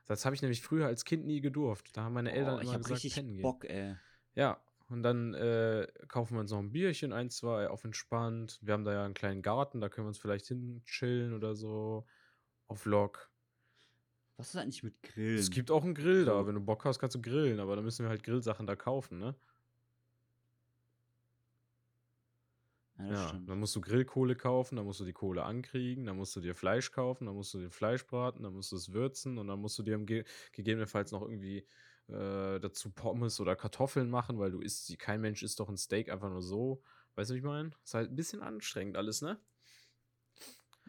Das 0.07 0.25
habe 0.25 0.35
ich 0.35 0.41
nämlich 0.41 0.61
früher 0.61 0.87
als 0.87 1.05
Kind 1.05 1.25
nie 1.25 1.41
gedurft. 1.41 1.95
Da 1.95 2.03
haben 2.03 2.13
meine 2.13 2.31
Eltern 2.33 2.55
ich 2.57 2.63
immer 2.63 2.73
hab 2.73 2.79
gesagt, 2.79 2.91
richtig 3.03 3.13
pennen 3.13 3.33
gehen. 3.33 3.43
Bock, 3.43 3.65
ey. 3.65 3.95
Ja, 4.33 4.59
und 4.89 5.03
dann 5.03 5.33
äh, 5.35 5.87
kaufen 6.09 6.33
wir 6.35 6.41
uns 6.41 6.51
noch 6.51 6.59
ein 6.59 6.71
Bierchen, 6.71 7.13
ein, 7.13 7.29
zwei, 7.29 7.69
auf 7.69 7.83
entspannt. 7.85 8.59
Wir 8.61 8.73
haben 8.73 8.83
da 8.83 8.91
ja 8.93 9.05
einen 9.05 9.13
kleinen 9.13 9.41
Garten, 9.41 9.79
da 9.79 9.87
können 9.89 10.05
wir 10.05 10.09
uns 10.09 10.17
vielleicht 10.17 10.47
hin 10.47 10.81
chillen 10.85 11.33
oder 11.33 11.55
so. 11.55 12.05
Auf 12.67 12.85
Lok. 12.85 13.30
Was 14.41 14.49
ist 14.55 14.55
eigentlich 14.55 14.81
mit 14.81 15.03
Grillen? 15.03 15.37
Es 15.37 15.51
gibt 15.51 15.69
auch 15.69 15.83
einen 15.83 15.93
Grill 15.93 16.25
da. 16.25 16.47
Wenn 16.47 16.55
du 16.55 16.61
Bock 16.61 16.83
hast, 16.83 16.97
kannst 16.97 17.15
du 17.15 17.21
grillen, 17.21 17.59
aber 17.59 17.75
dann 17.75 17.85
müssen 17.85 18.03
wir 18.03 18.09
halt 18.09 18.23
Grillsachen 18.23 18.65
da 18.65 18.75
kaufen, 18.75 19.19
ne? 19.19 19.35
Ja, 22.97 23.05
Ja, 23.13 23.39
dann 23.45 23.59
musst 23.59 23.75
du 23.75 23.81
Grillkohle 23.81 24.35
kaufen, 24.35 24.77
dann 24.77 24.85
musst 24.85 24.99
du 24.99 25.05
die 25.05 25.13
Kohle 25.13 25.43
ankriegen, 25.43 26.07
dann 26.07 26.17
musst 26.17 26.35
du 26.35 26.39
dir 26.41 26.55
Fleisch 26.55 26.91
kaufen, 26.91 27.27
dann 27.27 27.35
musst 27.35 27.53
du 27.53 27.59
dir 27.59 27.69
Fleisch 27.69 28.07
braten, 28.07 28.41
dann 28.41 28.53
musst 28.53 28.71
du 28.71 28.77
es 28.77 28.93
würzen 28.93 29.37
und 29.37 29.47
dann 29.47 29.59
musst 29.59 29.77
du 29.77 29.83
dir 29.83 29.99
Ge 29.99 30.23
gegebenenfalls 30.53 31.11
noch 31.11 31.21
irgendwie 31.21 31.67
äh, 32.07 32.59
dazu 32.59 32.89
Pommes 32.91 33.39
oder 33.39 33.55
Kartoffeln 33.55 34.09
machen, 34.09 34.39
weil 34.39 34.49
du 34.51 34.59
isst, 34.59 34.87
sie- 34.87 34.97
kein 34.97 35.21
Mensch 35.21 35.43
isst 35.43 35.59
doch 35.59 35.69
ein 35.69 35.77
Steak 35.77 36.09
einfach 36.11 36.29
nur 36.31 36.41
so. 36.41 36.81
Weißt 37.15 37.29
du, 37.29 37.35
wie 37.35 37.39
ich 37.39 37.43
meine? 37.43 37.71
Ist 37.83 37.93
halt 37.93 38.09
ein 38.11 38.15
bisschen 38.15 38.41
anstrengend 38.41 38.97
alles, 38.97 39.21
ne? 39.21 39.39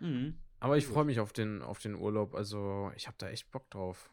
Mhm. 0.00 0.34
Aber 0.62 0.76
ich 0.76 0.86
freue 0.86 1.04
mich 1.04 1.18
auf 1.18 1.32
den, 1.32 1.60
auf 1.60 1.80
den 1.80 1.96
Urlaub, 1.96 2.36
also 2.36 2.92
ich 2.94 3.08
habe 3.08 3.16
da 3.18 3.28
echt 3.28 3.50
Bock 3.50 3.68
drauf. 3.68 4.12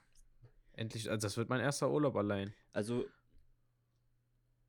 Endlich, 0.74 1.08
also 1.08 1.28
das 1.28 1.38
wird 1.38 1.48
mein 1.48 1.62
erster 1.62 1.92
Urlaub 1.92 2.16
allein. 2.16 2.56
Also, 2.74 3.06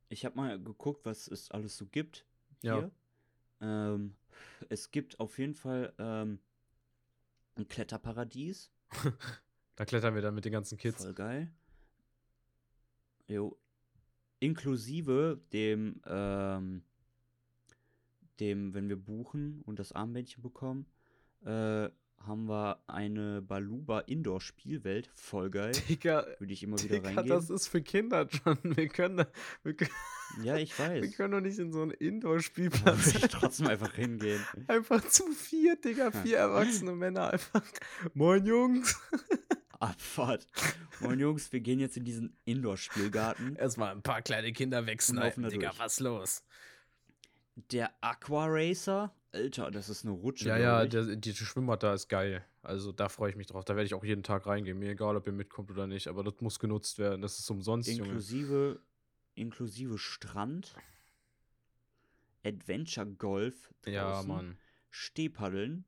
ich 0.07 0.23
habe 0.23 0.35
mal 0.35 0.61
geguckt, 0.61 1.03
was 1.05 1.27
es 1.27 1.49
alles 1.49 1.75
so 1.75 1.87
gibt. 1.87 2.27
Ja. 2.61 2.77
Hier. 2.77 2.91
Ähm, 3.61 4.15
es 4.69 4.91
gibt 4.91 5.19
auf 5.19 5.39
jeden 5.39 5.55
Fall 5.55 5.91
ähm, 5.97 6.37
ein 7.55 7.67
Kletterparadies. 7.67 8.71
Da 9.77 9.85
klettern 9.85 10.13
wir 10.13 10.21
dann 10.21 10.35
mit 10.35 10.45
den 10.45 10.51
ganzen 10.51 10.77
Kids. 10.77 11.01
Voll 11.01 11.13
geil. 11.15 11.51
Jo. 13.25 13.57
Inklusive 14.39 15.41
dem, 15.53 15.99
ähm, 16.05 16.83
dem, 18.39 18.75
wenn 18.75 18.89
wir 18.89 18.97
buchen 18.97 19.63
und 19.63 19.79
das 19.79 19.91
Armbändchen 19.91 20.43
bekommen, 20.43 20.85
äh, 21.45 21.89
haben 22.23 22.45
wir 22.47 22.83
eine 22.87 23.41
Baluba 23.41 24.01
Indoor 24.01 24.41
Spielwelt. 24.41 25.09
Voll 25.15 25.49
geil. 25.49 25.71
Digga, 25.89 26.27
Würde 26.37 26.53
ich 26.53 26.61
immer 26.61 26.77
wieder 26.79 26.97
Digga, 26.97 27.07
reingehen. 27.09 27.29
das 27.29 27.49
ist 27.49 27.67
für 27.67 27.81
Kinder, 27.81 28.27
John. 28.29 28.59
Wir 28.77 28.87
können, 28.89 29.17
da- 29.17 29.27
wir, 29.63 29.73
können- 29.75 29.89
ja, 30.43 30.55
ich 30.57 30.77
wir 30.79 31.01
weiß. 31.01 31.15
können 31.17 31.31
doch 31.33 31.41
nicht 31.41 31.57
in 31.57 31.71
so 31.73 31.81
einen 31.81 31.89
Da 31.91 31.97
Indoor-Spielplatz 31.97 33.05
würde 33.15 33.25
ich 33.25 33.31
trotzdem 33.31 33.67
einfach 33.67 33.93
hingehen. 33.95 34.39
einfach 34.67 35.03
zu 35.07 35.31
vier, 35.31 35.77
Digga, 35.77 36.11
vier 36.11 36.37
erwachsene 36.37 36.91
Männer 36.93 37.31
einfach. 37.33 37.63
Moin 38.13 38.45
Jungs. 38.45 38.99
Abfahrt. 39.79 40.45
Moin 40.99 41.19
Jungs, 41.19 41.51
wir 41.51 41.59
gehen 41.59 41.79
jetzt 41.79 41.97
in 41.97 42.03
diesen 42.03 42.37
Indoor-Spielgarten. 42.45 43.55
Erstmal 43.55 43.93
ein 43.93 44.03
paar 44.03 44.21
kleine 44.21 44.53
Kinder 44.53 44.85
wegsnipen, 44.85 45.49
Digga, 45.49 45.69
durch. 45.69 45.79
was 45.79 45.99
los? 45.99 46.43
Der 47.55 47.91
Aqua 48.01 48.45
Racer. 48.47 49.13
Alter, 49.33 49.71
das 49.71 49.89
ist 49.89 50.03
eine 50.03 50.13
Rutsche. 50.13 50.49
Ja, 50.49 50.57
ja, 50.57 50.85
der, 50.85 51.15
die 51.15 51.33
Schwimmbad 51.33 51.83
da 51.83 51.93
ist 51.93 52.09
geil. 52.09 52.45
Also 52.63 52.91
da 52.91 53.07
freue 53.07 53.29
ich 53.29 53.37
mich 53.37 53.47
drauf. 53.47 53.63
Da 53.63 53.75
werde 53.75 53.85
ich 53.85 53.93
auch 53.93 54.03
jeden 54.03 54.23
Tag 54.23 54.45
reingehen. 54.45 54.77
Mir 54.77 54.91
egal, 54.91 55.15
ob 55.15 55.25
ihr 55.25 55.33
mitkommt 55.33 55.71
oder 55.71 55.87
nicht, 55.87 56.07
aber 56.07 56.23
das 56.23 56.35
muss 56.41 56.59
genutzt 56.59 56.99
werden. 56.99 57.21
Das 57.21 57.39
ist 57.39 57.49
umsonst, 57.49 57.89
Junge. 57.89 58.09
Inklusive, 58.09 58.79
inklusive 59.35 59.97
Strand. 59.97 60.75
Adventure 62.43 63.07
Golf 63.07 63.73
draußen. 63.81 63.93
Ja, 63.93 64.23
Mann. 64.23 64.57
Stehpaddeln. 64.89 65.85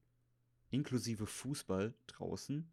Inklusive 0.69 1.27
Fußball 1.27 1.93
draußen. 2.07 2.71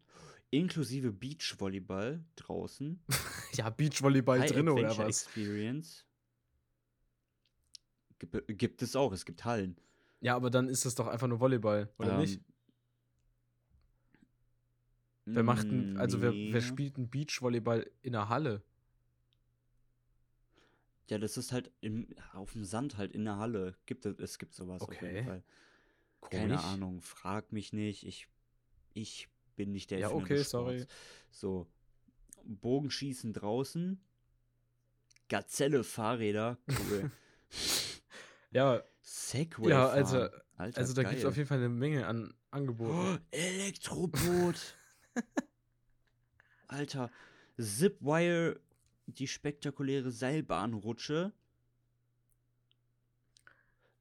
Inklusive 0.49 1.11
Beachvolleyball 1.11 2.23
draußen. 2.35 3.03
Ja, 3.53 3.69
Beachvolleyball 3.69 4.39
drin 4.47 4.69
oder 4.69 4.97
was? 4.97 5.25
Experience. 5.25 6.05
Gibt, 8.21 8.57
gibt 8.59 8.81
es 8.83 8.95
auch, 8.95 9.11
es 9.13 9.25
gibt 9.25 9.45
Hallen. 9.45 9.75
Ja, 10.21 10.35
aber 10.35 10.51
dann 10.51 10.69
ist 10.69 10.85
das 10.85 10.93
doch 10.93 11.07
einfach 11.07 11.27
nur 11.27 11.39
Volleyball, 11.39 11.89
oder 11.97 12.19
nicht? 12.19 12.39
Ähm, 12.39 12.45
Wer 15.25 15.43
macht 15.43 15.71
ein, 15.71 15.97
also 15.97 16.21
wer, 16.21 16.31
nee. 16.31 16.51
wer 16.51 16.61
spielt 16.61 16.97
ein 16.97 17.09
Beachvolleyball 17.09 17.89
in 18.03 18.13
der 18.13 18.29
Halle? 18.29 18.61
Ja, 21.09 21.17
das 21.17 21.35
ist 21.37 21.51
halt 21.51 21.71
im, 21.81 22.07
auf 22.33 22.53
dem 22.53 22.63
Sand 22.63 22.97
halt 22.97 23.11
in 23.11 23.25
der 23.25 23.37
Halle. 23.37 23.75
Gibt 23.85 24.05
es, 24.05 24.17
es 24.19 24.37
gibt 24.39 24.53
sowas 24.53 24.81
auf 24.81 24.91
Okay. 24.91 25.13
jeden 25.13 25.25
Fall. 25.25 25.43
Keine 26.29 26.53
Komisch. 26.53 26.63
Ahnung, 26.63 27.01
frag 27.01 27.51
mich 27.51 27.73
nicht. 27.73 28.05
Ich, 28.05 28.27
ich 28.93 29.27
bin 29.55 29.71
nicht 29.71 29.91
der 29.91 29.99
Ja, 29.99 30.07
Erfinder 30.07 30.23
okay, 30.23 30.43
sorry. 30.43 30.85
So, 31.31 31.67
Bogenschießen 32.43 33.33
draußen. 33.33 33.99
Gazelle 35.29 35.83
Fahrräder, 35.83 36.57
cool. 36.67 37.09
Ja, 38.51 38.83
Segway 39.01 39.69
ja, 39.69 39.87
also, 39.87 40.27
Alter, 40.57 40.77
also 40.77 40.93
da 40.93 41.03
gibt 41.03 41.19
es 41.19 41.25
auf 41.25 41.37
jeden 41.37 41.47
Fall 41.47 41.57
eine 41.57 41.69
Menge 41.69 42.05
an 42.05 42.33
Oh, 42.51 42.57
Angeboten. 42.57 43.19
Elektroboot. 43.31 44.75
Alter, 46.67 47.09
Zipwire, 47.57 48.59
die 49.07 49.27
spektakuläre 49.27 50.11
Seilbahnrutsche. 50.11 51.31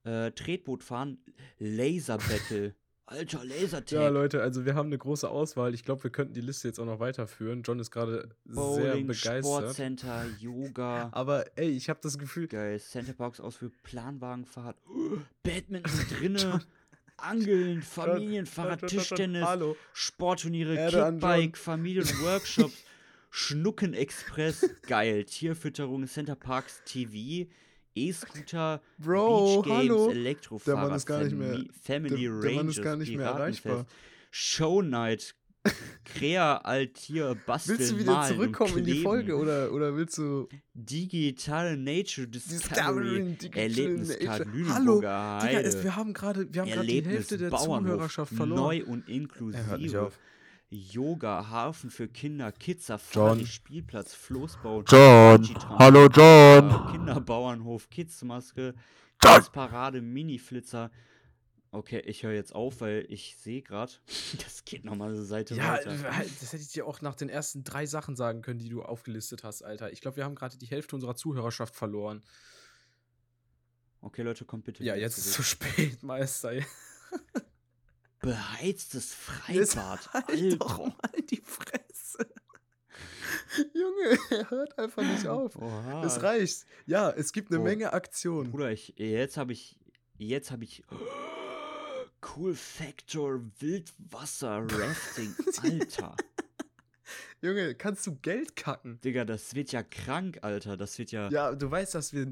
Äh, 0.02 0.32
Tretboot 0.32 0.82
fahren, 0.82 1.18
Laser 1.58 2.18
Battle. 2.18 2.74
Alter, 3.10 3.44
Lasertag. 3.44 3.90
Ja, 3.90 4.08
Leute, 4.08 4.40
also 4.40 4.64
wir 4.64 4.76
haben 4.76 4.86
eine 4.86 4.98
große 4.98 5.28
Auswahl. 5.28 5.74
Ich 5.74 5.84
glaube, 5.84 6.04
wir 6.04 6.10
könnten 6.10 6.32
die 6.32 6.40
Liste 6.40 6.68
jetzt 6.68 6.78
auch 6.78 6.84
noch 6.84 7.00
weiterführen. 7.00 7.62
John 7.64 7.80
ist 7.80 7.90
gerade 7.90 8.28
sehr 8.44 8.94
begeistert. 8.98 9.44
Sportcenter, 9.44 10.26
Yoga. 10.38 11.08
Aber 11.12 11.44
ey, 11.58 11.70
ich 11.70 11.88
habe 11.88 11.98
das 12.04 12.18
Gefühl, 12.18 12.46
Geil, 12.46 12.78
Centerparks 12.78 13.40
aus 13.40 13.56
für 13.56 13.70
Planwagenfahrt. 13.82 14.76
Badminton 15.42 16.06
drinne. 16.08 16.60
Angeln, 17.16 17.82
Familienfahrrad, 17.82 18.86
Tischtennis, 18.86 19.44
Hallo. 19.44 19.76
Sportturniere. 19.92 20.88
Kickbike, 20.88 21.56
Familienworkshops, 21.58 22.84
Schnuckenexpress, 23.30 24.70
geil, 24.86 25.24
Tierfütterung, 25.24 26.06
Centerparks 26.06 26.82
TV, 26.84 27.50
E-Scooter, 27.94 28.80
Bro, 28.98 29.62
Beach 29.62 29.64
Games, 29.66 29.78
hallo. 29.78 30.10
Elektrofahrrad, 30.10 30.82
Der 30.82 30.88
Mann 30.88 30.96
ist 30.96 31.06
gar 31.06 31.22
nicht 31.24 31.36
mehr- 31.36 31.54
Fami- 31.56 31.68
Family 31.82 32.22
der- 32.22 32.40
der 32.40 32.52
Mann 32.52 32.68
ist 32.68 32.82
gar 32.82 32.96
nicht 32.96 33.16
mehr 33.16 33.26
erreichbar. 33.26 33.86
Show 34.30 34.80
Night, 34.82 35.34
Krea, 36.04 36.56
Altier, 36.58 37.36
Basteln, 37.46 37.78
Willst 37.80 37.92
du 37.92 37.98
wieder 37.98 38.12
Malen 38.12 38.34
zurückkommen 38.34 38.78
in 38.78 38.84
die 38.84 39.02
Folge 39.02 39.36
oder, 39.36 39.72
oder 39.72 39.94
willst 39.96 40.16
du 40.16 40.48
Digitale 40.72 41.76
Nature 41.76 42.26
Discovery, 42.28 43.24
Digital 43.36 43.60
Erlebniskart 43.62 44.38
Nature? 44.46 44.56
Lüneburger 44.56 45.10
Hallo, 45.42 45.46
Digga, 45.46 45.60
es, 45.60 45.82
wir 45.84 45.96
haben 45.96 46.12
gerade 46.14 46.46
wir 46.54 46.62
haben 46.62 46.70
gerade 46.70 46.86
die 46.86 47.04
Hälfte 47.04 47.36
der 47.38 47.50
Bauernhof, 47.50 47.92
Zuhörerschaft 47.92 48.34
verloren. 48.34 48.58
Neu 48.60 48.84
und 48.84 49.06
Er 49.08 49.14
Yoga, 50.72 51.48
Hafen 51.50 51.90
für 51.90 52.06
Kinder, 52.08 52.52
Kids 52.52 52.86
John. 52.86 52.98
Safari, 52.98 53.46
Spielplatz, 53.46 54.14
Floßbau, 54.14 54.82
John, 54.84 55.44
hallo 55.68 56.06
John. 56.06 56.70
äh, 56.70 56.92
Kinderbauernhof, 56.92 57.90
Kidsmaske, 57.90 58.74
John. 59.22 59.44
Parade, 59.52 60.00
Mini-Flitzer. 60.00 60.92
Okay, 61.72 62.00
ich 62.06 62.22
höre 62.22 62.32
jetzt 62.32 62.54
auf, 62.54 62.80
weil 62.80 63.04
ich 63.08 63.36
sehe 63.36 63.62
gerade, 63.62 63.92
das 64.44 64.64
geht 64.64 64.84
nochmal 64.84 65.10
eine 65.10 65.24
Seite 65.24 65.54
Ja, 65.56 65.72
weiter. 65.72 66.16
halt, 66.16 66.30
das 66.40 66.52
hätte 66.52 66.62
ich 66.62 66.70
dir 66.72 66.86
auch 66.86 67.00
nach 67.00 67.16
den 67.16 67.28
ersten 67.28 67.64
drei 67.64 67.86
Sachen 67.86 68.14
sagen 68.14 68.40
können, 68.40 68.60
die 68.60 68.68
du 68.68 68.82
aufgelistet 68.82 69.42
hast, 69.42 69.62
Alter. 69.62 69.92
Ich 69.92 70.00
glaube, 70.00 70.18
wir 70.18 70.24
haben 70.24 70.36
gerade 70.36 70.56
die 70.56 70.66
Hälfte 70.66 70.94
unserer 70.94 71.16
Zuhörerschaft 71.16 71.74
verloren. 71.74 72.22
Okay, 74.02 74.22
Leute, 74.22 74.44
kommt 74.44 74.64
bitte. 74.64 74.84
Ja, 74.84 74.94
jetzt 74.94 75.18
ist 75.18 75.26
es 75.26 75.32
zu 75.32 75.42
spät, 75.42 76.02
Meister. 76.04 76.52
Beheiztes 78.20 79.16
Jetzt 79.48 79.74
Freibad. 79.74 80.12
halt 80.12 80.60
doch 80.60 80.78
mal 80.78 81.22
die 81.30 81.42
Fresse. 81.44 82.28
Junge, 83.74 84.18
er 84.30 84.50
hört 84.50 84.78
einfach 84.78 85.02
nicht 85.02 85.26
auf. 85.26 85.56
Oha. 85.56 86.04
Es 86.04 86.22
reicht. 86.22 86.66
Ja, 86.86 87.10
es 87.10 87.32
gibt 87.32 87.50
eine 87.50 87.60
Oh. 87.60 87.64
Menge 87.64 87.92
Aktionen. 87.92 88.50
Bruder, 88.50 88.70
ich, 88.72 88.94
jetzt 88.96 89.36
habe 89.36 89.52
ich, 89.52 89.78
jetzt 90.18 90.50
habe 90.50 90.64
ich, 90.64 90.82
Cool 92.36 92.54
Factor 92.54 93.40
Wildwasser 93.60 94.66
Rafting, 94.70 95.34
Alter. 95.62 96.16
Junge, 97.40 97.74
kannst 97.74 98.06
du 98.06 98.16
Geld 98.16 98.54
kacken? 98.56 99.00
Digga, 99.00 99.24
das 99.24 99.54
wird 99.54 99.72
ja 99.72 99.82
krank, 99.82 100.38
Alter. 100.42 100.76
Das 100.76 100.98
wird 100.98 101.10
ja, 101.12 101.30
Ja, 101.30 101.54
du 101.54 101.70
weißt, 101.70 101.94
dass 101.94 102.12
wir. 102.12 102.26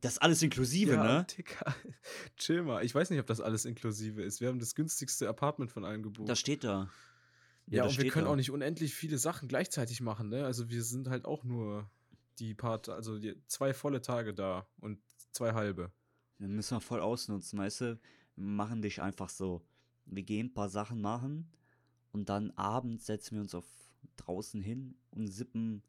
Das 0.00 0.14
ist 0.14 0.18
alles 0.18 0.42
inklusive, 0.42 0.92
ja, 0.92 1.02
ne? 1.02 1.26
Digga, 1.36 1.74
chill 2.36 2.62
mal. 2.62 2.84
Ich 2.84 2.94
weiß 2.94 3.10
nicht, 3.10 3.20
ob 3.20 3.26
das 3.26 3.40
alles 3.40 3.64
inklusive 3.64 4.22
ist. 4.22 4.40
Wir 4.40 4.48
haben 4.48 4.58
das 4.58 4.74
günstigste 4.74 5.28
Apartment 5.28 5.70
von 5.70 5.84
allen 5.84 6.02
gebucht. 6.02 6.28
Das 6.28 6.38
steht 6.38 6.64
da. 6.64 6.90
ja, 7.66 7.84
das 7.84 7.96
und 7.96 8.02
wir 8.02 8.10
können 8.10 8.26
da. 8.26 8.32
auch 8.32 8.36
nicht 8.36 8.50
unendlich 8.50 8.94
viele 8.94 9.18
Sachen 9.18 9.48
gleichzeitig 9.48 10.00
machen, 10.00 10.28
ne? 10.28 10.44
Also 10.44 10.68
wir 10.68 10.82
sind 10.82 11.08
halt 11.08 11.24
auch 11.24 11.44
nur 11.44 11.90
die 12.38 12.54
paar, 12.54 12.80
also 12.88 13.18
die, 13.18 13.34
zwei 13.46 13.72
volle 13.72 14.02
Tage 14.02 14.34
da 14.34 14.68
und 14.80 14.98
zwei 15.32 15.54
halbe. 15.54 15.90
Wir 16.38 16.48
müssen 16.48 16.76
wir 16.76 16.80
voll 16.80 17.00
ausnutzen, 17.00 17.58
weißt 17.58 17.80
du? 17.80 18.00
Wir 18.34 18.44
machen 18.44 18.82
dich 18.82 19.00
einfach 19.00 19.30
so. 19.30 19.62
Wir 20.04 20.22
gehen 20.22 20.48
ein 20.48 20.54
paar 20.54 20.68
Sachen 20.68 21.00
machen 21.00 21.50
und 22.12 22.28
dann 22.28 22.50
abends 22.52 23.06
setzen 23.06 23.36
wir 23.36 23.42
uns 23.42 23.54
auf 23.54 23.66
draußen 24.16 24.60
hin 24.60 24.96
und 25.10 25.28
sippen. 25.28 25.82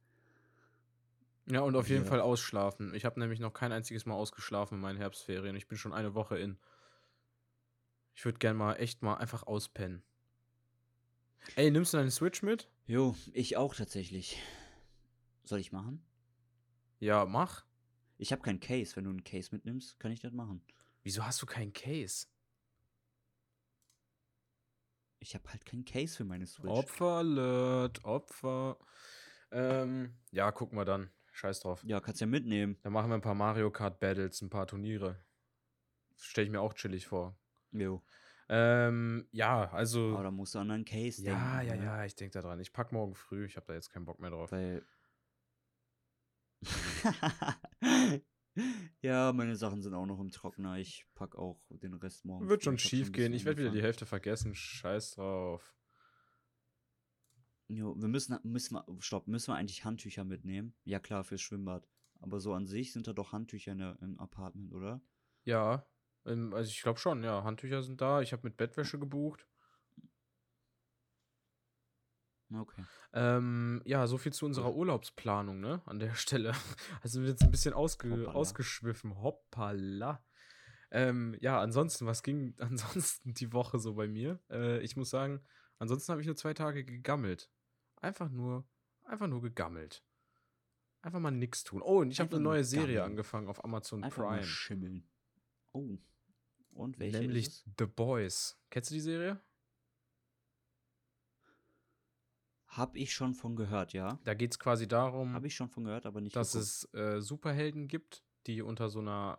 Ja, 1.49 1.61
und 1.61 1.75
auf 1.75 1.87
jeden 1.89 2.03
Ja. 2.03 2.09
Fall 2.09 2.19
ausschlafen. 2.19 2.93
Ich 2.93 3.05
habe 3.05 3.19
nämlich 3.19 3.39
noch 3.39 3.53
kein 3.53 3.71
einziges 3.71 4.05
Mal 4.05 4.15
ausgeschlafen 4.15 4.75
in 4.75 4.81
meinen 4.81 4.97
Herbstferien. 4.97 5.55
Ich 5.55 5.67
bin 5.67 5.77
schon 5.77 5.93
eine 5.93 6.13
Woche 6.13 6.37
in. 6.37 6.59
Ich 8.15 8.25
würde 8.25 8.39
gern 8.39 8.57
mal 8.57 8.75
echt 8.75 9.01
mal 9.01 9.15
einfach 9.15 9.43
auspennen. 9.43 10.03
Ey, 11.55 11.71
nimmst 11.71 11.93
du 11.93 11.97
deine 11.97 12.11
Switch 12.11 12.41
mit? 12.41 12.69
Jo, 12.85 13.15
ich 13.31 13.55
auch 13.55 13.73
tatsächlich. 13.75 14.41
Soll 15.43 15.59
ich 15.59 15.71
machen? 15.71 16.05
Ja, 16.99 17.25
mach. 17.25 17.65
Ich 18.17 18.31
habe 18.33 18.41
kein 18.41 18.59
Case. 18.59 18.95
Wenn 18.95 19.05
du 19.05 19.11
einen 19.11 19.23
Case 19.23 19.49
mitnimmst, 19.51 19.99
kann 19.99 20.11
ich 20.11 20.19
das 20.19 20.33
machen. 20.33 20.61
Wieso 21.03 21.25
hast 21.25 21.41
du 21.41 21.45
keinen 21.45 21.71
Case? 21.71 22.27
Ich 25.19 25.33
habe 25.35 25.49
halt 25.49 25.65
kein 25.65 25.85
Case 25.85 26.17
für 26.17 26.25
meine 26.25 26.45
Switch. 26.45 26.69
Opfer 26.69 27.05
alert, 27.05 28.03
Opfer. 28.03 28.77
Ähm, 29.51 30.17
ja, 30.31 30.51
gucken 30.51 30.77
wir 30.77 30.85
dann. 30.85 31.09
Scheiß 31.37 31.59
drauf. 31.59 31.83
Ja, 31.85 31.99
kannst 31.99 32.19
ja 32.19 32.25
mitnehmen. 32.25 32.77
Dann 32.81 32.93
machen 32.93 33.09
wir 33.09 33.15
ein 33.15 33.21
paar 33.21 33.35
Mario 33.35 33.69
Kart 33.69 33.99
Battles, 33.99 34.41
ein 34.41 34.49
paar 34.49 34.65
Turniere. 34.65 35.23
Stelle 36.17 36.45
ich 36.45 36.51
mir 36.51 36.61
auch 36.61 36.73
chillig 36.73 37.05
vor. 37.05 37.37
Jo. 37.71 38.01
Ähm, 38.49 39.27
ja, 39.31 39.69
also. 39.71 40.15
Aber 40.15 40.23
da 40.23 40.31
musst 40.31 40.55
du 40.55 40.59
an 40.59 40.71
einen 40.71 40.85
Case 40.85 41.21
ja, 41.21 41.59
denken. 41.59 41.67
ja, 41.67 41.75
ne? 41.75 41.85
ja, 41.85 42.05
ich 42.05 42.15
denke 42.15 42.33
da 42.33 42.41
dran. 42.41 42.59
Ich 42.59 42.73
pack 42.73 42.91
morgen 42.91 43.13
früh. 43.13 43.45
Ich 43.45 43.55
habe 43.55 43.67
da 43.67 43.75
jetzt 43.75 43.91
keinen 43.91 44.05
Bock 44.05 44.19
mehr 44.19 44.31
drauf. 44.31 44.51
Weil. 44.51 44.83
ja, 49.01 49.31
meine 49.31 49.55
Sachen 49.55 49.83
sind 49.83 49.93
auch 49.93 50.07
noch 50.07 50.19
im 50.19 50.31
Trockner. 50.31 50.77
Ich 50.77 51.05
pack 51.13 51.35
auch 51.35 51.61
den 51.69 51.93
Rest 51.93 52.25
morgen. 52.25 52.49
Wird 52.49 52.63
schon 52.63 52.79
schief 52.79 53.11
gehen. 53.11 53.33
Ich 53.33 53.45
werde 53.45 53.61
wieder 53.61 53.71
die. 53.71 53.83
Hälfte 53.83 54.07
vergessen. 54.07 54.55
Scheiß 54.55 55.11
drauf. 55.15 55.76
Jo, 57.69 57.95
wir 57.99 58.07
müssen, 58.07 58.37
müssen 58.43 58.75
wir, 58.75 58.85
stopp, 58.99 59.27
müssen 59.27 59.51
wir 59.51 59.55
eigentlich 59.55 59.83
Handtücher 59.83 60.23
mitnehmen? 60.23 60.73
Ja, 60.85 60.99
klar, 60.99 61.23
fürs 61.23 61.41
Schwimmbad. 61.41 61.87
Aber 62.19 62.39
so 62.39 62.53
an 62.53 62.65
sich 62.65 62.93
sind 62.93 63.07
da 63.07 63.13
doch 63.13 63.33
Handtücher 63.33 63.73
in 63.73 63.79
der, 63.79 63.97
im 64.01 64.19
Apartment, 64.19 64.73
oder? 64.73 65.01
Ja, 65.43 65.85
also 66.27 66.69
ich 66.69 66.81
glaube 66.81 66.99
schon, 66.99 67.23
ja. 67.23 67.43
Handtücher 67.43 67.81
sind 67.83 68.01
da. 68.01 68.21
Ich 68.21 68.33
habe 68.33 68.43
mit 68.43 68.57
Bettwäsche 68.57 68.99
gebucht. 68.99 69.47
Okay. 72.53 72.83
Ähm, 73.13 73.81
ja, 73.85 74.07
so 74.07 74.17
viel 74.17 74.31
zu 74.33 74.45
unserer 74.45 74.73
Urlaubsplanung, 74.73 75.59
ne? 75.59 75.81
An 75.85 75.99
der 75.99 76.13
Stelle. 76.15 76.53
Also 77.01 77.21
wird 77.21 77.31
jetzt 77.31 77.43
ein 77.43 77.51
bisschen 77.51 77.73
ausge 77.73 78.09
Hoppala. 78.09 78.31
ausgeschwiffen. 78.31 79.21
Hoppala. 79.21 80.23
Ähm, 80.91 81.35
ja, 81.41 81.59
ansonsten, 81.59 82.05
was 82.05 82.23
ging 82.23 82.55
ansonsten 82.59 83.33
die 83.33 83.53
Woche 83.53 83.79
so 83.79 83.95
bei 83.95 84.07
mir? 84.07 84.39
Äh, 84.49 84.79
ich 84.79 84.95
muss 84.95 85.09
sagen, 85.09 85.41
ansonsten 85.79 86.11
habe 86.11 86.21
ich 86.21 86.27
nur 86.27 86.37
zwei 86.37 86.53
Tage 86.53 86.85
gegammelt. 86.85 87.49
Einfach 88.01 88.29
nur, 88.29 88.65
einfach 89.05 89.27
nur 89.27 89.41
gegammelt. 89.41 90.03
Einfach 91.01 91.19
mal 91.19 91.31
nichts 91.31 91.63
tun. 91.63 91.81
Oh, 91.81 91.99
und 92.01 92.11
ich 92.11 92.19
habe 92.19 92.35
eine 92.35 92.43
neue 92.43 92.63
Serie 92.63 92.95
gammeln. 92.95 93.11
angefangen 93.11 93.47
auf 93.47 93.63
Amazon 93.63 94.03
Einfach 94.03 94.23
mal 94.23 94.37
Prime. 94.37 94.43
schimmeln. 94.43 95.07
Oh. 95.73 95.97
Und 96.71 96.99
welche 96.99 97.19
Nämlich 97.19 97.47
ist 97.47 97.65
es? 97.67 97.73
The 97.79 97.85
Boys. 97.85 98.59
Kennst 98.69 98.89
du 98.91 98.95
die 98.95 99.01
Serie? 99.01 99.39
Hab 102.67 102.95
ich 102.95 103.13
schon 103.13 103.33
von 103.33 103.55
gehört, 103.55 103.93
ja. 103.93 104.19
Da 104.25 104.33
geht 104.33 104.51
es 104.51 104.59
quasi 104.59 104.87
darum, 104.87 105.33
Hab 105.33 105.45
ich 105.45 105.55
schon 105.55 105.69
von 105.69 105.85
gehört, 105.85 106.05
aber 106.05 106.21
nicht 106.21 106.35
dass 106.35 106.51
geguckt. 106.51 106.67
es 106.67 106.93
äh, 106.93 107.21
Superhelden 107.21 107.87
gibt, 107.87 108.23
die 108.47 108.61
unter 108.61 108.89
so 108.89 108.99
einer 108.99 109.37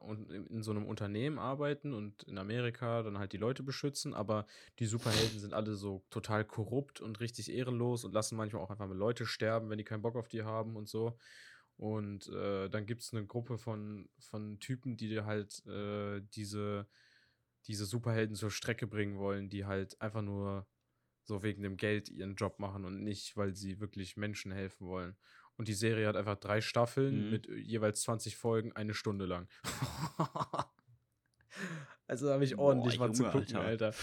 in 0.50 0.62
so 0.62 0.70
einem 0.70 0.86
Unternehmen 0.86 1.38
arbeiten 1.38 1.94
und 1.94 2.22
in 2.24 2.38
Amerika 2.38 3.02
dann 3.02 3.18
halt 3.18 3.32
die 3.32 3.38
Leute 3.38 3.62
beschützen, 3.62 4.14
aber 4.14 4.46
die 4.78 4.86
Superhelden 4.86 5.40
sind 5.40 5.54
alle 5.54 5.74
so 5.74 6.04
total 6.10 6.44
korrupt 6.44 7.00
und 7.00 7.20
richtig 7.20 7.50
ehrenlos 7.52 8.04
und 8.04 8.12
lassen 8.12 8.36
manchmal 8.36 8.62
auch 8.62 8.70
einfach 8.70 8.86
mal 8.86 8.96
Leute 8.96 9.26
sterben, 9.26 9.70
wenn 9.70 9.78
die 9.78 9.84
keinen 9.84 10.02
Bock 10.02 10.16
auf 10.16 10.28
die 10.28 10.42
haben 10.42 10.76
und 10.76 10.88
so. 10.88 11.16
Und 11.76 12.28
äh, 12.28 12.68
dann 12.68 12.86
gibt 12.86 13.02
es 13.02 13.14
eine 13.14 13.24
Gruppe 13.24 13.56
von, 13.56 14.08
von 14.18 14.58
Typen, 14.58 14.96
die 14.96 15.20
halt 15.22 15.64
äh, 15.66 16.20
diese, 16.34 16.88
diese 17.66 17.86
Superhelden 17.86 18.34
zur 18.34 18.50
Strecke 18.50 18.86
bringen 18.86 19.18
wollen, 19.18 19.48
die 19.48 19.64
halt 19.64 20.00
einfach 20.00 20.22
nur 20.22 20.66
so 21.22 21.42
wegen 21.42 21.62
dem 21.62 21.76
Geld 21.76 22.08
ihren 22.08 22.34
Job 22.34 22.58
machen 22.58 22.84
und 22.84 23.04
nicht, 23.04 23.36
weil 23.36 23.54
sie 23.54 23.80
wirklich 23.80 24.16
Menschen 24.16 24.50
helfen 24.50 24.88
wollen. 24.88 25.16
Und 25.58 25.68
die 25.68 25.74
Serie 25.74 26.06
hat 26.08 26.16
einfach 26.16 26.36
drei 26.36 26.60
Staffeln 26.62 27.24
Mhm. 27.26 27.30
mit 27.30 27.48
äh, 27.48 27.56
jeweils 27.56 28.00
20 28.02 28.36
Folgen, 28.36 28.72
eine 28.72 28.94
Stunde 28.94 29.26
lang. 29.26 29.48
also 32.06 32.30
habe 32.30 32.44
ich 32.44 32.56
Boah, 32.56 32.68
ordentlich 32.68 32.98
was 32.98 33.16
zu 33.16 33.24
Junge, 33.24 33.32
gucken, 33.32 33.56
Alter. 33.56 33.86
Alter. 33.86 33.94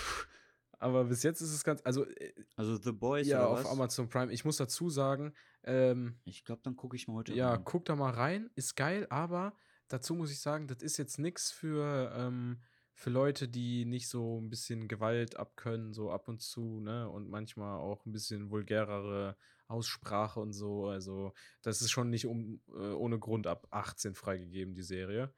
Aber 0.79 1.05
bis 1.05 1.23
jetzt 1.23 1.41
ist 1.41 1.53
es 1.53 1.63
ganz, 1.63 1.81
also 1.83 2.05
äh, 2.05 2.33
Also 2.55 2.75
The 2.75 2.91
Boys 2.91 3.27
ja, 3.27 3.45
auf 3.45 3.59
was? 3.59 3.65
Amazon 3.71 4.09
Prime. 4.09 4.31
Ich 4.31 4.43
muss 4.45 4.57
dazu 4.57 4.89
sagen, 4.89 5.33
ähm, 5.63 6.19
Ich 6.25 6.43
glaube, 6.43 6.61
dann 6.63 6.75
gucke 6.75 6.95
ich 6.95 7.07
mal 7.07 7.15
heute 7.15 7.33
ja, 7.33 7.53
rein. 7.53 7.61
guck 7.63 7.85
da 7.85 7.95
mal 7.95 8.11
rein, 8.11 8.49
ist 8.55 8.75
geil, 8.75 9.07
aber 9.09 9.55
dazu 9.87 10.13
muss 10.15 10.31
ich 10.31 10.39
sagen, 10.41 10.67
das 10.67 10.81
ist 10.83 10.97
jetzt 10.97 11.17
nichts 11.17 11.51
für, 11.51 12.11
ähm, 12.15 12.61
für 12.93 13.09
Leute, 13.09 13.47
die 13.47 13.85
nicht 13.85 14.09
so 14.09 14.39
ein 14.41 14.49
bisschen 14.49 14.87
Gewalt 14.87 15.37
abkönnen, 15.37 15.93
so 15.93 16.11
ab 16.11 16.27
und 16.27 16.41
zu, 16.41 16.79
ne? 16.81 17.09
Und 17.09 17.29
manchmal 17.29 17.79
auch 17.79 18.05
ein 18.05 18.11
bisschen 18.11 18.49
vulgärere 18.51 19.37
Aussprache 19.67 20.39
und 20.39 20.53
so. 20.53 20.87
Also, 20.87 21.33
das 21.61 21.81
ist 21.81 21.91
schon 21.91 22.09
nicht 22.09 22.25
um, 22.25 22.61
äh, 22.69 22.91
ohne 22.93 23.19
Grund 23.19 23.47
ab 23.47 23.67
18 23.71 24.15
freigegeben, 24.15 24.73
die 24.73 24.83
Serie. 24.83 25.33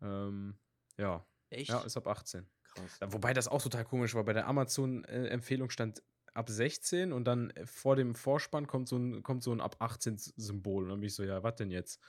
Ähm, 0.00 0.58
ja. 0.96 1.26
Echt? 1.50 1.70
Ja, 1.70 1.80
ist 1.80 1.96
ab 1.96 2.06
18. 2.06 2.46
Krass. 2.64 2.98
Ja, 3.00 3.12
Wobei 3.12 3.32
das 3.32 3.48
auch 3.48 3.62
total 3.62 3.84
komisch 3.84 4.14
war. 4.14 4.24
Bei 4.24 4.32
der 4.32 4.46
Amazon-Empfehlung 4.46 5.70
stand 5.70 6.02
ab 6.34 6.48
16 6.48 7.12
und 7.12 7.24
dann 7.24 7.52
vor 7.64 7.96
dem 7.96 8.14
Vorspann 8.14 8.66
kommt 8.66 8.88
so 8.88 8.96
ein, 8.96 9.22
kommt 9.22 9.42
so 9.42 9.52
ein 9.52 9.60
ab 9.60 9.76
18-Symbol. 9.80 10.84
Und 10.84 10.90
dann 10.90 11.00
bin 11.00 11.08
ich 11.08 11.14
so, 11.14 11.24
ja, 11.24 11.42
was 11.42 11.56
denn 11.56 11.70
jetzt? 11.70 12.00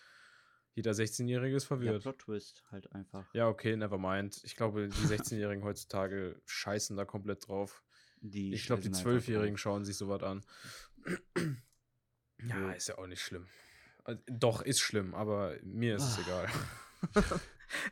Jeder 0.76 0.91
16-Jährige 0.91 1.55
ist 1.55 1.64
Ja, 1.64 1.68
verwirrt. 1.68 2.01
Plot 2.03 2.20
Twist 2.20 2.64
halt 2.72 2.91
einfach. 2.93 3.34
Ja, 3.34 3.47
okay, 3.47 3.76
never 3.76 3.97
mind. 3.97 4.39
Ich 4.43 4.55
glaube, 4.55 4.88
die 4.88 5.07
16-Jährigen 5.07 5.64
heutzutage 5.64 6.39
scheißen 6.45 6.95
da 6.95 7.05
komplett 7.05 7.47
drauf. 7.47 7.84
Die 8.22 8.53
Ich 8.53 8.66
glaube, 8.66 8.82
die 8.82 8.89
scheißen 8.89 9.07
einfach 9.07 9.22
12-Jährigen 9.24 9.55
drauf. 9.55 9.62
schauen 9.62 9.86
sich 9.86 9.97
sowas 9.97 10.22
an. 10.24 10.45
Ja, 12.47 12.72
ist 12.72 12.88
ja 12.88 12.97
auch 12.97 13.07
nicht 13.07 13.22
schlimm. 13.22 13.47
Also, 14.03 14.22
Doch, 14.28 14.62
ist 14.62 14.80
schlimm, 14.80 15.14
aber 15.14 15.55
mir 15.64 15.95
ist 15.97 16.03
es 16.03 16.18
Ah. 16.18 16.22
egal. 16.26 16.49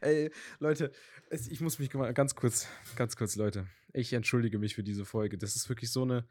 Ey, 0.01 0.31
Leute, 0.59 0.91
es, 1.29 1.47
ich 1.47 1.61
muss 1.61 1.77
mich 1.79 1.89
ganz 1.91 2.33
kurz, 2.35 2.67
ganz 2.95 3.15
kurz, 3.15 3.35
Leute. 3.35 3.67
Ich 3.93 4.13
entschuldige 4.13 4.57
mich 4.57 4.75
für 4.75 4.83
diese 4.83 5.05
Folge. 5.05 5.37
Das 5.37 5.55
ist 5.55 5.69
wirklich 5.69 5.91
so 5.91 6.01
eine, 6.03 6.25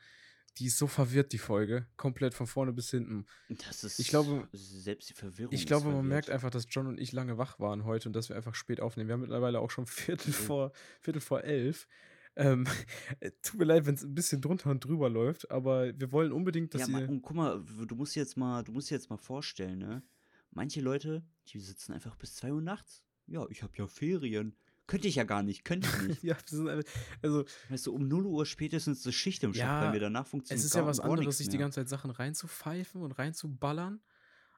die 0.59 0.67
ist 0.67 0.79
so 0.79 0.87
verwirrt, 0.89 1.33
die 1.33 1.39
Folge. 1.39 1.87
Komplett 1.97 2.35
von 2.35 2.47
vorne 2.47 2.73
bis 2.73 2.91
hinten. 2.91 3.27
Das 3.49 3.85
ist. 3.85 3.99
Ich 4.01 4.09
glaube- 4.09 4.49
Selbst 4.53 5.11
die 5.11 5.15
Verwirrung. 5.15 5.53
Ich 5.55 5.67
glaube, 5.67 5.85
man 5.85 5.93
verwirrt. 5.95 6.09
merkt 6.09 6.31
einfach, 6.31 6.51
dass 6.51 6.67
John 6.71 6.87
und 6.89 6.99
ich 6.99 7.13
lange 7.13 7.39
wach 7.39 7.61
waren 7.61 7.85
heute 7.85 8.09
und 8.09 8.15
dass 8.15 8.29
wir 8.29 8.37
einfach 8.37 8.55
spät 8.55 8.81
aufnehmen. 8.81 9.09
Wir 9.09 9.15
haben 9.15 9.21
mittlerweile 9.21 9.61
auch 9.61 9.71
schon 9.71 9.87
Viertel 9.87 10.31
Mhm. 10.31 10.35
vor, 10.35 10.73
Viertel 11.01 11.21
vor 11.21 11.45
elf. 11.45 11.87
Ähm, 12.37 12.67
äh, 13.21 13.31
tut 13.43 13.59
mir 13.59 13.65
leid, 13.65 13.87
wenn 13.87 13.95
es 13.95 14.05
ein 14.05 14.15
bisschen 14.15 14.41
drunter 14.41 14.71
und 14.71 14.85
drüber 14.85 15.09
läuft, 15.09 15.51
aber 15.51 15.99
wir 15.99 16.13
wollen 16.13 16.33
unbedingt, 16.33 16.75
dass 16.75 16.89
Ja, 16.89 17.01
ihr. 17.01 17.09
und 17.09 17.23
guck 17.23 17.37
mal, 17.37 17.65
du 17.87 17.95
musst 17.97 18.15
jetzt 18.15 18.37
mal, 18.37 18.63
du 18.63 18.73
musst 18.73 18.91
dir 18.91 18.95
jetzt 18.95 19.11
mal 19.11 19.17
vorstellen, 19.17 19.79
ne? 19.79 20.03
Manche 20.51 20.81
Leute, 20.81 21.23
die 21.49 21.61
sitzen 21.61 21.93
einfach 21.93 22.17
bis 22.17 22.35
2 22.37 22.53
Uhr 22.53 22.63
nachts. 22.63 23.03
Ja, 23.27 23.47
ich 23.51 23.63
habe 23.63 23.73
ja 23.77 23.87
Ferien. 23.87 24.57
Könnte 24.87 25.09
ich 25.09 25.17
ja 25.17 25.25
gar 25.25 25.43
nicht, 25.43 25.65
könnte 25.65 25.89
ich 25.89 26.09
nicht. 26.09 26.23
ja, 26.23 26.37
wir 26.51 26.85
also 27.21 27.45
weißt 27.69 27.87
du, 27.87 27.95
um 27.95 28.07
0 28.07 28.25
Uhr 28.25 28.47
spätestens 28.47 29.05
ist 29.05 29.15
Schicht 29.15 29.43
im 29.43 29.53
Shop 29.53 29.61
Ja, 29.61 29.81
bei 29.81 29.93
mir. 29.93 30.01
Danach 30.01 30.27
funktioniert 30.27 30.61
es 30.61 30.67
ist 30.67 30.75
ja 30.75 30.87
was 30.87 31.01
anderes, 31.01 31.39
sich 31.39 31.49
die 31.49 31.59
ganze 31.59 31.81
Zeit 31.81 31.89
Sachen 31.89 32.11
reinzupfeifen 32.11 33.03
und 33.03 33.13
reinzuballern, 33.13 34.01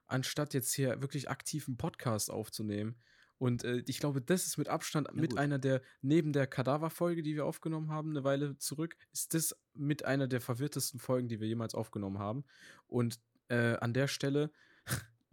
anstatt 0.05 0.53
jetzt 0.53 0.73
hier 0.73 1.01
wirklich 1.01 1.29
aktiven 1.29 1.77
Podcast 1.77 2.29
aufzunehmen. 2.29 2.95
Und 3.39 3.63
äh, 3.63 3.83
ich 3.87 3.99
glaube, 3.99 4.21
das 4.21 4.45
ist 4.45 4.57
mit 4.57 4.67
Abstand 4.67 5.13
mit 5.15 5.31
gut. 5.31 5.39
einer 5.39 5.57
der, 5.57 5.81
neben 6.01 6.33
der 6.33 6.45
Kadaver-Folge, 6.45 7.23
die 7.23 7.35
wir 7.35 7.45
aufgenommen 7.45 7.89
haben, 7.89 8.11
eine 8.11 8.23
Weile 8.23 8.57
zurück, 8.57 8.95
ist 9.11 9.33
das 9.33 9.55
mit 9.73 10.05
einer 10.05 10.27
der 10.27 10.41
verwirrtesten 10.41 10.99
Folgen, 10.99 11.29
die 11.29 11.39
wir 11.39 11.47
jemals 11.47 11.73
aufgenommen 11.73 12.19
haben. 12.19 12.43
Und 12.85 13.19
äh, 13.47 13.77
an 13.77 13.93
der 13.93 14.07
Stelle, 14.07 14.51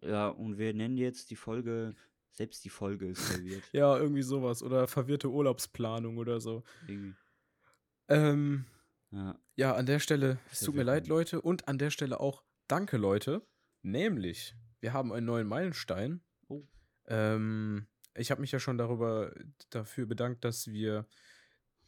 Ja, 0.03 0.29
und 0.29 0.59
wir 0.59 0.73
nennen 0.75 0.97
jetzt 0.97 1.31
die 1.31 1.37
Folge, 1.37 1.95
selbst 2.31 2.65
die 2.65 2.71
Folge 2.71 3.09
ist 3.09 3.23
verwirrt. 3.23 3.63
ja, 3.73 3.97
irgendwie 3.97 4.23
sowas. 4.23 4.63
Oder 4.63 4.87
verwirrte 4.87 5.31
Urlaubsplanung 5.31 6.19
oder 6.19 6.41
so. 6.41 6.63
Irgendwie. 6.87 7.15
Ähm, 8.09 8.67
Ja, 9.11 9.39
Ja, 9.57 9.75
an 9.75 9.87
der 9.87 10.01
Stelle, 10.01 10.39
es 10.53 10.61
tut 10.61 10.75
mir 10.75 10.83
leid. 10.83 11.09
Leute. 11.09 11.41
Und 11.41 11.67
an 11.69 11.79
der 11.79 11.91
Stelle 11.91 12.21
auch 12.21 12.43
danke, 12.69 12.97
Leute. 12.99 13.47
Nämlich, 13.83 14.55
wir 14.81 14.93
haben 14.93 15.13
einen 15.13 15.27
neuen 15.27 15.47
Meilenstein. 15.47 16.21
Oh. 16.49 16.63
Ähm, 17.07 17.87
ich 18.17 18.31
habe 18.31 18.41
mich 18.41 18.53
ja 18.53 18.59
schon 18.59 18.79
darüber 18.79 19.33
dafür 19.71 20.07
bedankt, 20.07 20.45
dass 20.45 20.69
wir 20.69 21.07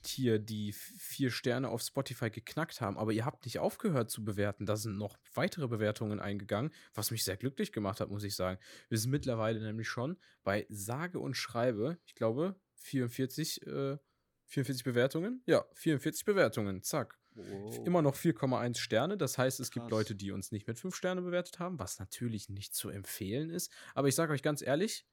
hier 0.06 0.38
die 0.38 0.72
vier 0.72 1.30
Sterne 1.30 1.68
auf 1.68 1.82
Spotify 1.82 2.30
geknackt 2.30 2.80
haben. 2.80 2.98
Aber 2.98 3.12
ihr 3.12 3.24
habt 3.24 3.44
nicht 3.44 3.58
aufgehört 3.58 4.10
zu 4.10 4.24
bewerten. 4.24 4.66
Da 4.66 4.76
sind 4.76 4.96
noch 4.96 5.18
weitere 5.34 5.68
Bewertungen 5.68 6.20
eingegangen, 6.20 6.72
was 6.94 7.10
mich 7.10 7.24
sehr 7.24 7.36
glücklich 7.36 7.72
gemacht 7.72 8.00
hat, 8.00 8.10
muss 8.10 8.24
ich 8.24 8.36
sagen. 8.36 8.58
Wir 8.88 8.98
sind 8.98 9.10
mittlerweile 9.10 9.60
nämlich 9.60 9.88
schon 9.88 10.18
bei 10.44 10.66
sage 10.68 11.18
und 11.18 11.36
schreibe, 11.36 11.98
ich 12.06 12.14
glaube, 12.14 12.54
44, 12.76 13.66
äh, 13.66 13.98
44 14.46 14.84
Bewertungen. 14.84 15.42
Ja, 15.46 15.64
44 15.74 16.24
Bewertungen. 16.24 16.82
Zack. 16.82 17.18
wow. 17.34 17.86
Immer 17.86 18.02
noch 18.02 18.16
4,1 18.16 18.78
Sterne. 18.78 19.18
Das 19.18 19.36
heißt, 19.36 19.60
es 19.60 19.70
gibt 19.70 19.84
Krass. 19.84 19.90
Leute, 19.90 20.14
die 20.14 20.30
uns 20.30 20.52
nicht 20.52 20.66
mit 20.66 20.78
5 20.78 20.94
Sterne 20.94 21.22
bewertet 21.22 21.58
haben, 21.58 21.78
was 21.78 21.98
natürlich 21.98 22.48
nicht 22.48 22.74
zu 22.74 22.88
empfehlen 22.88 23.50
ist. 23.50 23.70
Aber 23.94 24.08
ich 24.08 24.14
sage 24.14 24.32
euch 24.32 24.42
ganz 24.42 24.62
ehrlich, 24.62 25.06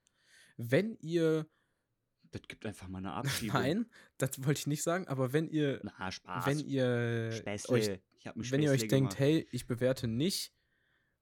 wenn 0.58 0.96
ihr. 1.02 1.48
Das 2.32 2.42
gibt 2.48 2.66
einfach 2.66 2.88
mal 2.88 2.98
eine 3.00 3.14
Abschiebung. 3.14 3.62
Nein, 3.62 3.86
das 4.18 4.44
wollte 4.46 4.60
ich 4.60 4.68
nicht 4.68 4.84
sagen, 4.84 5.08
aber 5.08 5.32
wenn 5.34 5.48
ihr. 5.48 5.80
Na, 5.84 6.12
Spaß. 6.12 6.46
Wenn 6.46 6.60
ihr 6.60 7.32
Späßle. 7.32 7.74
euch, 7.74 8.00
ich 8.20 8.28
hab 8.28 8.36
mich 8.36 8.52
wenn 8.52 8.62
ihr 8.62 8.72
euch 8.72 8.88
denkt, 8.88 9.12
gemacht. 9.12 9.20
hey, 9.20 9.48
ich 9.52 9.68
bewerte 9.68 10.08
nicht, 10.08 10.54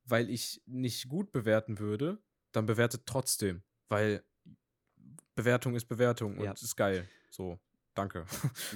weil 0.06 0.30
ich 0.30 0.62
nicht 0.66 1.08
gut 1.10 1.32
bewerten 1.32 1.80
würde, 1.80 2.22
dann 2.52 2.66
bewertet 2.66 3.04
trotzdem. 3.06 3.64
Weil 3.90 4.24
Bewertung 5.36 5.76
ist 5.76 5.86
Bewertung 5.86 6.38
und 6.38 6.46
Ja. 6.46 6.52
ist 6.54 6.76
geil. 6.76 7.08
So, 7.30 7.60
danke. 7.94 8.26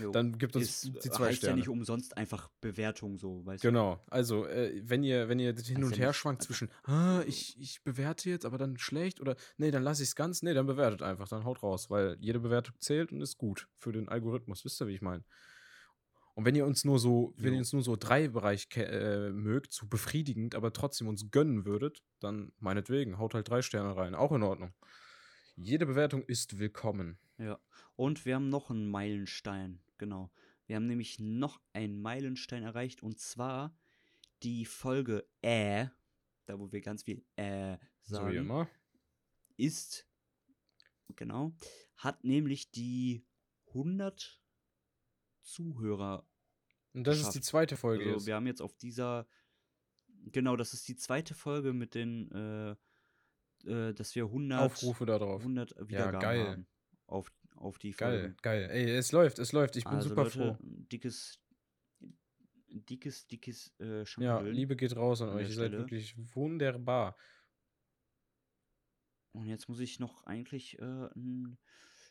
Jo. 0.01 0.11
Dann 0.11 0.37
gibt 0.37 0.55
uns 0.55 0.83
Ist, 0.83 1.03
die 1.03 1.09
zwei 1.09 1.27
heißt 1.27 1.37
Sterne. 1.37 1.51
ja 1.51 1.55
nicht 1.57 1.69
umsonst 1.69 2.15
einfach 2.17 2.49
Bewertung 2.61 3.17
so, 3.17 3.45
weißt 3.45 3.63
du? 3.63 3.67
Genau, 3.67 4.03
also 4.09 4.45
äh, 4.47 4.81
wenn 4.83 5.03
ihr, 5.03 5.29
wenn 5.29 5.39
ihr 5.39 5.53
hin 5.55 5.77
Heißt 5.77 5.85
und 5.85 5.97
her 5.97 6.13
schwankt 6.13 6.43
zwischen, 6.43 6.69
ah, 6.83 7.21
ich, 7.27 7.59
ich 7.59 7.83
bewerte 7.83 8.29
jetzt, 8.29 8.45
aber 8.45 8.57
dann 8.57 8.77
schlecht 8.77 9.19
oder 9.21 9.35
nee, 9.57 9.71
dann 9.71 9.83
lasse 9.83 10.03
ich 10.03 10.09
es 10.09 10.15
ganz, 10.15 10.41
nee, 10.43 10.53
dann 10.53 10.65
bewertet 10.67 11.01
einfach, 11.01 11.27
dann 11.27 11.43
haut 11.45 11.63
raus, 11.63 11.89
weil 11.89 12.17
jede 12.19 12.39
Bewertung 12.39 12.75
zählt 12.79 13.11
und 13.11 13.21
ist 13.21 13.37
gut 13.37 13.67
für 13.77 13.91
den 13.91 14.07
Algorithmus, 14.09 14.63
wisst 14.65 14.81
ihr, 14.81 14.87
wie 14.87 14.93
ich 14.95 15.01
meine? 15.01 15.23
Und 16.35 16.45
wenn 16.45 16.53
ihr 16.53 16.67
uns 16.67 16.85
nur 16.85 16.99
so, 16.99 17.33
wenn 17.37 17.53
ihr 17.53 17.53
Jo. 17.53 17.59
uns 17.59 17.73
nur 17.73 17.81
so 17.81 17.95
drei 17.95 18.27
Bereich 18.27 18.67
äh, 18.75 19.31
mögt, 19.31 19.73
so 19.73 19.87
befriedigend, 19.87 20.53
aber 20.53 20.71
trotzdem 20.71 21.07
uns 21.07 21.31
gönnen 21.31 21.65
würdet, 21.65 22.03
dann 22.19 22.51
meinetwegen, 22.59 23.17
haut 23.17 23.33
halt 23.33 23.49
drei 23.49 23.63
Sterne 23.63 23.95
rein, 23.95 24.13
auch 24.13 24.31
in 24.31 24.43
Ordnung. 24.43 24.71
Jede 25.59 25.85
Bewertung 25.87 26.23
ist 26.23 26.59
willkommen. 26.59 27.17
Ja. 27.39 27.59
Und 27.95 28.25
wir 28.25 28.35
haben 28.35 28.49
noch 28.49 28.69
einen 28.69 28.87
Meilenstein, 28.89 29.81
genau. 29.97 30.31
Wir 30.67 30.75
haben 30.75 30.85
nämlich 30.85 31.19
noch 31.19 31.59
einen 31.73 31.99
Meilenstein 31.99 32.61
erreicht 32.63 33.01
und 33.01 33.19
zwar 33.19 33.75
die 34.43 34.65
Folge 34.65 35.27
Äh, 35.41 35.87
da 36.45 36.59
wo 36.59 36.71
wir 36.71 36.81
ganz 36.81 37.03
viel 37.03 37.25
Äh 37.35 37.77
So 38.03 38.17
wie 38.17 38.35
sagen, 38.35 38.35
immer. 38.37 38.69
ist, 39.57 40.07
genau, 41.15 41.53
hat 41.95 42.23
nämlich 42.23 42.69
die 42.71 43.25
100 43.69 44.39
Zuhörer. 45.41 46.27
Und 46.93 47.05
das 47.07 47.15
ist 47.15 47.21
geschafft. 47.21 47.35
die 47.35 47.41
zweite 47.41 47.77
Folge 47.77 48.03
Also 48.03 48.13
jetzt. 48.17 48.25
wir 48.27 48.35
haben 48.35 48.45
jetzt 48.47 48.61
auf 48.61 48.75
dieser, 48.75 49.27
genau, 50.31 50.55
das 50.55 50.73
ist 50.73 50.87
die 50.87 50.95
zweite 50.95 51.33
Folge 51.33 51.73
mit 51.73 51.95
den, 51.95 52.31
äh, 52.31 52.75
äh, 53.65 53.93
dass 53.93 54.15
wir 54.15 54.25
100 54.25 54.59
Aufrufe 54.61 55.05
da 55.05 55.17
drauf. 55.19 55.41
100 55.41 55.75
Wiedergaben 55.87 56.19
geil. 56.19 56.47
haben 56.47 56.67
auf, 57.07 57.31
auf 57.55 57.77
die 57.79 57.91
Geil, 57.91 58.19
Folge. 58.21 58.35
geil. 58.41 58.69
Ey, 58.71 58.91
es 58.91 59.11
läuft, 59.11 59.39
es 59.39 59.51
läuft. 59.51 59.75
Ich 59.75 59.83
bin 59.85 59.93
also 59.95 60.09
super 60.09 60.23
Leute, 60.25 60.37
froh. 60.37 60.57
dickes, 60.61 61.39
dickes, 62.69 63.27
dickes 63.27 63.73
äh, 63.79 64.03
Ja. 64.17 64.39
Liebe 64.41 64.75
geht 64.75 64.95
raus 64.95 65.21
an 65.21 65.29
an 65.29 65.35
euch. 65.35 65.49
Ihr 65.49 65.55
seid 65.55 65.71
wirklich 65.71 66.15
wunderbar. 66.35 67.15
Und 69.31 69.45
jetzt 69.47 69.69
muss 69.69 69.79
ich 69.79 69.99
noch 69.99 70.23
eigentlich 70.25 70.79
äh, 70.79 70.83
einen 70.83 71.57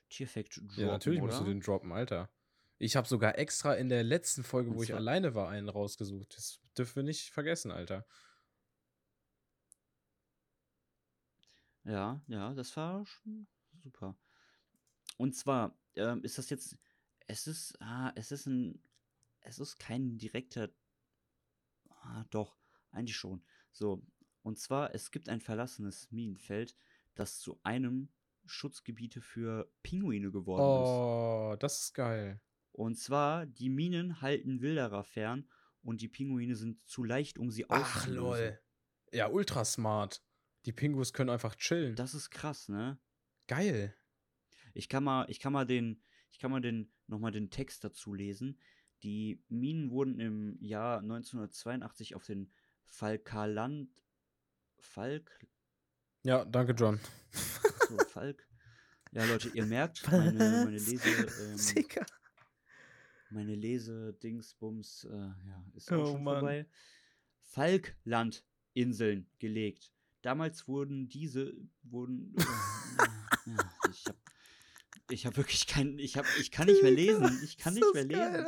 Tierfact 0.08 0.56
droppen, 0.58 0.80
Ja, 0.80 0.86
natürlich 0.92 1.20
oder? 1.20 1.26
musst 1.32 1.40
du 1.40 1.44
den 1.44 1.60
droppen, 1.60 1.92
Alter. 1.92 2.30
Ich 2.78 2.94
habe 2.94 3.08
sogar 3.08 3.38
extra 3.38 3.74
in 3.74 3.88
der 3.88 4.04
letzten 4.04 4.44
Folge, 4.44 4.74
wo 4.74 4.82
ich 4.82 4.94
alleine 4.94 5.34
war, 5.34 5.48
einen 5.48 5.68
rausgesucht. 5.68 6.36
Das 6.36 6.60
dürfen 6.76 6.96
wir 6.96 7.02
nicht 7.04 7.30
vergessen, 7.30 7.70
Alter. 7.70 8.06
Ja, 11.86 12.20
ja, 12.26 12.52
das 12.52 12.76
war 12.76 13.06
schon 13.06 13.46
super. 13.76 14.16
Und 15.18 15.34
zwar 15.34 15.78
ähm, 15.94 16.22
ist 16.24 16.36
das 16.36 16.50
jetzt, 16.50 16.76
es 17.28 17.46
ist, 17.46 17.80
ah, 17.80 18.12
es 18.16 18.32
ist 18.32 18.46
ein, 18.46 18.82
es 19.40 19.60
ist 19.60 19.78
kein 19.78 20.18
direkter, 20.18 20.68
ah, 21.88 22.24
doch, 22.30 22.58
eigentlich 22.90 23.16
schon. 23.16 23.44
So, 23.70 24.04
und 24.42 24.58
zwar, 24.58 24.94
es 24.94 25.12
gibt 25.12 25.28
ein 25.28 25.40
verlassenes 25.40 26.10
Minenfeld, 26.10 26.76
das 27.14 27.38
zu 27.38 27.60
einem 27.62 28.08
Schutzgebiete 28.46 29.20
für 29.20 29.70
Pinguine 29.82 30.30
geworden 30.30 30.82
ist. 30.82 30.88
Oh, 30.88 31.56
das 31.58 31.82
ist 31.82 31.94
geil. 31.94 32.40
Und 32.72 32.96
zwar, 32.98 33.46
die 33.46 33.68
Minen 33.68 34.20
halten 34.20 34.60
Wilderer 34.60 35.04
fern 35.04 35.48
und 35.82 36.00
die 36.00 36.08
Pinguine 36.08 36.56
sind 36.56 36.84
zu 36.86 37.04
leicht, 37.04 37.38
um 37.38 37.50
sie 37.50 37.68
Ach, 37.70 37.96
auszulösen. 37.96 38.16
lol. 38.16 38.60
Ja, 39.12 39.28
ultra 39.28 39.64
smart. 39.64 40.22
Die 40.66 40.72
Pingus 40.72 41.12
können 41.12 41.30
einfach 41.30 41.54
chillen. 41.56 41.94
Das 41.96 42.14
ist 42.14 42.30
krass, 42.30 42.68
ne? 42.68 42.98
geil. 43.48 43.94
Ich 44.74 44.88
kann 44.88 45.04
mal, 45.04 45.24
ich 45.30 45.38
kann 45.40 45.52
mal 45.52 45.64
den, 45.64 46.02
ich 46.30 46.38
kann 46.40 46.50
mal 46.50 46.60
den, 46.60 46.92
nochmal 47.06 47.30
den 47.32 47.48
Text 47.50 47.84
dazu 47.84 48.12
lesen. 48.12 48.58
Die 49.04 49.40
Minen 49.48 49.90
wurden 49.90 50.18
im 50.20 50.58
Jahr 50.60 50.98
1982 50.98 52.14
auf 52.16 52.24
den 52.24 52.52
Falkaland, 52.82 53.88
Falk, 54.78 55.30
Ja, 56.24 56.44
danke, 56.44 56.72
John. 56.72 57.00
so, 57.32 57.96
Falk. 58.08 58.46
Ja, 59.12 59.24
Leute, 59.24 59.48
ihr 59.50 59.64
merkt, 59.66 60.10
meine, 60.10 60.64
meine 60.64 60.70
Lese, 60.78 61.08
ähm, 61.42 61.56
Sicker. 61.56 62.04
meine 63.30 63.54
Lese-Dingsbums, 63.54 65.04
äh, 65.04 65.16
ja, 65.16 65.64
ist 65.74 65.90
auch 65.92 65.98
Oh, 66.02 66.06
schon 66.12 66.24
Mann. 66.24 66.40
vorbei. 66.40 66.66
Falklandinseln 67.42 69.30
gelegt. 69.38 69.92
Damals 70.26 70.66
wurden 70.66 71.08
diese, 71.08 71.54
wurden, 71.84 72.34
äh, 72.36 72.42
ja, 73.46 73.72
ich 73.92 74.04
hab, 74.06 74.16
ich 75.08 75.24
hab 75.24 75.36
wirklich 75.36 75.68
keinen, 75.68 76.00
ich 76.00 76.16
hab, 76.16 76.26
ich 76.40 76.50
kann 76.50 76.66
nicht 76.66 76.82
mehr 76.82 76.90
lesen, 76.90 77.40
ich 77.44 77.56
kann 77.58 77.74
nicht 77.74 77.94
mehr 77.94 78.02
lesen. 78.04 78.44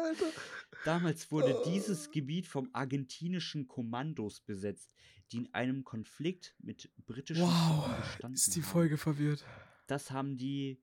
Damals 0.85 1.31
wurde 1.31 1.62
dieses 1.66 2.09
Oh. 2.09 2.11
Gebiet 2.11 2.49
vom 2.49 2.68
argentinischen 2.72 3.68
Kommandos 3.68 4.41
besetzt, 4.41 4.93
die 5.31 5.37
in 5.37 5.55
einem 5.55 5.85
Konflikt 5.85 6.57
mit 6.59 6.91
britischen 7.07 7.45
Wow, 7.45 7.87
Truppen 8.14 8.35
ist 8.35 8.57
die 8.57 8.62
haben. 8.62 8.68
Folge 8.68 8.97
verwirrt. 8.97 9.45
Das 9.87 10.11
haben 10.11 10.37
die 10.37 10.83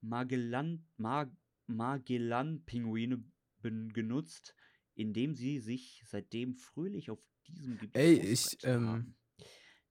Magellan, 0.00 0.86
Mag, 0.96 1.28
Magellan-Pinguine 1.66 3.24
genutzt, 3.62 4.54
indem 4.94 5.34
sie 5.34 5.58
sich 5.58 6.04
seitdem 6.06 6.54
fröhlich 6.54 7.10
auf 7.10 7.18
diesem 7.48 7.78
Gebiet 7.78 7.96
Ey, 7.96 8.14
ich, 8.14 8.58
ähm, 8.62 8.86
haben. 8.88 9.16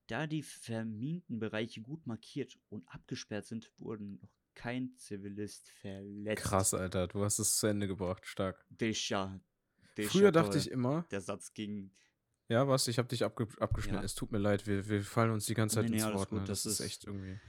Da 0.07 0.27
die 0.27 0.43
verminten 0.43 1.39
Bereiche 1.39 1.81
gut 1.81 2.05
markiert 2.05 2.57
und 2.69 2.87
abgesperrt 2.87 3.45
sind, 3.45 3.71
wurden 3.77 4.19
noch 4.21 4.29
kein 4.53 4.95
Zivilist 4.97 5.69
verletzt. 5.81 6.43
Krass, 6.43 6.73
Alter. 6.73 7.07
Du 7.07 7.23
hast 7.23 7.39
es 7.39 7.55
zu 7.57 7.67
Ende 7.67 7.87
gebracht. 7.87 8.25
Stark. 8.25 8.63
Déjà. 8.71 9.39
Déjà 9.97 10.07
Früher 10.09 10.31
dachte 10.31 10.51
toll. 10.51 10.59
ich 10.59 10.71
immer, 10.71 11.05
Der 11.11 11.21
Satz 11.21 11.53
ging 11.53 11.91
ja, 12.47 12.67
was? 12.67 12.87
Ich 12.87 12.99
habe 12.99 13.07
dich 13.07 13.23
abge 13.23 13.47
abgeschnitten. 13.59 13.97
Ja. 13.97 14.03
Es 14.03 14.13
tut 14.13 14.31
mir 14.31 14.37
leid. 14.37 14.67
Wir, 14.67 14.87
wir 14.87 15.01
fallen 15.03 15.31
uns 15.31 15.47
die 15.47 15.55
ganze 15.55 15.75
Zeit 15.77 15.85
Nee, 15.85 15.89
nee, 15.91 15.95
ins 15.97 16.05
alles 16.05 16.19
Wort. 16.19 16.31
Ne? 16.31 16.39
Das, 16.41 16.61
das 16.61 16.65
ist 16.73 16.79
ist- 16.79 16.85
echt 16.85 17.03
irgendwie. 17.05 17.39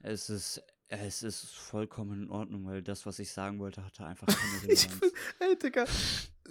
Es 0.00 0.30
ist, 0.30 0.62
es 0.88 1.22
ist 1.22 1.44
vollkommen 1.54 2.22
in 2.22 2.30
Ordnung, 2.30 2.64
weil 2.64 2.82
das, 2.82 3.04
was 3.04 3.18
ich 3.18 3.30
sagen 3.30 3.58
wollte, 3.58 3.84
hatte 3.84 4.06
einfach 4.06 4.26
keine 4.26 4.62
Relevanz. 4.62 5.12
ey, 5.40 5.58
Digga. 5.58 5.84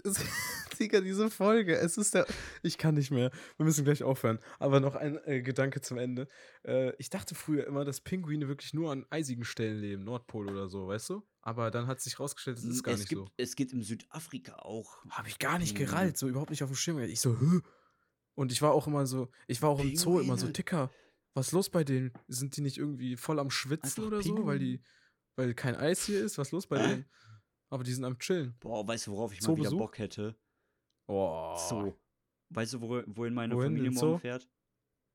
Digga, 0.79 1.01
diese 1.01 1.29
Folge. 1.29 1.75
Es 1.77 1.97
ist 1.97 2.13
der. 2.13 2.25
Ich 2.63 2.77
kann 2.77 2.95
nicht 2.95 3.11
mehr. 3.11 3.31
Wir 3.57 3.65
müssen 3.65 3.85
gleich 3.85 4.03
aufhören. 4.03 4.39
Aber 4.59 4.79
noch 4.79 4.95
ein 4.95 5.17
äh, 5.25 5.41
Gedanke 5.41 5.81
zum 5.81 5.97
Ende. 5.97 6.27
Äh, 6.63 6.93
ich 6.97 7.09
dachte 7.09 7.35
früher 7.35 7.65
immer, 7.67 7.85
dass 7.85 8.01
Pinguine 8.01 8.47
wirklich 8.47 8.73
nur 8.73 8.91
an 8.91 9.05
eisigen 9.09 9.45
Stellen 9.45 9.79
leben, 9.79 10.03
Nordpol 10.03 10.49
oder 10.49 10.67
so, 10.67 10.87
weißt 10.87 11.09
du? 11.11 11.23
Aber 11.41 11.71
dann 11.71 11.87
hat 11.87 12.01
sich 12.01 12.19
rausgestellt, 12.19 12.57
das 12.57 12.65
ist 12.65 12.83
gar 12.83 12.93
es 12.93 13.01
nicht 13.01 13.09
gibt, 13.09 13.21
so. 13.21 13.29
Es 13.37 13.55
gibt 13.55 13.71
im 13.73 13.83
Südafrika 13.83 14.55
auch. 14.57 15.05
Habe 15.09 15.29
ich 15.29 15.39
gar 15.39 15.59
nicht 15.59 15.75
Pinguine. 15.75 15.91
gerallt, 15.91 16.17
so 16.17 16.27
überhaupt 16.27 16.49
nicht 16.49 16.63
auf 16.63 16.69
dem 16.69 16.75
Schirm. 16.75 16.99
Ich 16.99 17.21
so, 17.21 17.39
Hö? 17.39 17.61
Und 18.33 18.51
ich 18.51 18.61
war 18.61 18.71
auch 18.73 18.87
immer 18.87 19.05
so, 19.05 19.29
ich 19.47 19.61
war 19.61 19.69
auch 19.69 19.79
im 19.79 19.95
Zoo 19.95 20.19
immer 20.19 20.33
so, 20.37 20.47
Pinguine. 20.47 20.53
Ticker, 20.53 20.91
was 21.33 21.47
ist 21.47 21.51
los 21.53 21.69
bei 21.69 21.83
denen? 21.83 22.11
Sind 22.27 22.57
die 22.57 22.61
nicht 22.61 22.77
irgendwie 22.77 23.15
voll 23.15 23.39
am 23.39 23.49
Schwitzen 23.51 24.03
Einfach 24.03 24.07
oder 24.07 24.21
so, 24.23 24.45
weil 24.45 24.57
Pinguine. 24.57 24.59
die, 24.59 24.83
weil 25.35 25.53
kein 25.53 25.75
Eis 25.75 26.05
hier 26.05 26.23
ist? 26.23 26.37
Was 26.37 26.47
ist 26.47 26.51
los 26.51 26.67
bei 26.67 26.79
denen? 26.81 27.05
Aber 27.69 27.83
die 27.83 27.93
sind 27.93 28.05
am 28.05 28.17
Chillen. 28.19 28.55
Boah, 28.59 28.87
weißt 28.87 29.07
du, 29.07 29.11
worauf 29.11 29.33
ich 29.33 29.41
mal 29.41 29.47
wieder 29.55 29.63
Zoobesuch? 29.69 29.77
Bock 29.79 29.97
hätte? 29.97 30.35
Oh. 31.07 31.55
Zoo. 31.69 31.93
Weißt 32.49 32.73
du, 32.73 32.81
wo, 32.81 33.01
wohin 33.07 33.33
meine 33.33 33.55
Wohin, 33.55 33.69
Familie 33.71 33.91
morgen 33.91 34.13
Zoo? 34.13 34.17
fährt? 34.19 34.47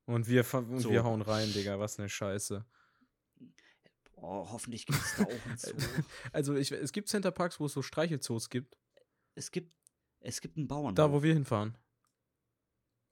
Und 0.06 0.26
wir, 0.28 0.44
und 0.54 0.88
wir 0.90 1.04
hauen 1.04 1.22
rein, 1.22 1.52
Digga, 1.52 1.78
was 1.78 1.98
eine 1.98 2.08
Scheiße. 2.08 2.64
Boah, 4.14 4.50
hoffentlich 4.50 4.84
gibt 4.86 4.98
es 4.98 5.16
da 5.16 5.24
auch 5.24 5.46
einen 5.46 5.56
Zoo. 5.56 5.76
Also 6.32 6.54
ich, 6.56 6.72
es 6.72 6.92
gibt 6.92 7.08
Centerparks, 7.08 7.60
wo 7.60 7.66
es 7.66 7.72
so 7.72 7.82
Streichelzoos 7.82 8.50
gibt. 8.50 8.76
es 9.34 9.50
gibt, 9.50 9.72
es 10.20 10.40
gibt 10.40 10.56
einen 10.56 10.66
Bauernhof. 10.68 10.94
Da, 10.96 11.12
wo 11.12 11.22
wir 11.22 11.32
hinfahren. 11.32 11.78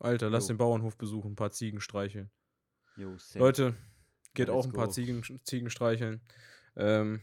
Alter, 0.00 0.30
lass 0.30 0.44
Jo. 0.44 0.54
den 0.54 0.58
Bauernhof 0.58 0.96
besuchen, 0.96 1.32
ein 1.32 1.36
paar 1.36 1.50
Ziegen 1.50 1.80
streicheln. 1.80 2.30
Jo. 2.96 3.16
Leute, 3.34 3.74
geht 4.34 4.48
Ja, 4.48 4.54
auch 4.54 4.64
ein 4.66 4.72
paar. 4.72 4.90
Ziegen, 4.90 5.22
Ziegen 5.44 5.70
streicheln. 5.70 6.20
Ähm, 6.76 7.20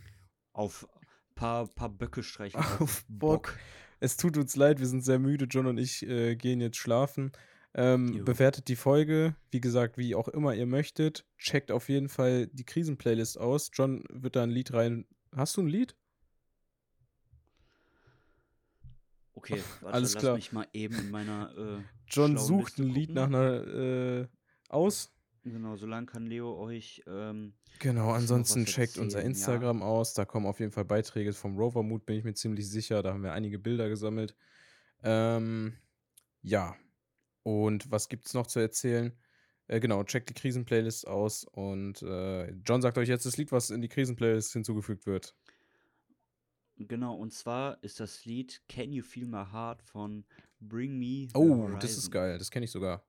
Auf 0.53 0.87
paar, 1.35 1.67
paar 1.67 1.89
Böcke 1.89 2.23
streichen. 2.23 2.59
Auf 2.79 3.05
Bock. 3.07 3.57
Es 3.99 4.17
tut 4.17 4.37
uns 4.37 4.55
leid, 4.55 4.79
wir 4.79 4.87
sind 4.87 5.03
sehr 5.03 5.19
müde. 5.19 5.45
John 5.45 5.67
und 5.67 5.77
ich 5.77 6.05
äh, 6.07 6.35
gehen 6.35 6.61
jetzt 6.61 6.77
schlafen. 6.77 7.31
Ähm, 7.73 8.23
bewertet 8.23 8.69
die 8.69 8.77
Folge, 8.77 9.35
wie 9.51 9.59
gesagt, 9.59 9.97
wie 9.97 10.15
auch 10.15 10.29
immer 10.29 10.53
ihr 10.53 10.65
möchtet. 10.65 11.25
Checkt 11.37 11.71
auf 11.71 11.89
jeden 11.89 12.07
Fall 12.07 12.47
die 12.47 12.63
Krisenplaylist 12.63 13.37
aus. 13.37 13.69
John 13.73 14.03
wird 14.09 14.37
da 14.37 14.43
ein 14.43 14.49
Lied 14.49 14.73
rein. 14.73 15.05
Hast 15.35 15.57
du 15.57 15.61
ein 15.61 15.67
Lied? 15.67 15.95
Okay, 19.33 19.61
warte, 19.81 19.93
Alles 19.93 20.13
lass 20.13 20.21
klar. 20.21 20.35
mich 20.35 20.53
mal 20.53 20.67
eben 20.71 20.97
in 20.97 21.11
meiner. 21.11 21.51
Äh, 21.57 21.83
John 22.07 22.37
sucht 22.37 22.77
Liste 22.77 22.83
ein 22.83 22.89
Lied 22.89 23.09
gucken. 23.09 23.15
nach 23.15 23.27
einer 23.27 23.67
äh, 24.21 24.27
aus. 24.69 25.11
Genau, 25.45 25.75
solange 25.75 26.07
kann 26.07 26.25
Leo 26.25 26.57
euch. 26.57 27.03
Ähm, 27.07 27.53
Genau, 27.79 28.09
ansonsten 28.11 28.65
checkt 28.65 28.97
unser 28.97 29.19
erzählen, 29.19 29.23
ja. 29.23 29.29
Instagram 29.29 29.81
aus. 29.83 30.13
Da 30.15 30.25
kommen 30.25 30.47
auf 30.47 30.59
jeden 30.59 30.71
Fall 30.71 30.85
Beiträge 30.85 31.33
vom 31.33 31.55
Rovermood, 31.57 32.05
bin 32.05 32.17
ich 32.17 32.23
mir 32.23 32.33
ziemlich 32.33 32.67
sicher. 32.69 33.03
Da 33.03 33.13
haben 33.13 33.21
wir 33.23 33.33
einige 33.33 33.59
Bilder 33.59 33.87
gesammelt. 33.87 34.35
Ähm, 35.03 35.77
ja. 36.41 36.75
Und 37.43 37.91
was 37.91 38.09
gibt's 38.09 38.33
noch 38.33 38.47
zu 38.47 38.59
erzählen? 38.59 39.13
Äh, 39.67 39.79
genau, 39.79 40.03
checkt 40.03 40.29
die 40.29 40.33
Krisenplaylist 40.33 41.07
aus 41.07 41.43
und 41.43 42.01
äh, 42.01 42.51
John 42.65 42.81
sagt 42.81 42.97
euch 42.97 43.09
jetzt 43.09 43.25
das 43.25 43.37
Lied, 43.37 43.51
was 43.51 43.69
in 43.69 43.81
die 43.81 43.87
Krisenplaylist 43.89 44.53
hinzugefügt 44.53 45.05
wird. 45.05 45.35
genau, 46.77 47.15
und 47.15 47.33
zwar 47.33 47.83
ist 47.83 47.99
das 47.99 48.25
Lied 48.25 48.61
Can 48.67 48.91
You 48.93 49.03
Feel 49.03 49.27
My 49.27 49.45
Heart 49.51 49.81
von 49.83 50.25
Bring 50.59 50.97
Me. 50.97 51.27
the 51.27 51.31
Oh, 51.35 51.67
das 51.79 51.91
ist 51.91 51.97
Horizon. 52.05 52.11
geil. 52.11 52.37
Das 52.37 52.49
kenne 52.51 52.65
ich 52.65 52.71
sogar. 52.71 53.03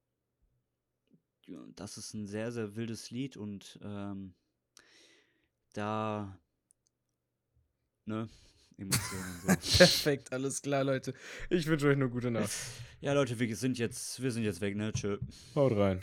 Das 1.74 1.96
ist 1.96 2.14
ein 2.14 2.26
sehr, 2.26 2.50
sehr 2.52 2.76
wildes 2.76 3.10
Lied 3.10 3.36
und 3.36 3.78
ähm, 3.82 4.34
da. 5.72 6.38
Ne? 8.04 8.28
Emotionen 8.78 9.40
so. 9.40 9.46
Perfekt, 9.78 10.32
alles 10.32 10.62
klar, 10.62 10.84
Leute. 10.84 11.14
Ich 11.50 11.66
wünsche 11.66 11.86
euch 11.86 11.96
eine 11.96 12.10
gute 12.10 12.30
Nacht. 12.30 12.50
ja, 13.00 13.12
Leute, 13.12 13.38
wir 13.38 13.56
sind 13.56 13.78
jetzt, 13.78 14.22
wir 14.22 14.30
sind 14.30 14.44
jetzt 14.44 14.60
weg, 14.60 14.76
ne? 14.76 14.92
Tschö. 14.92 15.18
Haut 15.54 15.72
rein. 15.76 16.00